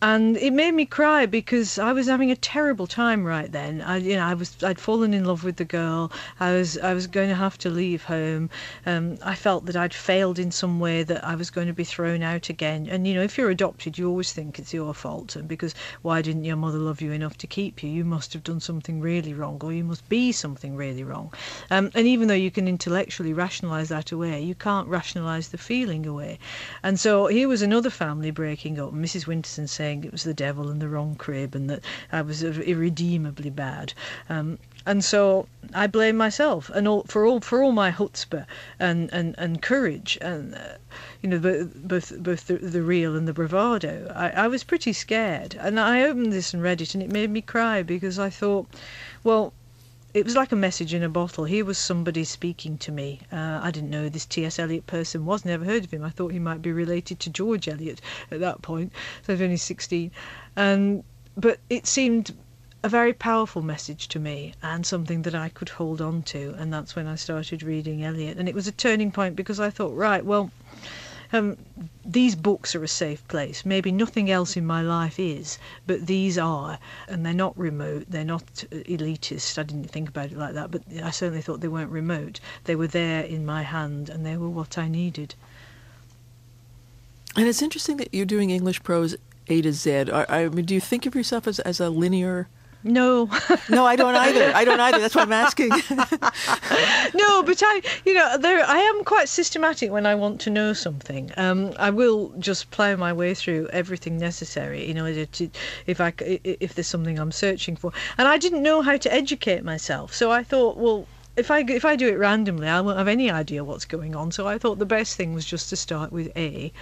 And 0.01 0.37
it 0.37 0.53
made 0.53 0.73
me 0.73 0.87
cry 0.87 1.27
because 1.27 1.77
I 1.77 1.93
was 1.93 2.07
having 2.07 2.31
a 2.31 2.37
terrible 2.37 2.87
time 2.87 3.25
right 3.25 3.51
then. 3.51 3.83
I, 3.83 3.97
you 3.97 4.15
know, 4.15 4.25
I 4.25 4.35
was 4.35 4.63
I'd 4.63 4.79
fallen 4.79 5.13
in 5.13 5.25
love 5.25 5.43
with 5.43 5.57
the 5.57 5.65
girl. 5.65 6.13
I 6.39 6.53
was 6.53 6.79
I 6.79 6.95
was 6.95 7.09
going 7.09 7.29
to 7.31 7.35
have 7.35 7.59
to 7.59 7.71
leave 7.71 8.05
home. 8.05 8.49
Um, 8.87 9.19
I 9.23 9.35
felt 9.35 9.67
that 9.67 9.75
I'd 9.75 9.93
failed 9.93 10.39
in 10.39 10.53
some 10.53 10.79
way, 10.79 11.03
that 11.03 11.25
I 11.25 11.35
was 11.35 11.51
going 11.51 11.67
to 11.67 11.73
be 11.73 11.83
thrown 11.83 12.23
out 12.23 12.49
again. 12.49 12.87
And 12.89 13.09
you 13.09 13.15
know, 13.15 13.23
if 13.23 13.37
you're 13.37 13.51
adopted, 13.51 13.99
you 13.99 14.09
always 14.09 14.33
think 14.33 14.59
it's 14.61 14.73
your 14.73 14.95
fault, 14.95 15.35
and 15.35 15.49
because 15.49 15.75
why 16.03 16.23
didn't 16.23 16.45
your 16.45 16.57
mother 16.57 16.79
love 16.79 17.01
you 17.01 17.11
enough 17.11 17.37
to 17.39 17.49
keep 17.49 17.83
you? 17.83 17.91
You 17.91 18.05
must 18.05 18.33
have 18.35 18.45
done 18.45 18.61
something 18.61 19.01
really 19.01 19.35
wrong, 19.35 19.59
or 19.65 19.73
you 19.73 19.83
must 19.83 20.09
be 20.09 20.31
something 20.31 20.77
really 20.77 21.03
wrong. 21.03 21.33
Um, 21.73 21.91
and 21.97 22.07
even 22.07 22.29
though 22.29 22.35
you 22.35 22.53
can 22.53 22.69
intellectually 22.69 23.33
rationalise 23.33 23.89
that 23.89 24.13
away, 24.13 24.41
you 24.43 24.55
can't 24.55 24.87
rationalise 24.87 25.49
the 25.49 25.59
feeling 25.59 26.07
away. 26.07 26.39
And 26.85 27.01
so 27.01 27.27
here 27.27 27.49
was 27.49 27.63
another 27.63 27.91
family 27.91 28.31
breaking 28.31 28.79
up. 28.79 28.93
Mrs. 28.93 29.27
Winterson 29.27 29.69
saying 29.69 29.88
saying 29.89 30.05
it 30.05 30.13
was 30.13 30.25
the 30.25 30.35
devil 30.35 30.71
in 30.71 30.81
the 30.81 30.89
wrong 30.89 31.15
crib 31.17 31.55
and 31.55 31.71
that 31.71 31.83
I 32.13 32.21
was 32.21 32.43
irredeemably 32.43 33.49
bad. 33.49 33.95
Um, 34.29 34.59
and 34.85 35.03
so 35.03 35.49
I 35.73 35.87
blame 35.87 36.15
myself 36.15 36.69
and 36.75 36.87
all, 36.87 37.05
for 37.05 37.25
all 37.25 37.41
for 37.41 37.63
all 37.63 37.73
my 37.73 37.91
chutzpah 37.91 38.45
and, 38.79 39.11
and, 39.15 39.35
and 39.39 39.63
courage 39.63 40.19
and 40.21 40.55
uh, 40.55 40.77
you 41.23 41.31
know 41.31 41.39
both 41.75 42.19
both 42.19 42.49
the, 42.49 42.59
the 42.59 42.83
real 42.83 43.17
and 43.17 43.27
the 43.27 43.33
bravado. 43.33 44.13
I, 44.15 44.45
I 44.45 44.49
was 44.49 44.63
pretty 44.63 44.93
scared 44.93 45.57
and 45.59 45.81
I 45.81 46.03
opened 46.03 46.35
this 46.35 46.53
and 46.53 46.63
read 46.63 46.83
it 46.83 46.93
and 46.95 47.03
it 47.03 47.11
made 47.11 47.31
me 47.31 47.41
cry 47.41 47.83
because 47.83 48.19
I 48.19 48.29
thought, 48.29 48.67
well, 49.25 49.55
it 50.15 50.25
was 50.25 50.35
like 50.35 50.53
a 50.53 50.57
message 50.57 50.95
in 50.95 51.03
a 51.03 51.09
bottle. 51.09 51.45
Here 51.45 51.65
was 51.65 51.77
somebody 51.77 52.25
speaking 52.25 52.79
to 52.79 52.93
me. 52.93 53.21
Uh, 53.31 53.61
I 53.63 53.71
didn't 53.71 53.91
know 53.91 54.05
who 54.05 54.11
this 54.11 54.25
T.S. 54.25 54.59
Eliot 54.59 54.87
person 54.87 55.27
was, 55.27 55.45
never 55.45 55.65
heard 55.65 55.85
of 55.85 55.91
him. 55.91 56.03
I 56.03 56.11
thought 56.11 56.33
he 56.33 56.39
might 56.39 56.63
be 56.63 56.73
related 56.73 57.21
to 57.21 57.31
George 57.31 57.69
Eliot 57.69 58.01
at 58.31 58.41
that 58.41 58.63
point, 58.63 58.93
so 59.23 59.33
I 59.33 59.35
was 59.35 59.43
only 59.43 59.57
16. 59.59 60.11
And, 60.57 61.05
but 61.37 61.61
it 61.69 61.87
seemed 61.87 62.35
a 62.83 62.89
very 62.89 63.13
powerful 63.13 63.61
message 63.61 64.09
to 64.09 64.19
me 64.19 64.55
and 64.63 64.87
something 64.87 65.23
that 65.23 65.35
I 65.35 65.51
could 65.51 65.69
hold 65.69 66.01
on 66.01 66.23
to. 66.25 66.55
And 66.59 66.73
that's 66.73 66.97
when 66.97 67.07
I 67.07 67.17
started 67.17 67.63
reading 67.63 68.05
Eliot. 68.05 68.39
And 68.39 68.49
it 68.49 68.55
was 68.55 68.67
a 68.67 68.73
turning 68.73 69.11
point 69.11 69.37
because 69.37 69.61
I 69.61 69.69
thought, 69.69 69.95
right, 69.95 70.25
well, 70.25 70.51
um, 71.33 71.57
these 72.05 72.35
books 72.35 72.75
are 72.75 72.83
a 72.83 72.89
safe 72.89 73.27
place. 73.29 73.65
Maybe 73.67 73.93
nothing 73.93 74.31
else 74.31 74.57
in 74.57 74.65
my 74.65 74.83
life 74.83 75.19
is, 75.19 75.59
but 75.87 76.07
these 76.07 76.39
are, 76.39 76.79
and 77.07 77.25
they're 77.25 77.35
not 77.35 77.59
remote. 77.59 78.07
They're 78.09 78.25
not 78.25 78.47
elitist. 78.71 79.59
I 79.59 79.63
didn't 79.63 79.91
think 79.91 80.09
about 80.09 80.33
it 80.33 80.39
like 80.39 80.55
that, 80.55 80.71
but 80.71 80.83
I 81.03 81.11
certainly 81.11 81.43
thought 81.43 81.61
they 81.61 81.69
weren't 81.69 81.91
remote. 81.91 82.41
They 82.65 82.77
were 82.77 82.87
there 82.87 83.23
in 83.23 83.45
my 83.45 83.63
hand, 83.63 84.09
and 84.09 84.25
they 84.25 84.37
were 84.37 84.49
what 84.49 84.79
I 84.79 84.89
needed. 84.89 85.35
And 87.37 87.47
it's 87.47 87.63
interesting 87.63 87.99
that 87.99 88.13
you're 88.13 88.27
doing 88.27 88.51
English 88.51 88.83
prose 88.83 89.15
A 89.49 89.63
to 89.63 89.73
Z. 89.73 90.11
I 90.13 90.49
mean, 90.49 90.65
do 90.65 90.75
you 90.75 90.81
think 90.81 91.07
of 91.07 91.15
yourself 91.15 91.47
as, 91.47 91.61
as 91.61 91.79
a 91.79 91.91
linear 91.91 92.49
no. 92.85 93.29
no, 93.69 93.85
I 93.85 93.97
don't 93.97 94.15
either. 94.15 94.53
I 94.55 94.65
don't 94.65 94.79
either. 94.81 94.99
That's 94.99 95.15
why 95.15 95.23
I'm 95.23 95.33
asking. 95.33 95.69
no, 97.15 97.43
but 97.43 97.63
I, 97.65 97.83
you 98.05 98.15
know, 98.15 98.39
there 98.39 98.65
I 98.65 98.79
am 98.79 99.05
quite 99.05 99.29
systematic 99.29 99.91
when 99.91 100.07
I 100.07 100.15
want 100.15 100.41
to 100.43 100.51
know 100.51 100.73
something. 100.73 101.33
Um, 101.37 101.73
I 101.79 101.91
will 101.91 102.33
just 102.39 102.71
plough 102.71 102.97
my 102.97 103.13
way 103.13 103.35
through 103.35 103.69
everything 103.73 104.17
necessary 104.17 104.89
in 104.89 104.99
order 104.99 105.27
to, 105.27 105.51
if 105.87 106.01
I, 106.01 106.13
if 106.19 106.75
there's 106.75 106.87
something 106.87 107.19
I'm 107.19 107.33
searching 107.33 107.75
for. 107.75 107.93
And 108.17 108.29
I 108.29 108.39
didn't 108.39 108.63
know 108.63 108.83
how 108.83 108.97
to 108.97 109.13
educate 109.13 109.65
myself, 109.65 110.15
so 110.15 110.31
I 110.31 110.45
thought, 110.45 110.77
well, 110.77 111.07
if 111.37 111.51
I 111.51 111.61
if 111.61 111.85
I 111.85 111.97
do 111.97 112.09
it 112.09 112.19
randomly, 112.19 112.69
I 112.69 112.81
won't 112.81 112.99
have 112.99 113.09
any 113.09 113.31
idea 113.31 113.65
what's 113.65 113.85
going 113.85 114.15
on. 114.15 114.33
So 114.33 114.47
I 114.47 114.59
thought 114.59 114.79
the 114.79 114.87
best 114.87 115.17
thing 115.17 115.35
was 115.35 115.45
just 115.45 115.69
to 115.71 115.77
start 115.77 116.13
with 116.13 116.31
A, 116.37 116.73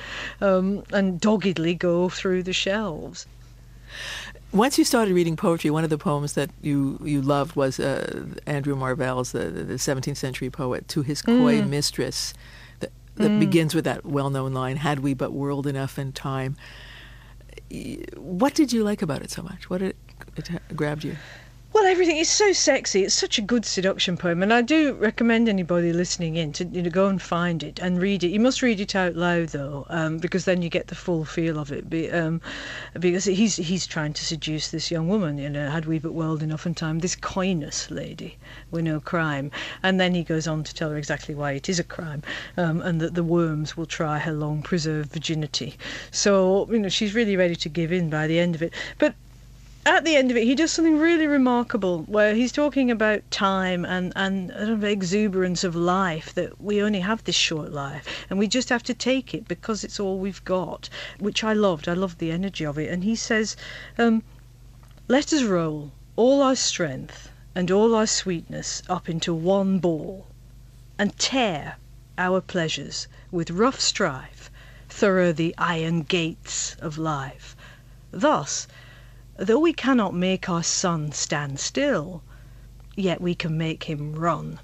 um, 0.41 0.83
and 0.93 1.21
doggedly 1.21 1.75
go 1.75 2.09
through 2.09 2.43
the 2.43 2.53
shelves 2.53 3.27
once 4.53 4.79
you 4.79 4.85
started 4.85 5.15
reading 5.15 5.37
poetry, 5.37 5.71
one 5.71 5.85
of 5.85 5.91
the 5.91 5.99
poems 5.99 6.35
that 6.35 6.51
you, 6.63 6.99
you 7.03 7.21
loved 7.21 7.57
was 7.57 7.81
uh, 7.81 8.27
Andrew 8.47 8.77
Marvell's, 8.77 9.33
the, 9.33 9.51
the 9.51 9.75
17th 9.75 10.17
century 10.17 10.51
poet, 10.51 10.89
To 10.89 11.03
His 11.03 11.23
Coy 11.23 11.61
mm. 11.61 11.69
Mistress, 11.69 12.33
that, 12.81 12.93
that 13.17 13.31
mm. 13.31 13.41
begins 13.41 13.75
with 13.75 13.85
that 13.85 14.05
well 14.05 14.31
known 14.31 14.53
line, 14.53 14.77
Had 14.77 15.01
we 15.01 15.15
but 15.15 15.33
world 15.33 15.67
enough 15.67 15.99
and 15.99 16.15
time. 16.15 16.57
What 18.17 18.55
did 18.55 18.73
you 18.73 18.85
like 18.85 19.03
about 19.03 19.23
it 19.23 19.31
so 19.31 19.43
much? 19.43 19.69
What 19.69 19.83
it, 19.83 19.97
it 20.37 20.77
grabbed 20.77 21.05
you? 21.05 21.17
Well, 21.77 21.85
everything 21.85 22.17
is 22.17 22.31
so 22.31 22.55
sexy. 22.55 23.05
It's 23.05 23.13
such 23.15 23.37
a 23.37 23.43
good 23.43 23.67
seduction 23.67 24.17
poem, 24.17 24.43
and 24.43 24.51
I 24.51 24.63
do 24.63 24.95
recommend 24.95 25.47
anybody 25.47 25.93
listening 25.93 26.37
in 26.37 26.55
to 26.55 26.65
you 26.65 26.81
know 26.81 26.89
go 26.89 27.07
and 27.07 27.21
find 27.21 27.63
it 27.63 27.79
and 27.81 28.01
read 28.01 28.25
it. 28.25 28.29
You 28.29 28.41
must 28.41 28.63
read 28.63 28.81
it 28.81 28.97
out 28.97 29.15
loud 29.15 29.49
though, 29.49 29.85
um, 29.91 30.17
because 30.17 30.47
then 30.47 30.63
you 30.63 30.71
get 30.71 30.87
the 30.87 30.95
full 30.95 31.27
feel 31.27 31.59
of 31.59 31.71
it. 31.71 31.91
Be, 31.91 32.11
um, 32.11 32.41
because 32.99 33.27
he's 33.27 33.57
he's 33.57 33.87
trying 33.87 34.15
to 34.15 34.25
seduce 34.25 34.71
this 34.71 34.91
young 34.91 35.07
woman. 35.07 35.37
You 35.37 35.51
know, 35.51 35.69
had 35.69 35.85
we 35.85 35.99
but 35.99 36.15
world 36.15 36.43
enough 36.43 36.65
and 36.65 36.75
time, 36.75 37.01
this 37.01 37.15
coyness 37.15 37.91
lady, 37.91 38.39
we 38.71 38.81
no 38.81 38.99
crime, 38.99 39.51
and 39.83 40.01
then 40.01 40.15
he 40.15 40.25
goes 40.25 40.49
on 40.49 40.65
to 40.65 40.73
tell 40.73 40.89
her 40.89 40.97
exactly 40.97 41.35
why 41.35 41.53
it 41.53 41.69
is 41.69 41.79
a 41.79 41.85
crime, 41.85 42.23
um, 42.57 42.81
and 42.81 43.03
that 43.03 43.13
the 43.13 43.23
worms 43.23 43.77
will 43.77 43.85
try 43.85 44.19
her 44.19 44.33
long 44.33 44.63
preserved 44.63 45.13
virginity. 45.13 45.77
So 46.11 46.67
you 46.71 46.79
know 46.79 46.89
she's 46.89 47.15
really 47.15 47.37
ready 47.37 47.57
to 47.57 47.69
give 47.69 47.93
in 47.93 48.09
by 48.09 48.27
the 48.27 48.39
end 48.39 48.55
of 48.55 48.63
it. 48.63 48.73
But 48.97 49.15
at 49.87 50.05
the 50.05 50.17
end 50.17 50.33
of 50.33 50.37
it, 50.37 50.43
he 50.43 50.57
does 50.57 50.73
something 50.73 50.99
really 50.99 51.29
remarkable 51.29 52.03
where 52.09 52.35
he's 52.35 52.51
talking 52.51 52.91
about 52.91 53.31
time 53.31 53.85
and, 53.85 54.13
and 54.17 54.51
the 54.51 54.91
exuberance 54.91 55.63
of 55.63 55.77
life, 55.77 56.35
that 56.35 56.61
we 56.61 56.83
only 56.83 56.99
have 56.99 57.23
this 57.23 57.37
short 57.37 57.73
life 57.73 58.27
and 58.29 58.37
we 58.37 58.49
just 58.49 58.69
have 58.69 58.83
to 58.83 58.93
take 58.93 59.33
it 59.33 59.47
because 59.47 59.85
it's 59.85 60.01
all 60.01 60.19
we've 60.19 60.45
got, 60.45 60.89
which 61.21 61.45
I 61.45 61.53
loved. 61.53 61.89
I 61.89 61.93
loved 61.93 62.19
the 62.19 62.33
energy 62.33 62.67
of 62.67 62.79
it. 62.79 62.91
And 62.91 63.05
he 63.05 63.15
says, 63.15 63.57
um, 63.97 64.25
Let 65.07 65.33
us 65.33 65.45
roll 65.45 65.93
all 66.17 66.43
our 66.43 66.57
strength 66.57 67.31
and 67.55 67.71
all 67.71 67.95
our 67.95 68.09
sweetness 68.09 68.83
up 68.89 69.09
into 69.09 69.33
one 69.33 69.79
ball 69.79 70.27
and 70.99 71.17
tear 71.17 71.77
our 72.19 72.41
pleasures 72.41 73.07
with 73.31 73.53
rough 73.53 73.81
strife 73.81 74.51
thorough 74.89 75.33
the 75.33 75.55
iron 75.59 76.03
gates 76.03 76.75
of 76.81 76.99
life. 76.99 77.55
Thus, 78.11 78.67
Though 79.39 79.59
we 79.59 79.75
cannot 79.75 80.15
make 80.15 80.49
our 80.49 80.63
sun 80.63 81.13
stand 81.13 81.61
still, 81.61 82.23
yet 82.95 83.21
we 83.21 83.35
can 83.35 83.59
make 83.59 83.85
him 83.85 84.15
run. 84.15 84.61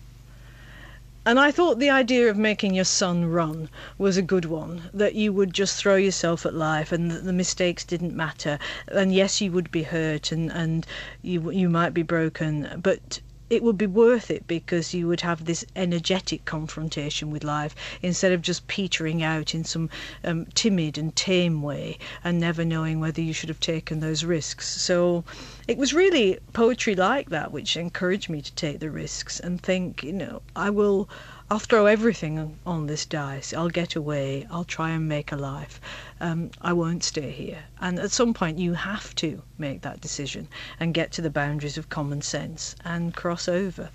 And 1.26 1.38
I 1.38 1.50
thought 1.50 1.78
the 1.78 1.90
idea 1.90 2.30
of 2.30 2.38
making 2.38 2.74
your 2.74 2.86
son 2.86 3.26
run 3.26 3.68
was 3.98 4.16
a 4.16 4.22
good 4.22 4.46
one, 4.46 4.90
that 4.94 5.14
you 5.14 5.32
would 5.32 5.52
just 5.52 5.76
throw 5.76 5.96
yourself 5.96 6.46
at 6.46 6.54
life 6.54 6.90
and 6.90 7.10
that 7.10 7.24
the 7.24 7.32
mistakes 7.34 7.84
didn't 7.84 8.16
matter. 8.16 8.58
And 8.88 9.14
yes, 9.14 9.40
you 9.42 9.52
would 9.52 9.70
be 9.70 9.82
hurt 9.82 10.32
and, 10.32 10.50
and 10.50 10.86
you, 11.20 11.50
you 11.50 11.68
might 11.68 11.92
be 11.92 12.02
broken, 12.02 12.80
but 12.82 13.20
it 13.52 13.62
would 13.62 13.76
be 13.76 13.86
worth 13.86 14.30
it 14.30 14.46
because 14.46 14.94
you 14.94 15.06
would 15.06 15.20
have 15.20 15.44
this 15.44 15.62
energetic 15.76 16.42
confrontation 16.46 17.30
with 17.30 17.44
life 17.44 17.74
instead 18.00 18.32
of 18.32 18.40
just 18.40 18.66
petering 18.66 19.22
out 19.22 19.54
in 19.54 19.62
some 19.62 19.90
um, 20.24 20.46
timid 20.54 20.96
and 20.96 21.14
tame 21.14 21.60
way 21.60 21.98
and 22.24 22.40
never 22.40 22.64
knowing 22.64 22.98
whether 22.98 23.20
you 23.20 23.34
should 23.34 23.50
have 23.50 23.60
taken 23.60 24.00
those 24.00 24.24
risks. 24.24 24.66
So 24.80 25.22
it 25.68 25.76
was 25.76 25.92
really 25.92 26.38
poetry 26.54 26.94
like 26.94 27.28
that 27.28 27.52
which 27.52 27.76
encouraged 27.76 28.30
me 28.30 28.40
to 28.40 28.54
take 28.54 28.80
the 28.80 28.90
risks 28.90 29.38
and 29.38 29.60
think, 29.60 30.02
you 30.02 30.14
know, 30.14 30.40
I 30.56 30.70
will. 30.70 31.10
I'll 31.52 31.58
throw 31.58 31.84
everything 31.84 32.58
on 32.64 32.86
this 32.86 33.04
dice. 33.04 33.52
I'll 33.52 33.68
get 33.68 33.94
away. 33.94 34.46
I'll 34.50 34.64
try 34.64 34.88
and 34.88 35.06
make 35.06 35.32
a 35.32 35.36
life. 35.36 35.82
Um, 36.18 36.50
I 36.62 36.72
won't 36.72 37.04
stay 37.04 37.30
here. 37.30 37.64
And 37.78 37.98
at 37.98 38.10
some 38.10 38.32
point, 38.32 38.56
you 38.56 38.72
have 38.72 39.14
to 39.16 39.42
make 39.58 39.82
that 39.82 40.00
decision 40.00 40.48
and 40.80 40.94
get 40.94 41.12
to 41.12 41.20
the 41.20 41.28
boundaries 41.28 41.76
of 41.76 41.90
common 41.90 42.22
sense 42.22 42.74
and 42.86 43.14
cross 43.14 43.48
over. 43.48 43.90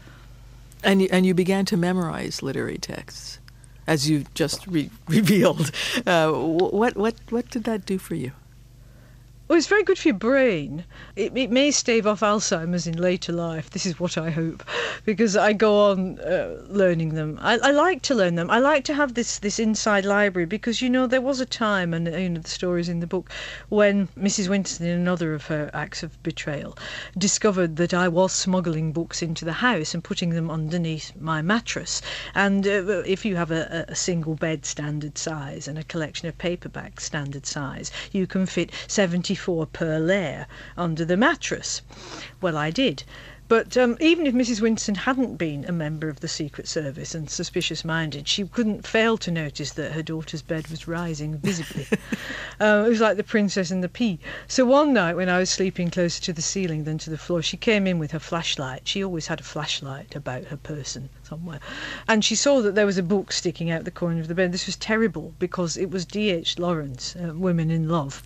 And 0.83 1.01
and 1.11 1.25
you 1.25 1.33
began 1.33 1.65
to 1.65 1.77
memorize 1.77 2.43
literary 2.43 2.77
texts, 2.77 3.39
as 3.87 4.07
you 4.07 4.25
just 4.35 4.67
re- 4.67 4.91
revealed. 5.07 5.71
Uh, 6.05 6.31
what 6.33 6.95
what 6.95 7.15
what 7.29 7.49
did 7.49 7.63
that 7.63 7.87
do 7.87 7.97
for 7.97 8.13
you? 8.13 8.33
Well, 9.47 9.57
it's 9.57 9.67
very 9.67 9.83
good 9.83 9.97
for 9.97 10.09
your 10.09 10.17
brain. 10.17 10.83
It, 11.15 11.31
it 11.37 11.49
may 11.49 11.71
stave 11.71 12.05
off 12.05 12.19
Alzheimer's 12.19 12.85
in 12.85 12.97
later 12.97 13.31
life. 13.31 13.69
This 13.69 13.85
is 13.85 13.97
what 13.97 14.17
I 14.17 14.29
hope, 14.29 14.61
because 15.05 15.37
I 15.37 15.53
go 15.53 15.89
on 15.89 16.19
uh, 16.19 16.63
learning 16.67 17.13
them. 17.15 17.39
I, 17.41 17.57
I, 17.59 17.71
like 17.71 18.01
to 18.03 18.15
learn 18.15 18.35
them. 18.35 18.51
I 18.51 18.59
like 18.59 18.83
to 18.85 18.93
have 18.93 19.13
this 19.13 19.39
this 19.39 19.57
inside 19.57 20.03
library 20.03 20.47
because 20.47 20.81
you 20.81 20.89
know 20.89 21.07
there 21.07 21.21
was 21.21 21.39
a 21.39 21.45
time, 21.45 21.93
and 21.93 22.07
you 22.07 22.27
know 22.27 22.41
the 22.41 22.49
stories 22.49 22.89
in 22.89 22.99
the 22.99 23.07
book, 23.07 23.31
when 23.69 24.09
Mrs. 24.19 24.49
Winterson, 24.49 24.81
in 24.81 24.99
another 24.99 25.33
of 25.33 25.45
her 25.45 25.71
acts 25.73 26.03
of 26.03 26.21
betrayal, 26.23 26.77
discovered 27.17 27.77
that 27.77 27.93
I 27.93 28.09
was 28.09 28.33
smuggling 28.33 28.91
books 28.91 29.21
into 29.21 29.45
the 29.45 29.53
house 29.53 29.93
and 29.93 30.03
putting 30.03 30.31
them 30.31 30.51
underneath 30.51 31.13
my 31.17 31.41
mattress. 31.41 32.01
And 32.35 32.67
uh, 32.67 33.01
if 33.05 33.23
you 33.23 33.37
have 33.37 33.51
a, 33.51 33.85
a 33.87 33.95
single 33.95 34.35
bed 34.35 34.65
standard 34.65 35.17
size 35.17 35.69
and 35.69 35.79
a 35.79 35.85
collection 35.85 36.27
of 36.27 36.37
paperbacks 36.37 37.03
standard 37.03 37.45
size, 37.45 37.93
you 38.11 38.27
can 38.27 38.45
fit 38.45 38.73
seventy 38.89 39.36
for 39.37 39.65
per 39.65 39.99
layer 39.99 40.47
under 40.75 41.05
the 41.05 41.17
mattress. 41.17 41.81
Well, 42.41 42.57
I 42.57 42.71
did. 42.71 43.03
But 43.49 43.77
um, 43.77 43.95
even 44.01 44.27
if 44.27 44.33
Mrs. 44.33 44.59
Winterson 44.59 44.97
hadn't 44.97 45.37
been 45.37 45.63
a 45.63 45.71
member 45.71 46.09
of 46.09 46.19
the 46.19 46.27
Secret 46.27 46.67
Service 46.67 47.15
and 47.15 47.29
suspicious 47.29 47.85
minded, 47.85 48.27
she 48.27 48.45
couldn't 48.45 48.85
fail 48.85 49.17
to 49.19 49.31
notice 49.31 49.71
that 49.71 49.93
her 49.93 50.03
daughter's 50.03 50.41
bed 50.41 50.67
was 50.67 50.85
rising 50.85 51.37
visibly. 51.37 51.87
uh, 52.59 52.83
it 52.85 52.89
was 52.89 52.99
like 52.99 53.15
the 53.15 53.23
princess 53.23 53.71
and 53.71 53.81
the 53.81 53.87
pea. 53.87 54.19
So 54.49 54.65
one 54.65 54.91
night 54.91 55.15
when 55.15 55.29
I 55.29 55.39
was 55.39 55.49
sleeping 55.49 55.89
closer 55.89 56.21
to 56.23 56.33
the 56.33 56.41
ceiling 56.41 56.83
than 56.83 56.97
to 56.97 57.09
the 57.09 57.17
floor, 57.17 57.41
she 57.41 57.55
came 57.55 57.87
in 57.87 57.99
with 57.99 58.11
her 58.11 58.19
flashlight. 58.19 58.85
She 58.85 59.01
always 59.01 59.27
had 59.27 59.39
a 59.39 59.43
flashlight 59.43 60.13
about 60.13 60.43
her 60.47 60.57
person 60.57 61.07
somewhere. 61.23 61.61
And 62.09 62.25
she 62.25 62.35
saw 62.35 62.61
that 62.63 62.75
there 62.75 62.85
was 62.85 62.97
a 62.97 63.03
book 63.03 63.31
sticking 63.31 63.71
out 63.71 63.85
the 63.85 63.91
corner 63.91 64.19
of 64.19 64.27
the 64.27 64.35
bed. 64.35 64.51
This 64.51 64.65
was 64.65 64.75
terrible 64.75 65.33
because 65.39 65.77
it 65.77 65.89
was 65.89 66.03
D.H. 66.03 66.59
Lawrence, 66.59 67.15
uh, 67.15 67.33
Women 67.33 67.71
in 67.71 67.87
Love 67.87 68.23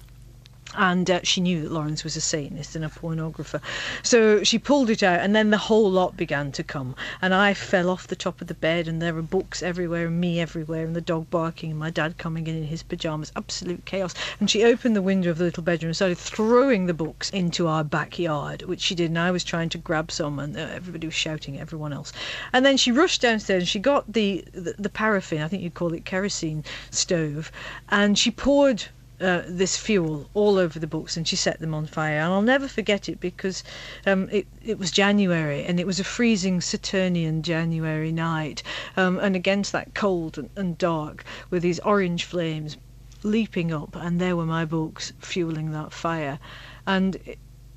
and 0.78 1.10
uh, 1.10 1.20
she 1.24 1.42
knew 1.42 1.62
that 1.62 1.72
Lawrence 1.72 2.04
was 2.04 2.16
a 2.16 2.22
Satanist 2.22 2.76
and 2.76 2.86
a 2.86 2.90
pornographer. 2.90 3.62
So 4.04 4.44
she 4.44 4.58
pulled 4.58 4.90
it 4.90 5.04
out, 5.04 5.20
and 5.20 5.36
then 5.36 5.50
the 5.50 5.58
whole 5.58 5.90
lot 5.90 6.16
began 6.16 6.52
to 6.54 6.64
come. 6.64 6.96
And 7.22 7.34
I 7.34 7.54
fell 7.54 7.90
off 7.90 8.08
the 8.08 8.16
top 8.16 8.42
of 8.42 8.48
the 8.48 8.54
bed, 8.54 8.88
and 8.88 9.02
there 9.02 9.14
were 9.14 9.22
books 9.22 9.62
everywhere, 9.62 10.08
and 10.08 10.20
me 10.20 10.40
everywhere, 10.40 10.86
and 10.86 10.96
the 10.96 11.02
dog 11.02 11.30
barking, 11.30 11.72
and 11.72 11.80
my 11.80 11.90
dad 11.90 12.18
coming 12.18 12.48
in 12.48 12.56
in 12.56 12.64
his 12.66 12.84
pyjamas. 12.84 13.32
Absolute 13.36 13.86
chaos. 13.86 14.14
And 14.40 14.50
she 14.50 14.64
opened 14.64 14.96
the 14.96 15.02
window 15.02 15.30
of 15.30 15.38
the 15.38 15.44
little 15.46 15.64
bedroom 15.64 15.90
and 15.90 15.96
started 15.96 16.18
throwing 16.18 16.86
the 16.86 16.94
books 16.94 17.30
into 17.32 17.68
our 17.68 17.84
backyard, 17.84 18.64
which 18.64 18.82
she 18.82 18.96
did, 18.96 19.10
and 19.10 19.20
I 19.20 19.32
was 19.32 19.44
trying 19.44 19.70
to 19.70 19.78
grab 19.78 20.12
some, 20.12 20.40
and 20.40 20.56
uh, 20.56 20.62
everybody 20.74 21.08
was 21.08 21.14
shouting 21.14 21.58
at 21.58 21.62
everyone 21.62 21.94
else. 21.94 22.14
And 22.54 22.66
then 22.66 22.78
she 22.78 22.92
rushed 22.92 23.22
downstairs, 23.22 23.64
and 23.64 23.70
she 23.70 23.80
got 23.80 24.12
the, 24.12 24.46
the, 24.54 24.76
the 24.78 24.90
paraffin, 24.90 25.42
I 25.42 25.48
think 25.48 25.64
you'd 25.64 25.74
call 25.74 25.94
it 25.94 26.06
kerosene 26.06 26.64
stove, 26.90 27.52
and 27.90 28.18
she 28.18 28.32
poured 28.32 28.86
uh, 29.22 29.44
this 29.48 29.78
fuel 29.78 30.30
all 30.34 30.58
over 30.58 30.80
the 30.80 30.88
books 30.88 31.16
and 31.16 31.28
she 31.28 31.36
set 31.36 31.60
them 31.60 31.74
on 31.74 31.86
fire. 31.86 32.20
And 32.20 32.34
I'll 32.34 32.42
never 32.42 32.68
forget 32.68 33.08
it 33.08 33.20
because 33.20 33.64
um, 34.06 34.30
it, 34.32 34.48
it 34.64 34.80
was 34.80 34.92
January 34.92 35.64
and 35.64 35.80
it 35.80 35.88
was 35.88 36.00
a 36.00 36.04
freezing 36.04 36.62
Saturnian 36.62 37.44
January 37.44 38.12
night. 38.12 38.64
Um, 38.98 39.20
and 39.20 39.36
against 39.36 39.72
that 39.72 39.94
cold 39.94 40.38
and, 40.56 40.78
dark 40.78 41.24
were 41.50 41.60
these 41.60 41.80
orange 41.82 42.24
flames 42.24 42.78
leaping 43.24 43.72
up, 43.72 43.96
and 43.96 44.20
there 44.20 44.36
were 44.36 44.46
my 44.46 44.66
books 44.66 45.14
fueling 45.20 45.72
that 45.72 45.92
fire. 45.92 46.40
And 46.88 47.18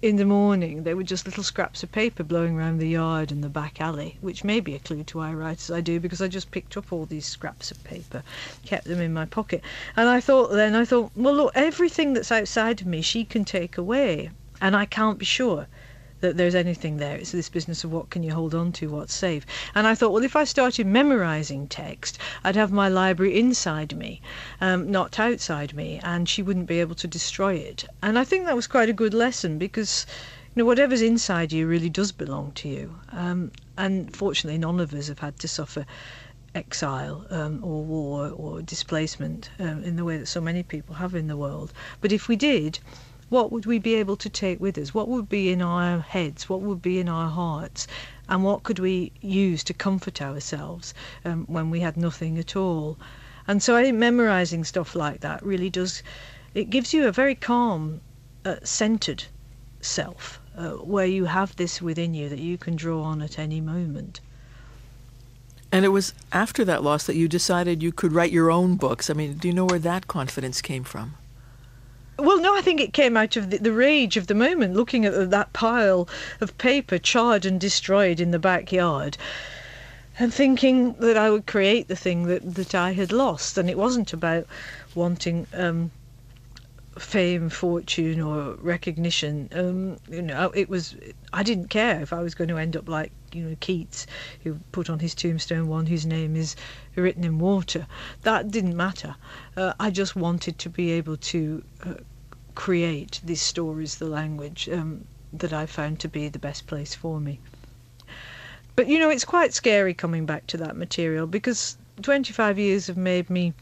in 0.05 0.17
the 0.17 0.25
morning 0.27 0.83
they 0.83 0.93
were 0.93 1.03
just 1.03 1.25
little 1.25 1.43
scraps 1.43 1.83
of 1.83 1.91
paper 1.91 2.23
blowing 2.23 2.59
around 2.59 2.77
the 2.77 2.87
yard 2.91 3.33
and 3.33 3.43
the 3.43 3.49
back 3.49 3.81
alley, 3.81 4.19
which 4.21 4.45
may 4.45 4.61
be 4.61 4.75
a 4.75 4.79
clue 4.79 5.03
to 5.03 5.17
why 5.17 5.31
I 5.31 5.33
write 5.33 5.63
as 5.63 5.71
I 5.71 5.81
do, 5.81 5.99
because 5.99 6.21
I 6.21 6.29
just 6.29 6.51
picked 6.51 6.77
up 6.77 6.93
all 6.93 7.07
these 7.07 7.25
scraps 7.25 7.71
of 7.71 7.83
paper, 7.85 8.23
kept 8.67 8.85
them 8.85 9.01
in 9.01 9.15
my 9.15 9.25
pocket. 9.25 9.63
And 9.97 10.07
I 10.07 10.21
thought 10.21 10.53
then, 10.53 10.75
I 10.75 10.85
thought, 10.85 11.11
well, 11.17 11.33
look, 11.33 11.53
everything 11.55 12.13
that's 12.13 12.31
outside 12.31 12.83
of 12.83 12.87
me 12.87 13.01
she 13.01 13.25
can 13.25 13.47
take 13.47 13.79
away, 13.79 14.29
and 14.61 14.77
I 14.77 14.85
can't 14.85 15.19
be 15.19 15.25
sure 15.25 15.69
that 16.25 16.39
there's 16.39 16.55
anything 16.55 16.97
there. 16.97 17.18
It's 17.18 17.33
this 17.33 17.51
business 17.51 17.85
of 17.85 17.93
what 17.93 18.09
can 18.09 18.22
you 18.22 18.33
hold 18.33 18.55
on 18.55 18.72
to, 18.72 18.89
what's 18.89 19.12
safe. 19.12 19.45
And 19.75 19.87
I 19.87 19.95
thought, 19.95 20.11
well, 20.11 20.25
if 20.25 20.35
I 20.35 20.45
started 20.45 20.87
memorizing 20.87 21.68
text, 21.68 22.18
I'd 22.43 22.57
have 22.57 22.72
my 22.72 22.89
library 22.89 23.39
inside 23.39 23.95
me, 23.95 24.22
um, 24.59 24.91
not 24.91 25.20
outside 25.20 25.75
me, 25.75 26.01
and 26.03 26.27
she 26.27 26.41
wouldn't 26.41 26.66
be 26.66 26.81
able 26.81 26.95
to 26.95 27.07
destroy 27.07 27.57
it. 27.57 27.85
And 28.03 28.18
I 28.18 28.25
think 28.25 28.47
that 28.47 28.57
was 28.57 28.66
quite 28.66 28.89
a 28.89 28.95
good 28.95 29.14
lesson 29.14 29.59
because. 29.59 30.07
You 30.57 30.62
know, 30.62 30.66
whatever's 30.66 31.03
inside 31.03 31.53
you 31.53 31.66
really 31.66 31.91
does 31.91 32.12
belong 32.12 32.53
to 32.53 32.68
you. 32.68 32.95
Um, 33.11 33.51
and 33.77 34.14
fortunately, 34.14 34.57
none 34.57 34.79
of 34.79 34.95
us 34.95 35.09
have 35.09 35.18
had 35.18 35.37
to 35.41 35.49
suffer 35.49 35.85
exile 36.55 37.27
um, 37.31 37.59
or 37.64 37.83
war 37.83 38.31
or 38.37 38.62
displacement 38.62 39.51
um, 39.59 39.83
in 39.83 39.97
the 39.97 40.05
way 40.05 40.16
that 40.16 40.27
so 40.27 40.41
many 40.41 40.62
people 40.62 40.95
have 40.95 41.16
in 41.16 41.27
the 41.27 41.37
world. 41.37 41.72
But 42.01 42.12
if 42.12 42.29
we 42.29 42.37
did, 42.37 42.79
what 43.35 43.51
would 43.51 43.66
we 43.66 43.80
be 43.80 43.97
able 43.97 44.16
to 44.16 44.30
take 44.30 44.61
with 44.61 44.78
us? 44.78 44.95
What 44.95 45.09
would 45.09 45.28
be 45.28 45.51
in 45.51 45.61
our 45.61 45.99
heads? 45.99 46.49
What 46.49 46.61
would 46.61 46.80
be 46.80 47.01
in 47.01 47.09
our 47.09 47.28
hearts? 47.28 47.89
And 48.28 48.45
what 48.45 48.62
could 48.62 48.78
we 48.78 49.11
use 49.20 49.64
to 49.64 49.74
comfort 49.74 50.22
ourselves 50.22 50.95
um, 51.24 51.45
when 51.47 51.68
we 51.68 51.80
had 51.80 51.97
nothing 51.97 52.39
at 52.39 52.55
all? 52.55 52.97
And 53.49 53.61
so 53.61 53.74
I 53.76 53.82
think 53.82 53.99
memorizing 53.99 54.62
stuff 54.62 54.95
like 54.95 55.18
that 55.22 55.45
really 55.45 55.68
does, 55.68 56.01
it 56.55 56.70
gives 56.70 56.95
you 56.95 57.09
a 57.09 57.12
very 57.12 57.35
calm, 57.35 58.01
uh, 58.45 58.57
centered 58.62 59.24
self 59.80 60.41
uh, 60.57 60.70
where 60.95 61.07
you 61.07 61.24
have 61.24 61.57
this 61.57 61.82
within 61.82 62.14
you 62.14 62.28
that 62.28 62.39
you 62.39 62.57
can 62.57 62.76
draw 62.76 63.03
on 63.03 63.20
at 63.20 63.37
any 63.37 63.61
moment. 63.61 64.20
And 65.72 65.85
it 65.85 65.89
was 65.89 66.14
after 66.30 66.64
that 66.66 66.85
loss 66.85 67.05
that 67.07 67.16
you 67.16 67.26
decided 67.26 67.82
you 67.82 67.91
could 67.91 68.12
write 68.12 68.30
your 68.30 68.53
own 68.53 68.76
books. 68.76 69.11
I 69.11 69.14
mean, 69.14 69.39
do 69.39 69.49
you 69.49 69.55
know 69.55 69.64
where 69.64 69.80
that 69.80 70.07
confidence 70.07 70.62
came 70.62 70.85
from? 70.85 71.16
Well, 72.17 72.41
no, 72.41 72.57
I 72.57 72.61
think 72.61 72.81
it 72.81 72.93
came 72.93 73.17
out 73.17 73.37
of 73.37 73.51
the, 73.51 73.59
the, 73.59 73.73
rage 73.73 74.17
of 74.17 74.29
the 74.29 74.35
moment, 74.35 74.75
looking 74.75 75.05
at 75.05 75.31
that 75.31 75.53
pile 75.53 76.09
of 76.41 76.57
paper 76.59 76.99
charred 76.99 77.45
and 77.45 77.61
destroyed 77.61 78.21
in 78.21 78.31
the 78.31 78.39
backyard, 78.39 79.17
and 80.19 80.33
thinking 80.33 80.93
that 80.95 81.17
I 81.17 81.31
would 81.31 81.47
create 81.47 81.89
the 81.89 81.97
thing 81.97 82.27
that, 82.27 82.55
that 82.55 82.75
I 82.75 82.93
had 82.93 83.11
lost. 83.11 83.59
And 83.59 83.69
it 83.69 83.77
wasn't 83.77 84.12
about 84.12 84.47
wanting 84.95 85.49
um, 85.55 85.91
fame, 86.99 87.51
fortune, 87.51 88.21
or 88.21 88.55
recognition. 88.55 89.49
Um, 89.53 89.99
you 90.09 90.23
know, 90.23 90.53
it 90.55 90.69
was. 90.69 90.95
I 91.33 91.43
didn't 91.43 91.69
care 91.69 92.01
if 92.01 92.12
I 92.12 92.21
was 92.21 92.35
going 92.35 92.49
to 92.49 92.59
end 92.59 92.77
up 92.77 92.89
like 92.89 93.11
you 93.35 93.45
know 93.45 93.57
Keats, 93.61 94.07
who 94.43 94.61
put 94.72 94.89
on 94.89 95.01
his 95.01 95.14
tombstone 95.14 95.68
one 95.68 95.87
whose 95.87 96.07
name 96.07 96.37
is 96.37 96.57
written 96.97 97.24
in 97.24 97.39
water. 97.39 97.87
That 98.22 98.51
didn't 98.51 98.76
matter. 98.76 99.16
Uh, 99.57 99.72
I 99.80 99.91
just 99.91 100.16
wanted 100.16 100.59
to 100.61 100.68
be 100.68 100.93
able 100.93 101.16
to 101.16 101.62
uh, 101.85 101.95
create 102.55 103.20
these 103.24 103.43
stories, 103.43 103.97
the 103.97 104.07
language 104.07 104.68
um, 104.68 105.05
that 105.32 105.53
I 105.53 105.66
found 105.66 106.01
to 106.01 106.09
be 106.09 106.28
the 106.28 106.39
best 106.39 106.66
place 106.66 106.95
for 106.95 107.20
me. 107.20 107.41
But 108.76 108.89
you 108.89 108.99
know, 108.99 109.11
it's 109.11 109.24
quite 109.24 109.55
scary 109.55 109.95
coming 109.95 110.26
back 110.26 110.47
to 110.49 110.57
that 110.59 110.76
material 110.76 111.26
because 111.26 111.76
25 112.03 112.59
years 112.59 112.87
have 112.87 112.97
made 112.97 113.30
me, 113.30 113.55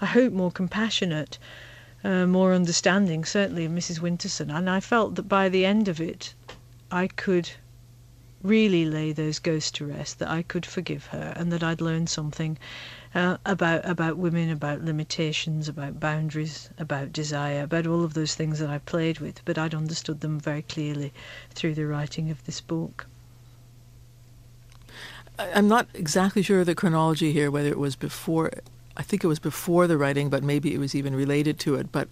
I 0.00 0.06
hope, 0.06 0.32
more 0.32 0.50
compassionate 0.50 1.38
uh, 2.04 2.26
more 2.26 2.54
understanding, 2.54 3.24
certainly, 3.24 3.64
of 3.64 3.72
Mrs. 3.72 4.00
Winterson. 4.00 4.54
And 4.54 4.70
I 4.70 4.80
felt 4.80 5.16
that 5.16 5.28
by 5.28 5.48
the 5.48 5.64
end 5.64 5.88
of 5.88 6.00
it, 6.00 6.34
I 6.90 7.08
could 7.08 7.50
really 8.42 8.84
lay 8.84 9.12
those 9.12 9.38
ghosts 9.38 9.70
to 9.72 9.86
rest, 9.86 10.18
that 10.18 10.28
I 10.28 10.42
could 10.42 10.64
forgive 10.64 11.06
her, 11.06 11.32
and 11.36 11.52
that 11.52 11.62
I'd 11.62 11.80
learned 11.80 12.08
something 12.08 12.58
uh, 13.14 13.38
about 13.44 13.84
about 13.84 14.16
women, 14.16 14.50
about 14.50 14.82
limitations, 14.82 15.68
about 15.68 15.98
boundaries, 15.98 16.70
about 16.78 17.12
desire, 17.12 17.62
about 17.62 17.86
all 17.86 18.04
of 18.04 18.14
those 18.14 18.34
things 18.34 18.58
that 18.58 18.70
I 18.70 18.78
played 18.78 19.18
with. 19.18 19.44
But 19.44 19.58
I'd 19.58 19.74
understood 19.74 20.20
them 20.20 20.38
very 20.38 20.62
clearly 20.62 21.12
through 21.50 21.74
the 21.74 21.86
writing 21.86 22.30
of 22.30 22.44
this 22.44 22.60
book. 22.60 23.06
I'm 25.38 25.68
not 25.68 25.88
exactly 25.94 26.42
sure 26.42 26.60
of 26.60 26.66
the 26.66 26.74
chronology 26.74 27.32
here, 27.32 27.50
whether 27.50 27.68
it 27.68 27.78
was 27.78 27.96
before 27.96 28.50
I 28.96 29.02
think 29.02 29.22
it 29.22 29.28
was 29.28 29.38
before 29.38 29.86
the 29.86 29.96
writing, 29.96 30.28
but 30.28 30.42
maybe 30.42 30.74
it 30.74 30.78
was 30.78 30.94
even 30.94 31.14
related 31.14 31.58
to 31.60 31.76
it. 31.76 31.92
But 31.92 32.08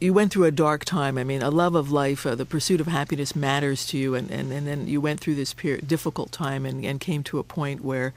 you 0.00 0.14
went 0.14 0.32
through 0.32 0.44
a 0.44 0.50
dark 0.50 0.84
time. 0.84 1.18
I 1.18 1.24
mean, 1.24 1.42
a 1.42 1.50
love 1.50 1.74
of 1.74 1.92
life, 1.92 2.26
uh, 2.26 2.34
the 2.34 2.46
pursuit 2.46 2.80
of 2.80 2.86
happiness 2.86 3.36
matters 3.36 3.86
to 3.88 3.98
you, 3.98 4.14
and, 4.14 4.30
and, 4.30 4.50
and 4.50 4.66
then 4.66 4.88
you 4.88 5.00
went 5.00 5.20
through 5.20 5.34
this 5.34 5.52
period, 5.52 5.86
difficult 5.86 6.32
time 6.32 6.64
and, 6.64 6.84
and 6.84 7.00
came 7.00 7.22
to 7.24 7.38
a 7.38 7.44
point 7.44 7.84
where 7.84 8.14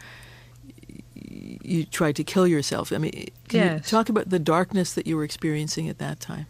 you 1.16 1.86
tried 1.86 2.16
to 2.16 2.24
kill 2.24 2.48
yourself. 2.48 2.92
I 2.92 2.98
mean, 2.98 3.12
can 3.48 3.60
yes. 3.60 3.78
you 3.78 3.98
talk 3.98 4.10
about 4.10 4.30
the 4.30 4.40
darkness 4.40 4.94
that 4.94 5.08
you 5.08 5.18
were 5.18 5.24
experiencing 5.24 5.90
at 5.90 5.98
that 5.98 6.20
time? 6.20 6.46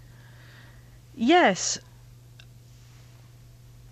Yes, 1.16 1.80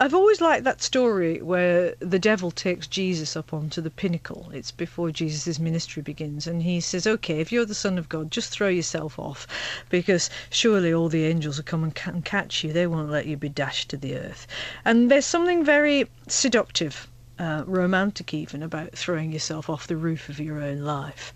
I've 0.02 0.16
always 0.16 0.42
liked 0.42 0.64
that 0.64 0.82
story 0.82 1.44
where 1.44 1.94
the 2.00 2.18
devil 2.18 2.50
takes 2.50 2.88
Jesus 2.88 3.36
up 3.36 3.54
onto 3.54 3.82
the 3.82 3.92
pinnacle. 3.92 4.50
It's 4.52 4.72
before 4.72 5.12
Jesus' 5.12 5.60
ministry 5.60 6.02
begins, 6.02 6.48
and 6.48 6.64
he 6.64 6.82
says, 6.82 7.06
Okay, 7.06 7.40
if 7.40 7.52
you're 7.52 7.68
the 7.68 7.76
Son 7.76 8.00
of 8.00 8.10
God, 8.10 8.32
just 8.32 8.50
throw 8.50 8.68
yourself 8.68 9.20
off, 9.20 9.46
because 9.92 10.32
surely 10.50 10.92
all 10.92 11.08
the 11.08 11.26
angels 11.26 11.58
will 11.58 11.66
come 11.66 11.84
and 11.84 12.26
catch 12.26 12.64
you. 12.64 12.74
They 12.74 12.88
won't 12.88 13.12
let 13.12 13.28
you 13.28 13.38
be 13.38 13.48
dashed 13.48 13.90
to 13.92 13.98
the 13.98 14.18
earth. 14.18 14.48
And 14.84 15.12
there's 15.12 15.28
something 15.28 15.64
very 15.64 16.10
seductive, 16.26 17.08
uh, 17.38 17.64
romantic 17.68 18.34
even, 18.34 18.64
about 18.64 18.94
throwing 18.94 19.32
yourself 19.32 19.70
off 19.70 19.86
the 19.86 19.98
roof 19.98 20.30
of 20.30 20.40
your 20.40 20.64
own 20.64 20.80
life. 20.80 21.32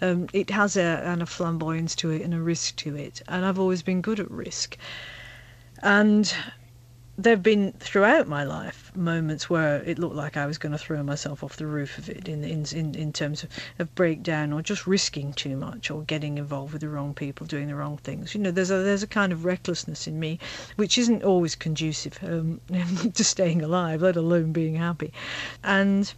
Um, 0.00 0.28
it 0.32 0.50
has 0.50 0.76
a, 0.76 1.02
and 1.04 1.20
a 1.20 1.26
flamboyance 1.26 1.96
to 1.96 2.10
it 2.10 2.22
and 2.22 2.32
a 2.32 2.40
risk 2.40 2.76
to 2.76 2.94
it, 2.94 3.22
and 3.26 3.44
I've 3.44 3.58
always 3.58 3.82
been 3.82 4.02
good 4.02 4.20
at 4.20 4.30
risk. 4.30 4.78
And 5.82 6.32
there 7.16 7.34
have 7.34 7.42
been 7.42 7.72
throughout 7.78 8.26
my 8.26 8.42
life 8.42 8.90
moments 8.96 9.48
where 9.48 9.76
it 9.84 9.98
looked 9.98 10.16
like 10.16 10.36
I 10.36 10.46
was 10.46 10.58
going 10.58 10.72
to 10.72 10.78
throw 10.78 11.02
myself 11.02 11.44
off 11.44 11.56
the 11.56 11.66
roof 11.66 11.96
of 11.98 12.08
it 12.08 12.28
in 12.28 12.42
in 12.42 12.64
in, 12.72 12.94
in 12.94 13.12
terms 13.12 13.44
of, 13.44 13.50
of 13.78 13.94
breakdown 13.94 14.52
or 14.52 14.62
just 14.62 14.86
risking 14.86 15.32
too 15.32 15.56
much 15.56 15.90
or 15.90 16.02
getting 16.02 16.38
involved 16.38 16.72
with 16.72 16.82
the 16.82 16.88
wrong 16.88 17.14
people 17.14 17.46
doing 17.46 17.68
the 17.68 17.76
wrong 17.76 17.98
things. 17.98 18.34
You 18.34 18.40
know, 18.40 18.50
there's 18.50 18.70
a 18.70 18.78
there's 18.78 19.02
a 19.02 19.08
kind 19.08 19.32
of 19.32 19.44
recklessness 19.44 20.06
in 20.06 20.18
me 20.18 20.40
which 20.76 20.98
isn't 20.98 21.22
always 21.22 21.54
conducive 21.54 22.18
um, 22.22 22.60
to 23.14 23.24
staying 23.24 23.62
alive, 23.62 24.02
let 24.02 24.16
alone 24.16 24.52
being 24.52 24.74
happy. 24.74 25.12
And 25.62 26.12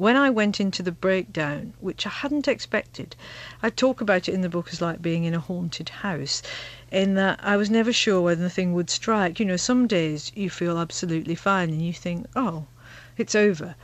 when 0.00 0.16
I 0.16 0.30
went 0.30 0.60
into 0.60 0.82
the 0.82 0.92
breakdown, 0.92 1.74
which 1.78 2.06
I 2.06 2.08
hadn't 2.08 2.48
expected, 2.48 3.14
I 3.62 3.68
talk 3.68 4.00
about 4.00 4.30
it 4.30 4.32
in 4.32 4.40
the 4.40 4.48
book 4.48 4.70
as 4.72 4.80
like 4.80 5.02
being 5.02 5.24
in 5.24 5.34
a 5.34 5.40
haunted 5.40 5.90
house 5.90 6.40
in 6.90 7.16
that 7.16 7.38
I 7.42 7.58
was 7.58 7.68
never 7.68 7.92
sure 7.92 8.22
when 8.22 8.40
the 8.40 8.48
thing 8.48 8.72
would 8.72 8.88
strike. 8.88 9.38
You 9.38 9.44
know, 9.44 9.58
some 9.58 9.86
days 9.86 10.32
you 10.34 10.48
feel 10.48 10.78
absolutely 10.78 11.34
fine 11.34 11.68
and 11.68 11.82
you 11.82 11.92
think, 11.92 12.24
oh, 12.34 12.64
it's 13.18 13.34
over. 13.34 13.74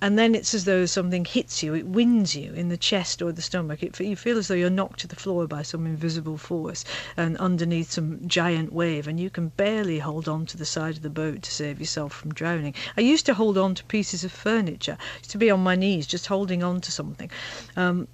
And 0.00 0.18
then 0.18 0.34
it's 0.34 0.54
as 0.54 0.64
though 0.64 0.86
something 0.86 1.24
hits 1.24 1.62
you, 1.62 1.74
it 1.74 1.86
winds 1.86 2.34
you 2.34 2.52
in 2.52 2.68
the 2.68 2.76
chest 2.76 3.22
or 3.22 3.32
the 3.32 3.42
stomach. 3.42 3.82
It, 3.82 3.98
you 4.00 4.16
feel 4.16 4.38
as 4.38 4.48
though 4.48 4.54
you're 4.54 4.70
knocked 4.70 5.00
to 5.00 5.06
the 5.06 5.16
floor 5.16 5.46
by 5.46 5.62
some 5.62 5.86
invisible 5.86 6.36
force 6.36 6.84
and 7.16 7.36
underneath 7.38 7.92
some 7.92 8.26
giant 8.26 8.72
wave, 8.72 9.06
and 9.06 9.20
you 9.20 9.30
can 9.30 9.48
barely 9.48 10.00
hold 10.00 10.28
on 10.28 10.46
to 10.46 10.56
the 10.56 10.66
side 10.66 10.96
of 10.96 11.02
the 11.02 11.10
boat 11.10 11.42
to 11.42 11.50
save 11.50 11.80
yourself 11.80 12.12
from 12.12 12.34
drowning. 12.34 12.74
I 12.96 13.02
used 13.02 13.26
to 13.26 13.34
hold 13.34 13.56
on 13.56 13.74
to 13.76 13.84
pieces 13.84 14.24
of 14.24 14.32
furniture, 14.32 14.98
I 15.00 15.18
used 15.18 15.30
to 15.30 15.38
be 15.38 15.50
on 15.50 15.62
my 15.62 15.76
knees 15.76 16.06
just 16.06 16.26
holding 16.26 16.62
on 16.62 16.80
to 16.80 16.92
something. 16.92 17.30
Um, 17.76 18.08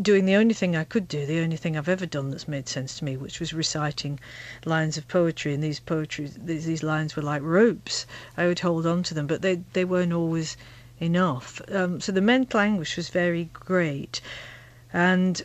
doing 0.00 0.26
the 0.26 0.36
only 0.36 0.52
thing 0.52 0.76
I 0.76 0.84
could 0.84 1.08
do, 1.08 1.24
the 1.24 1.40
only 1.40 1.56
thing 1.56 1.76
I've 1.76 1.88
ever 1.88 2.04
done 2.04 2.30
that's 2.30 2.46
made 2.46 2.68
sense 2.68 2.98
to 2.98 3.04
me, 3.04 3.16
which 3.16 3.40
was 3.40 3.54
reciting 3.54 4.20
lines 4.66 4.98
of 4.98 5.08
poetry. 5.08 5.54
And 5.54 5.62
these 5.62 5.80
poetry, 5.80 6.30
these 6.36 6.82
lines 6.82 7.16
were 7.16 7.22
like 7.22 7.42
ropes. 7.42 8.06
I 8.36 8.46
would 8.46 8.60
hold 8.60 8.86
on 8.86 9.02
to 9.04 9.14
them, 9.14 9.26
but 9.26 9.42
they 9.42 9.62
they 9.72 9.84
weren't 9.84 10.12
always 10.12 10.56
enough. 10.98 11.60
Um, 11.70 12.00
so 12.00 12.12
the 12.12 12.20
mental 12.20 12.60
anguish 12.60 12.96
was 12.96 13.08
very 13.08 13.50
great, 13.52 14.20
and 14.92 15.42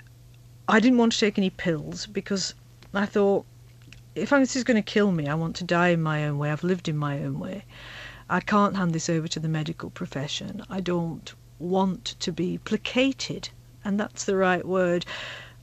I 0.67 0.79
didn't 0.79 0.97
want 0.97 1.13
to 1.13 1.19
take 1.19 1.37
any 1.37 1.49
pills 1.49 2.05
because 2.05 2.53
I 2.93 3.05
thought 3.05 3.45
if 4.15 4.29
this 4.29 4.55
is 4.55 4.63
going 4.63 4.81
to 4.81 4.93
kill 4.93 5.11
me, 5.11 5.27
I 5.27 5.35
want 5.35 5.55
to 5.57 5.63
die 5.63 5.89
in 5.89 6.01
my 6.01 6.25
own 6.25 6.37
way. 6.37 6.51
I've 6.51 6.63
lived 6.63 6.87
in 6.89 6.97
my 6.97 7.23
own 7.23 7.39
way. 7.39 7.65
I 8.29 8.39
can't 8.39 8.75
hand 8.75 8.93
this 8.93 9.09
over 9.09 9.27
to 9.27 9.39
the 9.39 9.49
medical 9.49 9.89
profession. 9.89 10.63
I 10.69 10.81
don't 10.81 11.33
want 11.59 12.15
to 12.19 12.31
be 12.31 12.57
placated 12.57 13.49
and 13.83 13.99
that's 13.99 14.25
the 14.25 14.35
right 14.35 14.65
word. 14.65 15.05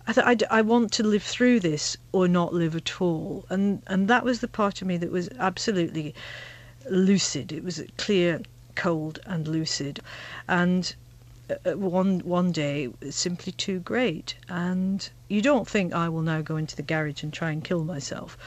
I 0.07 0.15
I'd, 0.25 0.45
I 0.45 0.63
want 0.63 0.93
to 0.93 1.03
live 1.03 1.23
through 1.23 1.61
this 1.61 1.97
or 2.13 2.27
not 2.29 2.55
live 2.55 2.75
at 2.75 3.01
all, 3.01 3.45
and 3.51 3.83
and 3.87 4.09
that 4.09 4.25
was 4.25 4.41
the 4.41 4.49
part 4.49 4.81
of 4.81 4.89
me 4.89 4.97
that 4.97 5.13
was 5.13 5.29
absolutely 5.39 6.15
lucid. 6.91 7.53
It 7.53 7.63
was 7.63 7.83
clear, 7.97 8.41
cold, 8.79 9.19
and 9.27 9.47
lucid, 9.47 10.01
and 10.47 10.95
uh, 11.51 11.77
one 11.77 12.21
one 12.21 12.53
day 12.53 12.89
simply 13.11 13.53
too 13.53 13.81
great, 13.81 14.37
and 14.49 15.11
you 15.29 15.43
don't 15.43 15.69
think 15.69 15.93
I 15.93 16.09
will 16.09 16.23
now 16.23 16.41
go 16.41 16.57
into 16.57 16.77
the 16.77 16.83
garage 16.83 17.23
and 17.23 17.33
try 17.33 17.51
and 17.51 17.63
kill 17.63 17.85
myself. 17.85 18.39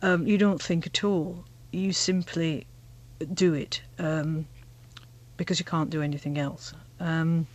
Um, 0.00 0.26
you 0.26 0.38
don't 0.38 0.62
think 0.62 0.86
at 0.86 1.04
all. 1.04 1.44
You 1.72 1.92
simply 1.92 2.66
do 3.32 3.52
it 3.52 3.82
um, 3.98 4.46
because 5.36 5.58
you 5.58 5.64
can't 5.64 5.90
do 5.90 6.02
anything 6.02 6.38
else. 6.38 6.72
Um, 7.00 7.46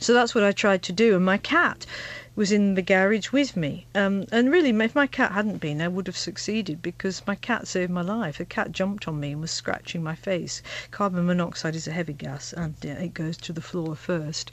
so 0.00 0.14
that's 0.14 0.34
what 0.34 0.42
I 0.42 0.52
tried 0.52 0.82
to 0.84 0.92
do, 0.92 1.14
and 1.14 1.24
my 1.24 1.38
cat 1.38 1.86
was 2.34 2.50
in 2.50 2.74
the 2.74 2.82
garage 2.82 3.30
with 3.30 3.56
me. 3.58 3.84
Um, 3.94 4.24
and 4.32 4.50
really, 4.50 4.70
if 4.70 4.94
my 4.94 5.06
cat 5.06 5.32
hadn't 5.32 5.58
been, 5.58 5.82
I 5.82 5.88
would 5.88 6.06
have 6.06 6.16
succeeded 6.16 6.80
because 6.80 7.26
my 7.26 7.34
cat 7.34 7.68
saved 7.68 7.90
my 7.90 8.00
life. 8.00 8.38
The 8.38 8.46
cat 8.46 8.72
jumped 8.72 9.06
on 9.06 9.20
me 9.20 9.32
and 9.32 9.40
was 9.42 9.50
scratching 9.50 10.02
my 10.02 10.14
face. 10.14 10.62
Carbon 10.90 11.26
monoxide 11.26 11.74
is 11.74 11.86
a 11.86 11.92
heavy 11.92 12.14
gas 12.14 12.54
and 12.54 12.74
it 12.82 13.12
goes 13.12 13.36
to 13.36 13.52
the 13.52 13.60
floor 13.60 13.94
first. 13.94 14.50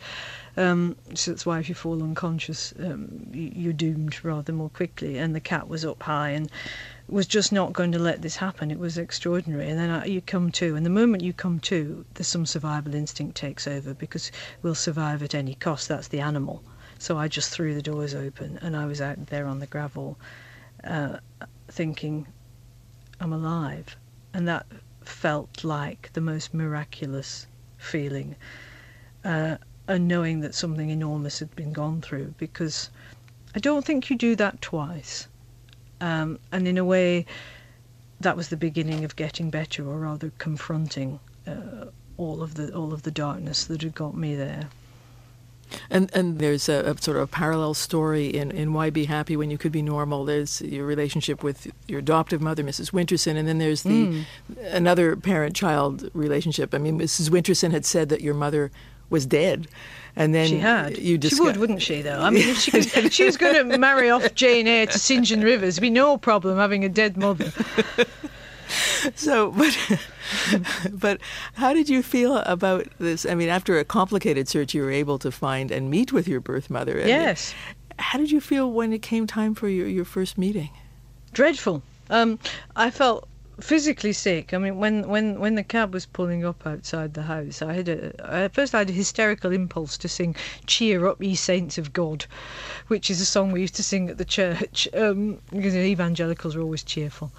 Um, 0.57 0.97
so 1.13 1.31
that's 1.31 1.45
why 1.45 1.59
if 1.59 1.69
you 1.69 1.75
fall 1.75 2.03
unconscious, 2.03 2.73
um, 2.79 3.27
you're 3.31 3.71
doomed 3.71 4.25
rather 4.25 4.51
more 4.51 4.69
quickly. 4.69 5.17
And 5.17 5.33
the 5.33 5.39
cat 5.39 5.69
was 5.69 5.85
up 5.85 6.03
high 6.03 6.31
and 6.31 6.51
was 7.07 7.27
just 7.27 7.53
not 7.53 7.71
going 7.71 7.93
to 7.93 7.99
let 7.99 8.21
this 8.21 8.35
happen. 8.35 8.71
It 8.71 8.79
was 8.79 8.97
extraordinary. 8.97 9.69
And 9.69 9.79
then 9.79 9.89
I, 9.89 10.05
you 10.05 10.19
come 10.19 10.51
to, 10.51 10.75
and 10.75 10.85
the 10.85 10.89
moment 10.89 11.23
you 11.23 11.31
come 11.31 11.61
to, 11.61 12.03
there's 12.15 12.27
some 12.27 12.45
survival 12.45 12.93
instinct 12.93 13.37
takes 13.37 13.67
over 13.67 13.93
because 13.93 14.33
we'll 14.61 14.75
survive 14.75 15.23
at 15.23 15.33
any 15.33 15.55
cost. 15.55 15.87
That's 15.87 16.09
the 16.09 16.19
animal. 16.19 16.61
So 16.99 17.17
I 17.17 17.27
just 17.27 17.49
threw 17.49 17.73
the 17.73 17.81
doors 17.81 18.13
open 18.13 18.59
and 18.61 18.75
I 18.75 18.85
was 18.85 19.01
out 19.01 19.27
there 19.27 19.47
on 19.47 19.59
the 19.59 19.67
gravel 19.67 20.17
uh, 20.83 21.17
thinking, 21.67 22.27
I'm 23.19 23.33
alive. 23.33 23.95
And 24.33 24.47
that 24.47 24.65
felt 25.03 25.63
like 25.63 26.11
the 26.13 26.21
most 26.21 26.53
miraculous 26.53 27.47
feeling. 27.77 28.35
Uh, 29.23 29.57
and 29.87 30.07
knowing 30.07 30.41
that 30.41 30.53
something 30.53 30.89
enormous 30.89 31.39
had 31.39 31.55
been 31.55 31.73
gone 31.73 32.01
through 32.01 32.35
because 32.37 32.91
I 33.55 33.59
don't 33.59 33.83
think 33.83 34.09
you 34.09 34.15
do 34.15 34.35
that 34.35 34.61
twice. 34.61 35.27
Um, 35.99 36.37
and 36.51 36.67
in 36.67 36.77
a 36.77 36.85
way, 36.85 37.25
that 38.19 38.37
was 38.37 38.49
the 38.49 38.57
beginning 38.57 39.03
of 39.03 39.15
getting 39.15 39.49
better, 39.49 39.87
or 39.87 39.99
rather 39.99 40.31
confronting 40.37 41.19
uh, 41.47 41.85
all 42.17 42.43
of 42.43 42.55
the 42.55 42.73
all 42.73 42.93
of 42.93 43.03
the 43.03 43.11
darkness 43.11 43.65
that 43.65 43.81
had 43.81 43.95
got 43.95 44.15
me 44.15 44.35
there. 44.35 44.69
And 45.89 46.09
and 46.13 46.39
there's 46.39 46.69
a, 46.69 46.91
a, 46.91 47.01
sort 47.01 47.17
of 47.17 47.23
a 47.23 47.27
parallel 47.27 47.73
story 47.73 48.27
in, 48.27 48.51
in 48.51 48.73
Why 48.73 48.89
Be 48.89 49.05
Happy 49.05 49.35
When 49.35 49.51
You 49.51 49.57
Could 49.57 49.71
Be 49.71 49.81
Normal. 49.81 50.25
There's 50.25 50.61
your 50.61 50.85
relationship 50.85 51.43
with 51.43 51.71
your 51.87 51.99
adoptive 51.99 52.41
mother, 52.41 52.63
Mrs. 52.63 52.91
Winterson, 52.91 53.35
and 53.35 53.47
then 53.47 53.57
there's 53.57 53.83
the 53.83 54.07
mm. 54.07 54.25
another 54.71 55.15
parent-child 55.15 56.09
relationship. 56.13 56.73
I 56.73 56.77
mean, 56.77 56.99
Mrs. 56.99 57.29
Winterson 57.29 57.71
had 57.71 57.85
said 57.85 58.09
that 58.09 58.21
your 58.21 58.33
mother 58.33 58.71
was 59.09 59.25
dead. 59.25 59.67
And 60.15 60.33
then 60.33 60.47
she 60.47 60.57
had. 60.57 60.97
You 60.97 61.17
discuss- 61.17 61.37
she 61.37 61.43
would, 61.43 61.57
wouldn't 61.57 61.81
she? 61.81 62.01
Though 62.01 62.19
I 62.19 62.29
mean, 62.29 62.47
if 62.49 62.57
she, 62.57 62.71
could, 62.71 63.13
she 63.13 63.25
was 63.25 63.37
going 63.37 63.69
to 63.69 63.77
marry 63.77 64.09
off 64.09 64.33
Jane 64.33 64.67
Eyre 64.67 64.87
to 64.87 64.99
St 64.99 65.25
John 65.25 65.41
Rivers, 65.41 65.79
be 65.79 65.89
no 65.89 66.17
problem 66.17 66.57
having 66.57 66.83
a 66.83 66.89
dead 66.89 67.17
mother. 67.17 67.51
so, 69.15 69.51
but 69.51 69.77
but 70.91 71.21
how 71.53 71.73
did 71.73 71.89
you 71.89 72.03
feel 72.03 72.37
about 72.37 72.87
this? 72.99 73.25
I 73.25 73.35
mean, 73.35 73.49
after 73.49 73.77
a 73.77 73.85
complicated 73.85 74.47
search, 74.47 74.73
you 74.73 74.81
were 74.81 74.91
able 74.91 75.19
to 75.19 75.31
find 75.31 75.71
and 75.71 75.89
meet 75.89 76.11
with 76.13 76.27
your 76.27 76.39
birth 76.39 76.69
mother. 76.69 76.97
Yes. 76.99 77.53
How 77.97 78.17
did 78.17 78.31
you 78.31 78.39
feel 78.39 78.71
when 78.71 78.93
it 78.93 79.01
came 79.01 79.27
time 79.27 79.55
for 79.55 79.67
your, 79.67 79.87
your 79.87 80.05
first 80.05 80.37
meeting? 80.37 80.69
Dreadful. 81.33 81.83
Um, 82.09 82.39
I 82.75 82.89
felt 82.89 83.27
physically 83.63 84.13
sick. 84.13 84.53
I 84.53 84.57
mean, 84.57 84.77
when, 84.77 85.07
when, 85.07 85.39
when 85.39 85.55
the 85.55 85.63
cab 85.63 85.93
was 85.93 86.05
pulling 86.05 86.45
up 86.45 86.65
outside 86.65 87.13
the 87.13 87.23
house, 87.23 87.61
I 87.61 87.73
had 87.73 87.89
a, 87.89 88.13
at 88.23 88.53
first 88.53 88.73
I 88.73 88.79
had 88.79 88.89
a 88.89 88.93
hysterical 88.93 89.51
impulse 89.51 89.97
to 89.99 90.07
sing 90.07 90.35
"Cheer 90.65 91.05
Up, 91.07 91.21
Ye 91.21 91.35
Saints 91.35 91.77
of 91.77 91.93
God," 91.93 92.25
which 92.87 93.09
is 93.09 93.21
a 93.21 93.25
song 93.25 93.51
we 93.51 93.61
used 93.61 93.75
to 93.75 93.83
sing 93.83 94.09
at 94.09 94.17
the 94.17 94.25
church 94.25 94.87
um, 94.93 95.39
because 95.51 95.75
evangelicals 95.75 96.55
are 96.55 96.61
always 96.61 96.83
cheerful. 96.83 97.31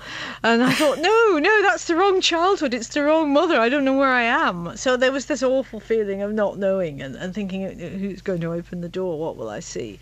And 0.42 0.62
I 0.62 0.72
thought, 0.72 0.98
no, 1.00 1.38
no, 1.38 1.62
that's 1.62 1.86
the 1.86 1.96
wrong 1.96 2.20
childhood. 2.20 2.74
It's 2.74 2.88
the 2.88 3.02
wrong 3.02 3.32
mother. 3.32 3.58
I 3.58 3.68
don't 3.68 3.84
know 3.84 3.96
where 3.96 4.12
I 4.12 4.22
am. 4.22 4.76
So 4.76 4.96
there 4.96 5.12
was 5.12 5.26
this 5.26 5.42
awful 5.42 5.80
feeling 5.80 6.22
of 6.22 6.32
not 6.32 6.58
knowing 6.58 7.00
and, 7.00 7.16
and 7.16 7.34
thinking, 7.34 7.78
who's 7.78 8.22
going 8.22 8.40
to 8.40 8.52
open 8.52 8.80
the 8.80 8.88
door? 8.88 9.18
What 9.18 9.36
will 9.36 9.48
I 9.48 9.60
see? 9.60 9.98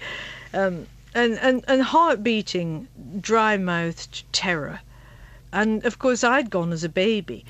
Um, 0.52 0.86
and, 1.14 1.38
and, 1.38 1.64
and 1.66 1.82
heart 1.82 2.22
beating, 2.22 2.88
dry 3.20 3.56
mouthed 3.56 4.24
terror 4.32 4.80
and 5.52 5.84
of 5.84 5.98
course, 5.98 6.24
I'd 6.24 6.50
gone 6.50 6.72
as 6.72 6.84
a 6.84 6.88
baby. 6.88 7.44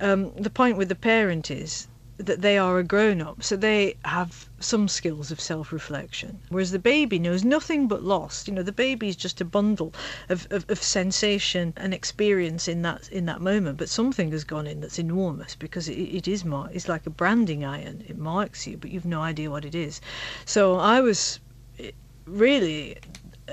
Um, 0.00 0.32
the 0.34 0.50
point 0.50 0.76
with 0.76 0.88
the 0.88 0.94
parent 0.94 1.50
is 1.50 1.88
that 2.16 2.42
they 2.42 2.56
are 2.56 2.78
a 2.78 2.84
grown 2.84 3.20
up, 3.20 3.42
so 3.42 3.56
they 3.56 3.96
have 4.04 4.48
some 4.60 4.86
skills 4.86 5.32
of 5.32 5.40
self 5.40 5.72
reflection. 5.72 6.38
Whereas 6.48 6.70
the 6.70 6.78
baby 6.78 7.18
knows 7.18 7.44
nothing 7.44 7.88
but 7.88 8.04
loss. 8.04 8.46
You 8.46 8.54
know, 8.54 8.62
the 8.62 8.72
baby 8.72 9.08
is 9.08 9.16
just 9.16 9.40
a 9.40 9.44
bundle 9.44 9.92
of, 10.28 10.46
of, 10.50 10.64
of, 10.68 10.80
sensation 10.80 11.74
and 11.76 11.92
experience 11.92 12.68
in 12.68 12.82
that 12.82 13.08
in 13.10 13.26
that 13.26 13.40
moment. 13.40 13.78
But 13.78 13.88
something 13.88 14.30
has 14.30 14.44
gone 14.44 14.66
in 14.66 14.80
that's 14.80 14.98
enormous 14.98 15.56
because 15.56 15.88
it, 15.88 15.98
it 15.98 16.28
is 16.28 16.44
mar- 16.44 16.70
it's 16.72 16.88
like 16.88 17.06
a 17.06 17.10
branding 17.10 17.64
iron. 17.64 18.04
It 18.06 18.16
marks 18.16 18.66
you, 18.66 18.76
but 18.76 18.90
you've 18.90 19.04
no 19.04 19.20
idea 19.20 19.50
what 19.50 19.64
it 19.64 19.74
is. 19.74 20.00
So 20.44 20.76
I 20.76 21.00
was 21.00 21.40
eh, 21.80 21.90
really 22.26 22.96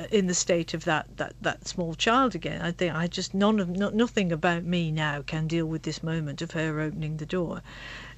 in 0.09 0.27
the 0.27 0.33
state 0.33 0.73
of 0.73 0.85
that, 0.85 1.17
that, 1.17 1.33
that 1.41 1.67
small 1.67 1.93
child 1.93 2.35
again. 2.35 2.61
I 2.61 2.71
think 2.71 2.95
I 2.95 3.07
just 3.07 3.33
none 3.33 3.59
of 3.59 3.69
no, 3.69 3.89
nothing 3.89 4.31
about 4.31 4.63
me 4.63 4.91
now 4.91 5.21
can 5.21 5.47
deal 5.47 5.65
with 5.65 5.83
this 5.83 6.01
moment 6.01 6.41
of 6.41 6.51
her 6.51 6.79
opening 6.79 7.17
the 7.17 7.25
door, 7.25 7.61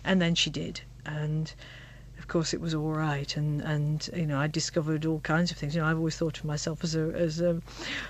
and 0.04 0.22
then 0.22 0.36
she 0.36 0.50
did, 0.50 0.82
and 1.06 1.54
of 2.20 2.30
course 2.30 2.54
it 2.54 2.62
was 2.62 2.74
all 2.74 2.94
right. 2.94 3.36
And 3.36 3.62
and 3.62 4.10
you 4.16 4.26
know 4.26 4.40
I 4.40 4.48
discovered 4.48 5.06
all 5.06 5.20
kinds 5.20 5.52
of 5.52 5.58
things. 5.58 5.76
You 5.76 5.82
know 5.82 5.88
I've 5.88 5.98
always 5.98 6.16
thought 6.16 6.38
of 6.38 6.46
myself 6.46 6.84
as 6.84 6.96
a 6.96 7.12
as 7.16 7.42
a 7.42 7.62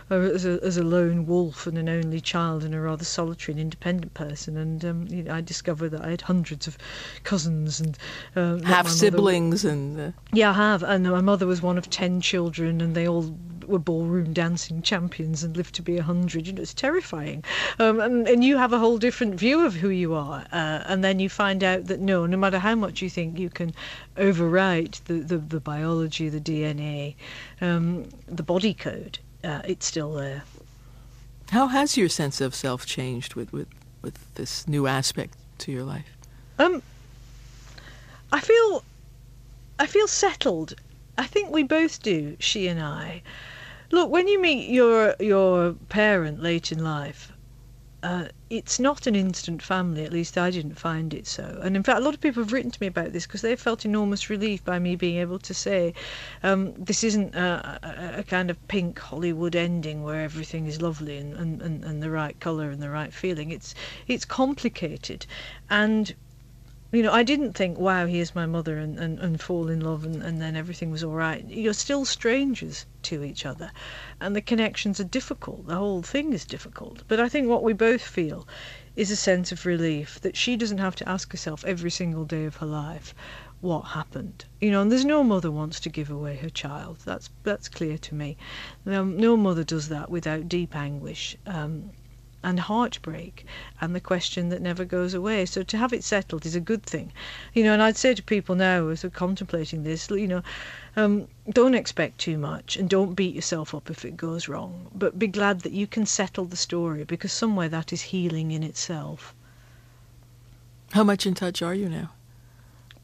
as 0.10 0.46
a, 0.46 0.60
as 0.62 0.78
a 0.78 0.84
lone 0.84 1.26
wolf 1.26 1.66
and 1.66 1.78
an 1.78 1.90
only 1.90 2.20
child 2.20 2.64
and 2.64 2.76
a 2.76 2.80
rather 2.80 3.06
solitary 3.06 3.54
and 3.54 3.62
independent 3.62 4.14
person. 4.14 4.58
And 4.58 4.86
um, 4.86 5.08
you 5.10 5.24
know 5.24 5.34
I 5.34 5.42
discovered 5.42 5.90
that 5.90 6.02
I 6.02 6.12
had 6.12 6.22
hundreds 6.22 6.68
of 6.68 6.78
cousins 7.24 7.80
and 7.80 7.98
uh, 8.36 8.58
half 8.64 8.88
siblings 8.88 9.64
mother, 9.64 9.74
and 9.74 10.00
uh... 10.00 10.12
yeah 10.32 10.52
I 10.52 10.54
have. 10.54 10.84
And 10.84 11.06
my 11.10 11.22
mother 11.22 11.48
was 11.48 11.62
one 11.62 11.78
of 11.78 11.90
ten 11.90 12.22
children 12.22 12.82
and 12.82 12.94
they 12.94 13.08
all 13.08 13.36
were 13.68 13.80
ballroom 13.80 14.34
dancing 14.34 14.82
champions 14.82 15.44
and 15.44 15.56
lived 15.56 15.76
to 15.76 15.82
be 15.82 15.98
a 15.98 16.04
hundred. 16.04 16.48
You 16.48 16.54
know, 16.54 16.62
it's 16.62 16.74
terrifying. 16.74 17.44
Um, 17.80 18.00
and, 18.00 18.28
and 18.28 18.44
you 18.44 18.58
have 18.58 18.74
a 18.74 18.80
whole 18.80 18.98
different 18.98 19.36
view 19.36 19.66
of 19.66 19.76
who 19.76 19.90
you 19.90 20.14
are. 20.14 20.46
Uh, 20.52 20.84
and 20.86 21.04
then 21.04 21.20
you 21.20 21.30
find 21.30 21.64
out 21.64 21.86
that 21.86 22.00
no, 22.00 22.26
no 22.26 22.38
matter 22.38 22.60
how 22.60 22.76
much 22.76 23.02
you 23.02 23.10
think 23.10 23.40
you 23.40 23.50
can 23.50 23.74
overwrite 24.18 25.04
the, 25.06 25.16
the, 25.16 25.38
the 25.38 25.60
biology, 25.60 26.30
the 26.30 26.40
DNA, 26.40 27.16
um, 27.62 28.10
the 28.28 28.44
body 28.44 28.74
code, 28.74 29.20
uh, 29.44 29.62
it's 29.66 29.86
still 29.86 30.14
there. 30.14 30.44
How 31.50 31.68
has 31.68 31.98
your 31.98 32.10
sense 32.10 32.42
of 32.42 32.56
self 32.56 32.86
changed 32.86 33.36
with, 33.36 33.52
with, 33.54 33.68
with 34.02 34.34
this 34.36 34.68
new 34.68 34.88
aspect 34.88 35.36
to 35.60 35.72
your 35.72 35.84
life? 35.84 36.18
Um, 36.58 36.82
I 38.32 38.40
feel 38.40 38.84
I 39.80 39.86
feel 39.86 40.08
settled. 40.08 40.76
I 41.18 41.26
think 41.26 41.52
we 41.52 41.64
both 41.64 42.02
do, 42.02 42.38
she 42.40 42.68
and 42.68 42.80
I. 42.80 43.22
Look, 43.94 44.10
when 44.10 44.28
you 44.28 44.42
meet 44.42 44.72
your 44.72 45.16
your 45.20 45.74
parent 45.88 46.42
late 46.42 46.72
in 46.72 46.84
life, 46.84 47.32
uh, 48.02 48.30
it's 48.50 48.80
not 48.80 49.06
an 49.06 49.16
instant 49.16 49.62
family. 49.62 50.04
At 50.04 50.12
least 50.12 50.36
I 50.36 50.50
didn't 50.50 50.80
find 50.80 51.14
it 51.14 51.28
so. 51.28 51.60
And 51.62 51.76
in 51.76 51.84
fact, 51.84 52.00
a 52.00 52.04
lot 52.04 52.16
of 52.16 52.20
people 52.20 52.42
have 52.42 52.52
written 52.52 52.72
to 52.72 52.82
me 52.82 52.88
about 52.88 53.14
this 53.14 53.28
because 53.28 53.42
they 53.42 53.56
felt 53.56 53.86
enormous 53.86 54.32
relief 54.32 54.66
by 54.66 54.80
me 54.80 54.96
being 54.96 55.18
able 55.18 55.38
to 55.38 55.54
say, 55.54 55.94
um, 56.42 56.74
this 56.74 57.04
isn't 57.04 57.36
a, 57.36 57.80
a, 57.84 58.20
a, 58.22 58.24
kind 58.24 58.50
of 58.50 58.68
pink 58.68 58.98
Hollywood 58.98 59.56
ending 59.56 60.02
where 60.02 60.22
everything 60.22 60.66
is 60.66 60.82
lovely 60.82 61.20
and, 61.20 61.36
and, 61.36 61.62
and, 61.62 61.86
and 61.86 62.02
the 62.02 62.10
right 62.10 62.40
colour 62.40 62.72
and 62.72 62.82
the 62.82 62.90
right 62.90 63.14
feeling. 63.14 63.52
It's 63.52 63.76
it's 64.08 64.26
complicated, 64.26 65.28
and 65.70 66.16
you 66.94 67.02
know, 67.02 67.12
I 67.12 67.24
didn't 67.24 67.54
think, 67.54 67.80
wow, 67.80 68.06
here's 68.06 68.36
my 68.36 68.46
mother, 68.46 68.78
and, 68.78 69.00
and, 69.00 69.20
and 69.20 69.42
fall 69.42 69.68
in 69.68 69.82
love, 69.82 70.06
and, 70.06 70.22
and 70.22 70.40
then 70.40 70.56
everything 70.56 70.92
was 70.92 71.04
all 71.04 71.14
right. 71.14 71.44
You're 71.48 71.74
still 71.74 72.06
strangers 72.06 72.86
to 73.04 73.24
each 73.24 73.46
other, 73.46 73.72
and 74.22 74.36
the 74.36 74.42
connections 74.42 75.00
are 75.00 75.06
difficult. 75.06 75.66
The 75.66 75.76
whole 75.76 76.04
thing 76.04 76.34
is 76.34 76.46
difficult. 76.46 77.04
But 77.08 77.20
I 77.20 77.28
think 77.30 77.48
what 77.48 77.64
we 77.64 77.74
both 77.74 78.02
feel 78.02 78.48
is 78.96 79.10
a 79.10 79.16
sense 79.16 79.52
of 79.52 79.66
relief 79.66 80.22
that 80.22 80.38
she 80.38 80.56
doesn't 80.56 80.78
have 80.78 80.96
to 80.98 81.10
ask 81.10 81.32
herself 81.32 81.66
every 81.66 81.90
single 81.90 82.26
day 82.26 82.46
of 82.46 82.58
her 82.58 82.68
life 82.68 83.16
what 83.60 83.82
happened. 83.82 84.46
You 84.62 84.72
know, 84.72 84.82
and 84.82 84.92
there's 84.92 85.06
no 85.06 85.24
mother 85.24 85.50
wants 85.50 85.80
to 85.80 85.90
give 85.90 86.12
away 86.12 86.36
her 86.38 86.50
child. 86.50 87.00
That's 87.06 87.30
that's 87.44 87.70
clear 87.70 87.98
to 87.98 88.14
me. 88.14 88.38
Um, 88.86 89.18
no 89.18 89.36
mother 89.36 89.64
does 89.64 89.90
that 89.90 90.12
without 90.12 90.48
deep 90.48 90.76
anguish. 90.76 91.38
Um, 91.48 91.92
and 92.44 92.60
heartbreak 92.60 93.46
and 93.82 93.96
the 93.96 94.00
question 94.00 94.50
that 94.50 94.62
never 94.62 94.86
goes 94.86 95.14
away. 95.14 95.46
So 95.46 95.64
to 95.64 95.78
have 95.78 95.94
it 95.94 96.04
settled 96.04 96.46
is 96.46 96.56
a 96.56 96.60
good 96.60 96.84
thing, 96.84 97.12
you 97.54 97.64
know. 97.64 97.74
And 97.74 97.82
I'd 97.82 97.98
say 97.98 98.14
to 98.14 98.22
people 98.22 98.56
now 98.56 98.90
as 98.90 99.02
they're 99.02 99.10
contemplating 99.10 99.84
this, 99.84 100.10
you 100.10 100.28
know, 100.28 100.44
um, 100.96 101.28
don't 101.50 101.76
expect 101.76 102.20
too 102.20 102.38
much 102.38 102.78
and 102.78 102.90
don't 102.90 103.16
beat 103.16 103.34
yourself 103.34 103.74
up 103.74 103.90
if 103.90 104.06
it 104.06 104.18
goes 104.18 104.48
wrong, 104.48 104.88
but 104.94 105.18
be 105.18 105.28
glad 105.28 105.62
that 105.62 105.74
you 105.74 105.88
can 105.88 106.06
settle 106.06 106.46
the 106.46 106.58
story 106.58 107.04
because 107.04 107.32
somewhere 107.32 107.70
that 107.70 107.94
is 107.94 108.02
healing 108.02 108.52
in 108.52 108.64
itself. 108.64 109.34
How 110.92 111.04
much 111.04 111.26
in 111.26 111.34
touch 111.34 111.62
are 111.62 111.74
you 111.74 111.90
now? 111.90 112.12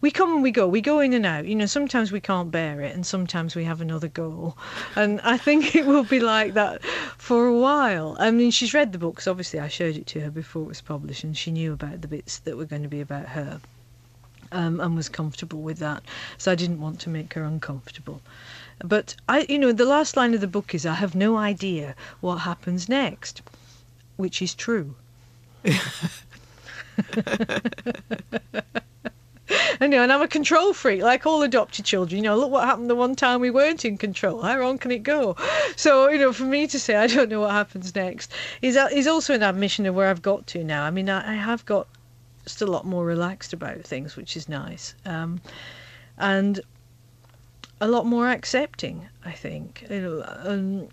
We 0.02 0.12
come 0.12 0.34
and 0.34 0.44
we 0.44 0.52
go. 0.52 0.68
We 0.68 0.82
go 0.82 1.00
in 1.00 1.14
and 1.14 1.26
out. 1.26 1.46
You 1.46 1.56
know, 1.56 1.66
sometimes 1.66 2.12
we 2.12 2.22
can't 2.22 2.52
bear 2.52 2.82
it, 2.82 2.96
and 2.96 3.06
sometimes 3.06 3.56
we 3.56 3.66
have 3.66 3.82
another 3.82 4.08
goal. 4.08 4.58
And 4.96 5.20
I 5.22 5.38
think 5.38 5.76
it 5.76 5.86
will 5.86 6.06
be 6.06 6.22
like 6.22 6.54
that 6.54 6.84
for 7.18 7.48
a 7.48 7.58
while. 7.58 8.16
I 8.20 8.32
mean, 8.32 8.52
she's 8.52 8.74
read 8.74 8.94
the 8.94 8.98
books. 8.98 9.28
Obviously, 9.28 9.60
I 9.60 9.68
showed 9.68 9.98
it 9.98 10.08
to 10.08 10.22
her 10.22 10.32
before 10.32 10.64
it 10.64 10.70
was 10.70 10.82
published, 10.82 11.26
and 11.26 11.36
she 11.36 11.52
knew 11.52 11.74
about 11.74 12.02
the 12.02 12.08
bits 12.08 12.40
that 12.40 12.56
were 12.56 12.66
going 12.66 12.84
to 12.84 12.88
be 12.88 13.02
about 13.02 13.28
her, 13.28 13.60
um, 14.54 14.80
and 14.80 14.96
was 14.96 15.10
comfortable 15.10 15.62
with 15.62 15.80
that. 15.80 16.04
So 16.38 16.52
I 16.52 16.56
didn't 16.56 16.80
want 16.80 17.02
to 17.02 17.10
make 17.10 17.34
her 17.34 17.44
uncomfortable. 17.44 18.22
But 18.82 19.18
I, 19.28 19.46
you 19.50 19.60
know, 19.60 19.74
the 19.74 19.84
last 19.84 20.16
line 20.16 20.34
of 20.34 20.40
the 20.40 20.48
book 20.48 20.74
is, 20.74 20.86
"I 20.86 20.94
have 20.94 21.14
no 21.14 21.36
idea 21.36 21.94
what 22.22 22.38
happens 22.38 22.88
next," 22.88 23.42
which 24.16 24.42
is 24.42 24.56
true. 24.56 24.96
and, 29.80 29.92
you 29.94 30.00
know, 30.00 30.04
and 30.04 30.12
I'm 30.12 30.22
a 30.22 30.28
control 30.28 30.74
freak, 30.74 31.02
like 31.02 31.26
all 31.26 31.42
adopted 31.44 31.86
children. 31.86 32.18
You 32.18 32.30
know, 32.30 32.38
look 32.38 32.52
what 32.52 32.66
happened 32.66 32.90
the 32.90 32.96
one 32.96 33.16
time 33.16 33.42
we 33.42 33.52
weren't 33.52 33.86
in 33.86 33.98
control. 33.98 34.42
How 34.42 34.58
wrong 34.58 34.78
can 34.78 34.92
it 34.92 35.04
go? 35.04 35.36
So, 35.76 36.10
you 36.10 36.18
know, 36.18 36.34
for 36.34 36.44
me 36.44 36.68
to 36.68 36.80
say 36.80 36.96
I 37.04 37.08
don't 37.08 37.30
know 37.30 37.42
what 37.42 37.52
happens 37.52 37.96
next 37.96 38.34
is 38.62 38.76
is 38.76 39.08
also 39.08 39.34
an 39.34 39.44
admission 39.44 39.86
of 39.86 39.96
where 39.96 40.10
I've 40.10 40.22
got 40.22 40.46
to 40.48 40.64
now. 40.64 40.84
I 40.84 40.92
mean, 40.92 41.10
I, 41.10 41.32
I 41.32 41.36
have 41.36 41.66
got 41.66 41.88
just 42.44 42.62
a 42.62 42.66
lot 42.66 42.86
more 42.86 43.06
relaxed 43.06 43.54
about 43.54 43.84
things, 43.84 44.16
which 44.16 44.36
is 44.36 44.50
nice, 44.50 44.96
um, 45.06 45.40
and 46.18 46.60
a 47.80 47.88
lot 47.88 48.06
more 48.06 48.30
accepting. 48.30 49.08
I 49.24 49.32
think, 49.32 49.86
you 49.90 50.02
know, 50.02 50.22
and 50.22 50.90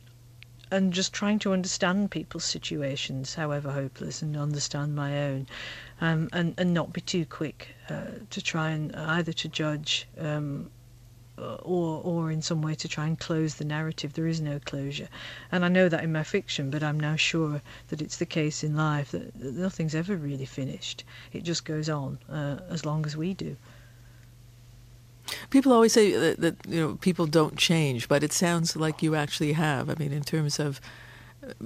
and 0.70 0.92
just 0.92 1.12
trying 1.12 1.38
to 1.38 1.52
understand 1.52 2.10
people's 2.10 2.44
situations, 2.44 3.34
however 3.34 3.70
hopeless, 3.72 4.22
and 4.22 4.36
understand 4.36 4.94
my 4.94 5.22
own, 5.24 5.46
um, 6.00 6.28
and 6.32 6.54
and 6.58 6.74
not 6.74 6.92
be 6.92 7.00
too 7.00 7.24
quick 7.24 7.68
uh, 7.88 8.18
to 8.30 8.42
try 8.42 8.70
and 8.70 8.94
either 8.96 9.32
to 9.32 9.48
judge 9.48 10.06
um, 10.18 10.70
or 11.36 12.00
or 12.02 12.30
in 12.30 12.42
some 12.42 12.62
way 12.62 12.74
to 12.74 12.88
try 12.88 13.06
and 13.06 13.18
close 13.18 13.54
the 13.54 13.64
narrative. 13.64 14.14
There 14.14 14.26
is 14.26 14.40
no 14.40 14.58
closure, 14.58 15.08
and 15.52 15.64
I 15.64 15.68
know 15.68 15.88
that 15.88 16.02
in 16.02 16.12
my 16.12 16.24
fiction, 16.24 16.70
but 16.70 16.82
I'm 16.82 16.98
now 16.98 17.16
sure 17.16 17.62
that 17.88 18.02
it's 18.02 18.16
the 18.16 18.26
case 18.26 18.64
in 18.64 18.74
life 18.76 19.12
that, 19.12 19.38
that 19.38 19.54
nothing's 19.54 19.94
ever 19.94 20.16
really 20.16 20.46
finished. 20.46 21.04
It 21.32 21.44
just 21.44 21.64
goes 21.64 21.88
on 21.88 22.18
uh, 22.28 22.58
as 22.68 22.84
long 22.84 23.06
as 23.06 23.16
we 23.16 23.34
do. 23.34 23.56
People 25.50 25.72
always 25.72 25.92
say 25.92 26.12
that, 26.12 26.40
that, 26.40 26.56
you 26.68 26.80
know 26.80 26.94
people 26.96 27.26
don't 27.26 27.56
change, 27.56 28.08
but 28.08 28.22
it 28.22 28.32
sounds 28.32 28.76
like 28.76 29.02
you 29.02 29.14
actually 29.14 29.52
have. 29.52 29.90
I 29.90 29.94
mean, 29.94 30.12
in 30.12 30.22
terms 30.22 30.58
of 30.58 30.80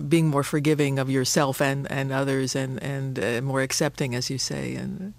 being 0.09 0.29
more 0.29 0.43
forgiving 0.43 0.99
of 0.99 1.11
yourself 1.11 1.61
and, 1.61 1.91
and 1.91 2.13
others, 2.13 2.57
and 2.57 2.83
and 2.83 3.19
uh, 3.19 3.41
more 3.43 3.63
accepting, 3.63 4.15
as 4.15 4.31
you 4.31 4.39
say. 4.39 4.75
And 4.75 5.15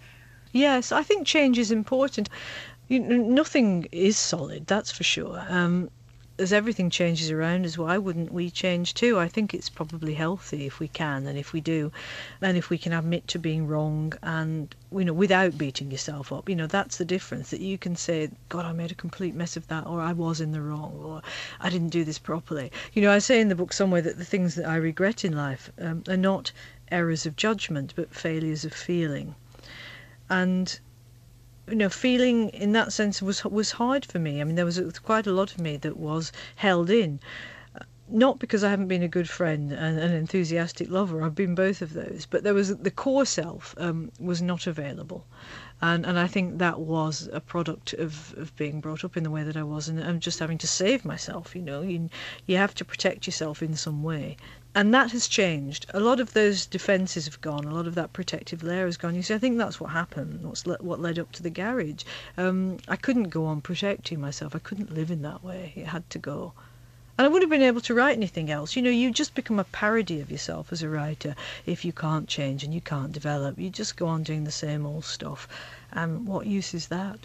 yes, 0.51 0.91
I 0.91 1.03
think 1.03 1.27
change 1.27 1.57
is 1.57 1.71
important. 1.71 2.29
You 2.87 2.99
nothing 2.99 3.87
is 3.91 4.17
solid, 4.17 4.67
that's 4.67 4.91
for 4.91 5.03
sure. 5.03 5.43
Um, 5.49 5.89
as 6.41 6.51
everything 6.51 6.89
changes 6.89 7.29
around 7.29 7.65
us, 7.67 7.77
why 7.77 7.97
wouldn't 7.97 8.33
we 8.33 8.49
change 8.49 8.95
too? 8.95 9.19
I 9.19 9.27
think 9.27 9.53
it's 9.53 9.69
probably 9.69 10.15
healthy 10.15 10.65
if 10.65 10.79
we 10.79 10.87
can, 10.87 11.27
and 11.27 11.37
if 11.37 11.53
we 11.53 11.61
do, 11.61 11.91
and 12.41 12.57
if 12.57 12.71
we 12.71 12.79
can 12.79 12.93
admit 12.93 13.27
to 13.27 13.39
being 13.39 13.67
wrong, 13.67 14.13
and 14.23 14.73
you 14.91 15.05
know, 15.05 15.13
without 15.13 15.57
beating 15.57 15.91
yourself 15.91 16.33
up. 16.33 16.49
You 16.49 16.55
know, 16.55 16.65
that's 16.65 16.97
the 16.97 17.05
difference. 17.05 17.51
That 17.51 17.61
you 17.61 17.77
can 17.77 17.95
say, 17.95 18.31
"God, 18.49 18.65
I 18.65 18.73
made 18.73 18.91
a 18.91 18.95
complete 18.95 19.35
mess 19.35 19.55
of 19.55 19.67
that," 19.67 19.85
or 19.85 20.01
"I 20.01 20.13
was 20.13 20.41
in 20.41 20.51
the 20.51 20.61
wrong," 20.61 20.99
or 21.03 21.21
"I 21.59 21.69
didn't 21.69 21.89
do 21.89 22.03
this 22.03 22.17
properly." 22.17 22.71
You 22.93 23.03
know, 23.03 23.11
I 23.11 23.19
say 23.19 23.39
in 23.39 23.49
the 23.49 23.55
book 23.55 23.71
somewhere 23.71 24.01
that 24.01 24.17
the 24.17 24.25
things 24.25 24.55
that 24.55 24.67
I 24.67 24.77
regret 24.77 25.23
in 25.23 25.35
life 25.37 25.71
um, 25.79 26.03
are 26.07 26.17
not 26.17 26.51
errors 26.91 27.27
of 27.27 27.35
judgment, 27.35 27.93
but 27.95 28.15
failures 28.15 28.65
of 28.65 28.73
feeling, 28.73 29.35
and 30.27 30.79
you 31.67 31.75
know, 31.75 31.89
feeling 31.89 32.49
in 32.49 32.71
that 32.73 32.91
sense 32.91 33.21
was 33.21 33.43
was 33.45 33.71
hard 33.71 34.05
for 34.05 34.19
me. 34.19 34.41
I 34.41 34.43
mean, 34.43 34.55
there 34.55 34.65
was 34.65 34.81
quite 34.99 35.27
a 35.27 35.31
lot 35.31 35.51
of 35.51 35.59
me 35.59 35.77
that 35.77 35.97
was 35.97 36.31
held 36.55 36.89
in. 36.89 37.19
Not 38.09 38.39
because 38.39 38.61
I 38.61 38.69
haven't 38.69 38.89
been 38.89 39.03
a 39.03 39.07
good 39.07 39.29
friend 39.29 39.71
and 39.71 39.97
an 39.97 40.11
enthusiastic 40.11 40.89
lover. 40.89 41.23
I've 41.23 41.33
been 41.33 41.55
both 41.55 41.81
of 41.81 41.93
those. 41.93 42.27
But 42.29 42.43
there 42.43 42.53
was 42.53 42.75
the 42.75 42.91
core 42.91 43.25
self 43.25 43.73
um, 43.77 44.11
was 44.19 44.41
not 44.41 44.67
available, 44.67 45.25
and 45.81 46.05
and 46.05 46.19
I 46.19 46.27
think 46.27 46.57
that 46.57 46.81
was 46.81 47.29
a 47.31 47.39
product 47.39 47.93
of, 47.93 48.33
of 48.37 48.53
being 48.57 48.81
brought 48.81 49.05
up 49.05 49.15
in 49.15 49.23
the 49.23 49.31
way 49.31 49.43
that 49.43 49.55
I 49.55 49.63
was, 49.63 49.87
and, 49.87 49.97
and 49.97 50.21
just 50.21 50.39
having 50.39 50.57
to 50.57 50.67
save 50.67 51.05
myself. 51.05 51.55
You 51.55 51.61
know, 51.61 51.81
you 51.83 52.09
you 52.47 52.57
have 52.57 52.75
to 52.75 52.85
protect 52.85 53.27
yourself 53.27 53.63
in 53.63 53.75
some 53.77 54.03
way 54.03 54.35
and 54.73 54.93
that 54.93 55.11
has 55.11 55.27
changed. 55.27 55.85
A 55.93 55.99
lot 55.99 56.21
of 56.21 56.31
those 56.31 56.65
defences 56.65 57.25
have 57.25 57.41
gone. 57.41 57.65
A 57.65 57.73
lot 57.73 57.87
of 57.87 57.95
that 57.95 58.13
protective 58.13 58.63
layer 58.63 58.85
has 58.85 58.95
gone. 58.95 59.15
You 59.15 59.21
see, 59.21 59.33
I 59.33 59.37
think 59.37 59.57
that's 59.57 59.81
what 59.81 59.89
happened. 59.89 60.43
What's 60.43 60.65
le- 60.65 60.77
what 60.79 61.01
led 61.01 61.19
up 61.19 61.31
to 61.33 61.43
the 61.43 61.49
garage. 61.49 62.03
Um, 62.37 62.77
I 62.87 62.95
couldn't 62.95 63.29
go 63.29 63.45
on 63.45 63.59
protecting 63.59 64.21
myself. 64.21 64.55
I 64.55 64.59
couldn't 64.59 64.93
live 64.93 65.11
in 65.11 65.23
that 65.23 65.43
way. 65.43 65.73
It 65.75 65.87
had 65.87 66.09
to 66.11 66.19
go. 66.19 66.53
And 67.17 67.25
I 67.25 67.27
wouldn't 67.27 67.51
have 67.51 67.59
been 67.59 67.67
able 67.67 67.81
to 67.81 67.93
write 67.93 68.15
anything 68.15 68.49
else. 68.49 68.77
You 68.77 68.81
know, 68.81 68.89
you 68.89 69.11
just 69.11 69.35
become 69.35 69.59
a 69.59 69.65
parody 69.65 70.21
of 70.21 70.31
yourself 70.31 70.71
as 70.71 70.81
a 70.81 70.89
writer 70.89 71.35
if 71.65 71.83
you 71.83 71.91
can't 71.91 72.29
change 72.29 72.63
and 72.63 72.73
you 72.73 72.81
can't 72.81 73.11
develop. 73.11 73.59
You 73.59 73.69
just 73.69 73.97
go 73.97 74.07
on 74.07 74.23
doing 74.23 74.45
the 74.45 74.51
same 74.51 74.85
old 74.85 75.03
stuff. 75.03 75.47
And 75.91 76.25
what 76.25 76.47
use 76.47 76.73
is 76.73 76.87
that? 76.87 77.19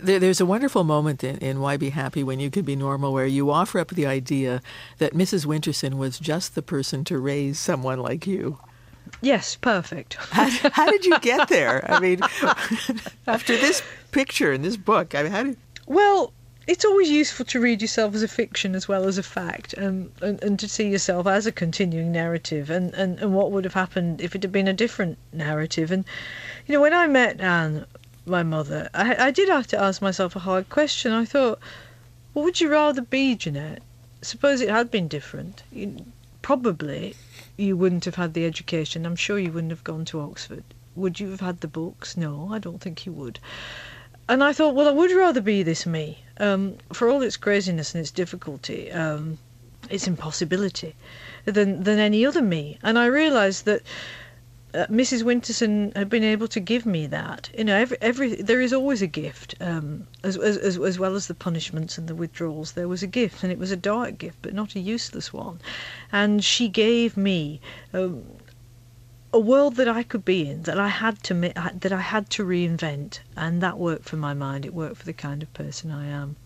There's 0.00 0.40
a 0.40 0.46
wonderful 0.46 0.84
moment 0.84 1.22
in, 1.22 1.36
in 1.38 1.60
Why 1.60 1.76
Be 1.76 1.90
Happy 1.90 2.24
When 2.24 2.40
You 2.40 2.50
Could 2.50 2.64
Be 2.64 2.76
Normal 2.76 3.12
where 3.12 3.26
you 3.26 3.50
offer 3.50 3.78
up 3.78 3.88
the 3.88 4.06
idea 4.06 4.62
that 4.98 5.12
Mrs. 5.12 5.44
Winterson 5.44 5.94
was 5.94 6.18
just 6.18 6.54
the 6.54 6.62
person 6.62 7.04
to 7.04 7.18
raise 7.18 7.58
someone 7.58 7.98
like 7.98 8.26
you. 8.26 8.58
Yes, 9.20 9.56
perfect. 9.56 10.14
how, 10.30 10.48
how, 10.72 10.90
did 10.90 11.04
you 11.04 11.18
get 11.20 11.48
there? 11.48 11.90
I 11.90 12.00
mean, 12.00 12.20
after 13.26 13.56
this 13.56 13.82
picture 14.12 14.52
in 14.52 14.62
this 14.62 14.76
book, 14.76 15.14
I 15.14 15.24
mean, 15.24 15.32
how 15.32 15.42
did... 15.42 15.56
Well, 15.86 16.32
it's 16.66 16.84
always 16.84 17.10
useful 17.10 17.44
to 17.46 17.60
read 17.60 17.82
yourself 17.82 18.14
as 18.14 18.22
a 18.22 18.28
fiction 18.28 18.74
as 18.74 18.88
well 18.88 19.04
as 19.04 19.18
a 19.18 19.22
fact 19.22 19.74
and, 19.74 20.10
and, 20.22 20.42
and 20.42 20.58
to 20.60 20.68
see 20.68 20.88
yourself 20.88 21.26
as 21.26 21.46
a 21.46 21.52
continuing 21.52 22.12
narrative 22.12 22.70
and, 22.70 22.94
and, 22.94 23.18
and 23.18 23.34
what 23.34 23.50
would 23.50 23.64
have 23.64 23.74
happened 23.74 24.20
if 24.20 24.34
it 24.34 24.42
had 24.42 24.52
been 24.52 24.68
a 24.68 24.72
different 24.72 25.18
narrative. 25.32 25.90
And, 25.90 26.04
you 26.66 26.74
know, 26.74 26.80
when 26.80 26.94
I 26.94 27.06
met 27.08 27.40
Anne 27.40 27.84
my 28.26 28.42
mother, 28.42 28.88
I, 28.94 29.26
I 29.26 29.30
did 29.30 29.48
have 29.48 29.66
to 29.68 29.80
ask 29.80 30.00
myself 30.00 30.36
a 30.36 30.40
hard 30.40 30.68
question. 30.68 31.12
I 31.12 31.24
thought, 31.24 31.58
what 32.32 32.44
would 32.44 32.60
you 32.60 32.70
rather 32.70 33.02
be, 33.02 33.34
Jeanette? 33.34 33.82
Suppose 34.22 34.60
it 34.60 34.70
had 34.70 34.90
been 34.90 35.08
different. 35.08 35.62
You, 35.72 36.06
probably 36.40 37.14
you 37.56 37.76
wouldn't 37.76 38.04
have 38.04 38.16
had 38.16 38.34
the 38.34 38.44
education. 38.46 39.06
I'm 39.06 39.16
sure 39.16 39.38
you 39.38 39.52
wouldn't 39.52 39.72
have 39.72 39.84
gone 39.84 40.04
to 40.06 40.20
Oxford. 40.20 40.64
Would 40.94 41.20
you 41.20 41.30
have 41.30 41.40
had 41.40 41.60
the 41.60 41.68
books? 41.68 42.16
No, 42.16 42.48
I 42.52 42.58
don't 42.58 42.80
think 42.80 43.06
you 43.06 43.12
would. 43.12 43.38
And 44.28 44.42
I 44.44 44.52
thought, 44.52 44.74
well, 44.74 44.88
I 44.88 44.92
would 44.92 45.10
rather 45.12 45.40
be 45.40 45.62
this 45.62 45.86
me. 45.86 46.22
Um, 46.38 46.78
for 46.92 47.08
all 47.08 47.22
its 47.22 47.36
craziness 47.36 47.94
and 47.94 48.00
its 48.00 48.10
difficulty, 48.10 48.90
um, 48.92 49.38
its 49.90 50.06
impossibility, 50.06 50.94
than 51.44 51.82
than 51.82 51.98
any 51.98 52.24
other 52.24 52.42
me. 52.42 52.78
And 52.82 52.98
I 52.98 53.06
realised 53.06 53.64
that 53.64 53.82
uh, 54.74 54.86
Mrs. 54.86 55.22
Winterson 55.22 55.94
had 55.96 56.08
been 56.08 56.24
able 56.24 56.48
to 56.48 56.60
give 56.60 56.86
me 56.86 57.06
that. 57.06 57.50
You 57.56 57.64
know, 57.64 57.76
every, 57.76 57.96
every 58.00 58.34
there 58.36 58.60
is 58.60 58.72
always 58.72 59.02
a 59.02 59.06
gift, 59.06 59.54
um, 59.60 60.06
as, 60.22 60.36
as 60.36 60.78
as 60.78 60.98
well 60.98 61.14
as 61.14 61.26
the 61.26 61.34
punishments 61.34 61.98
and 61.98 62.08
the 62.08 62.14
withdrawals. 62.14 62.72
There 62.72 62.88
was 62.88 63.02
a 63.02 63.06
gift, 63.06 63.42
and 63.42 63.52
it 63.52 63.58
was 63.58 63.70
a 63.70 63.76
dark 63.76 64.18
gift, 64.18 64.38
but 64.42 64.54
not 64.54 64.74
a 64.74 64.80
useless 64.80 65.32
one. 65.32 65.60
And 66.10 66.44
she 66.44 66.68
gave 66.68 67.16
me. 67.16 67.60
Um, 67.92 68.24
a 69.34 69.38
world 69.38 69.76
that 69.76 69.88
I 69.88 70.02
could 70.02 70.26
be 70.26 70.46
in, 70.46 70.64
that 70.64 70.78
I 70.78 70.88
had 70.88 71.22
to 71.22 71.34
that 71.34 71.90
I 71.90 72.00
had 72.00 72.28
to 72.30 72.44
reinvent, 72.44 73.20
and 73.34 73.62
that 73.62 73.78
worked 73.78 74.04
for 74.04 74.16
my 74.16 74.34
mind. 74.34 74.66
It 74.66 74.74
worked 74.74 74.98
for 74.98 75.06
the 75.06 75.14
kind 75.14 75.42
of 75.42 75.52
person 75.54 75.90
I 75.90 76.06
am. 76.06 76.36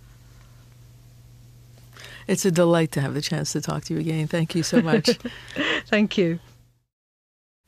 It's 2.29 2.45
a 2.45 2.53
delight 2.53 2.93
to 2.93 3.01
have 3.01 3.15
the 3.15 3.21
chance 3.21 3.53
to 3.53 3.61
talk 3.61 3.85
to 3.85 3.95
you 3.95 4.01
again. 4.01 4.29
Thank 4.29 4.55
you 4.55 4.63
so 4.63 4.81
much. 4.81 5.19
Thank 5.87 6.17
you. 6.17 6.39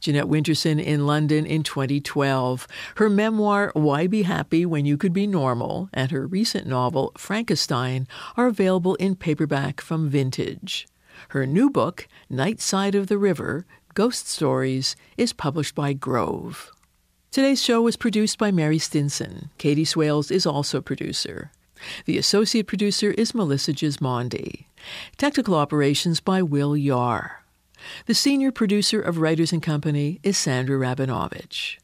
Jeanette 0.01 0.27
Winterson 0.27 0.83
in 0.83 1.07
London 1.07 1.45
in 1.45 1.63
2012. 1.63 2.69
Her 2.97 3.11
memoir, 3.11 3.73
Why 3.75 4.07
Be 4.07 4.23
Happy 4.23 4.65
When 4.65 4.85
You 4.85 4.97
Could 4.97 5.13
Be 5.13 5.27
Normal, 5.27 5.89
and 5.93 6.11
her 6.11 6.27
recent 6.27 6.67
novel, 6.67 7.13
Frankissstein, 7.17 8.07
are 8.37 8.47
available 8.47 8.95
in 8.97 9.17
paperback 9.17 9.81
from 9.81 10.09
Vintage. 10.09 10.87
Her 11.31 11.47
new 11.47 11.69
book, 11.69 12.07
Night 12.31 12.61
Side 12.61 12.95
of 12.95 13.09
the 13.09 13.19
River 13.19 13.67
Ghost 13.95 14.29
Stories, 14.29 14.95
is 15.17 15.33
published 15.33 15.75
by 15.75 15.93
Grove. 15.93 16.71
Today's 17.33 17.63
show 17.63 17.83
was 17.83 17.97
produced 17.97 18.39
by 18.39 18.51
Mary 18.51 18.79
Stinson. 18.79 19.51
Katie 19.59 19.85
Swales 19.85 20.31
is 20.31 20.47
also 20.47 20.81
producer. 20.81 21.51
The 22.07 22.19
associate 22.19 22.67
producer 22.67 23.11
is 23.13 23.35
Melissa 23.35 23.73
Gismondi. 23.73 24.67
Technical 25.17 25.55
operations 25.55 26.21
by 26.21 26.43
Will 26.43 26.77
Yar. 26.77 27.45
The 28.07 28.14
senior 28.14 28.51
producer 28.51 29.01
of 29.01 29.18
Writers 29.18 29.53
and 29.53 29.62
Company 29.62 30.20
is 30.22 30.36
Sandra 30.36 30.78
Rabinovich. 30.78 31.78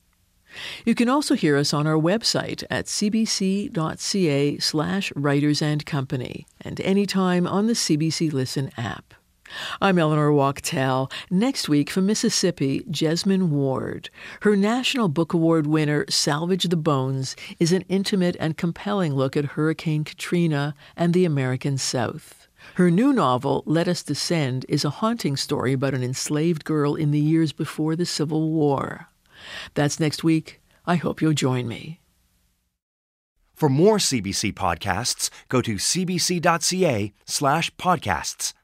You 0.84 0.94
can 0.94 1.08
also 1.08 1.34
hear 1.34 1.56
us 1.56 1.74
on 1.74 1.86
our 1.86 1.98
website 1.98 2.62
at 2.70 2.86
cbc.ca 2.86 4.58
slash 4.58 5.12
writers 5.16 5.62
and 5.62 5.84
company 5.84 6.46
and 6.60 6.80
anytime 6.80 7.46
on 7.46 7.66
the 7.66 7.72
CBC 7.72 8.32
Listen 8.32 8.70
app. 8.76 9.14
I'm 9.80 9.98
Eleanor 9.98 10.32
Wachtel. 10.32 11.10
Next 11.30 11.68
week 11.68 11.90
from 11.90 12.06
Mississippi, 12.06 12.80
Jesmyn 12.90 13.48
Ward. 13.50 14.10
Her 14.40 14.56
National 14.56 15.08
Book 15.08 15.32
Award 15.32 15.66
winner, 15.66 16.06
Salvage 16.08 16.64
the 16.64 16.76
Bones, 16.76 17.36
is 17.60 17.72
an 17.72 17.84
intimate 17.88 18.36
and 18.40 18.56
compelling 18.56 19.14
look 19.14 19.36
at 19.36 19.44
Hurricane 19.44 20.04
Katrina 20.04 20.74
and 20.96 21.14
the 21.14 21.24
American 21.24 21.78
South. 21.78 22.43
Her 22.74 22.90
new 22.90 23.12
novel, 23.12 23.62
Let 23.66 23.86
Us 23.86 24.02
Descend, 24.02 24.66
is 24.68 24.84
a 24.84 24.90
haunting 24.90 25.36
story 25.36 25.74
about 25.74 25.94
an 25.94 26.02
enslaved 26.02 26.64
girl 26.64 26.96
in 26.96 27.12
the 27.12 27.20
years 27.20 27.52
before 27.52 27.94
the 27.94 28.04
Civil 28.04 28.50
War. 28.50 29.10
That's 29.74 30.00
next 30.00 30.24
week. 30.24 30.60
I 30.84 30.96
hope 30.96 31.22
you'll 31.22 31.34
join 31.34 31.68
me. 31.68 32.00
For 33.54 33.68
more 33.68 33.98
CBC 33.98 34.54
podcasts, 34.54 35.30
go 35.48 35.62
to 35.62 35.76
cbc.ca 35.76 37.12
slash 37.24 37.70
podcasts. 37.76 38.54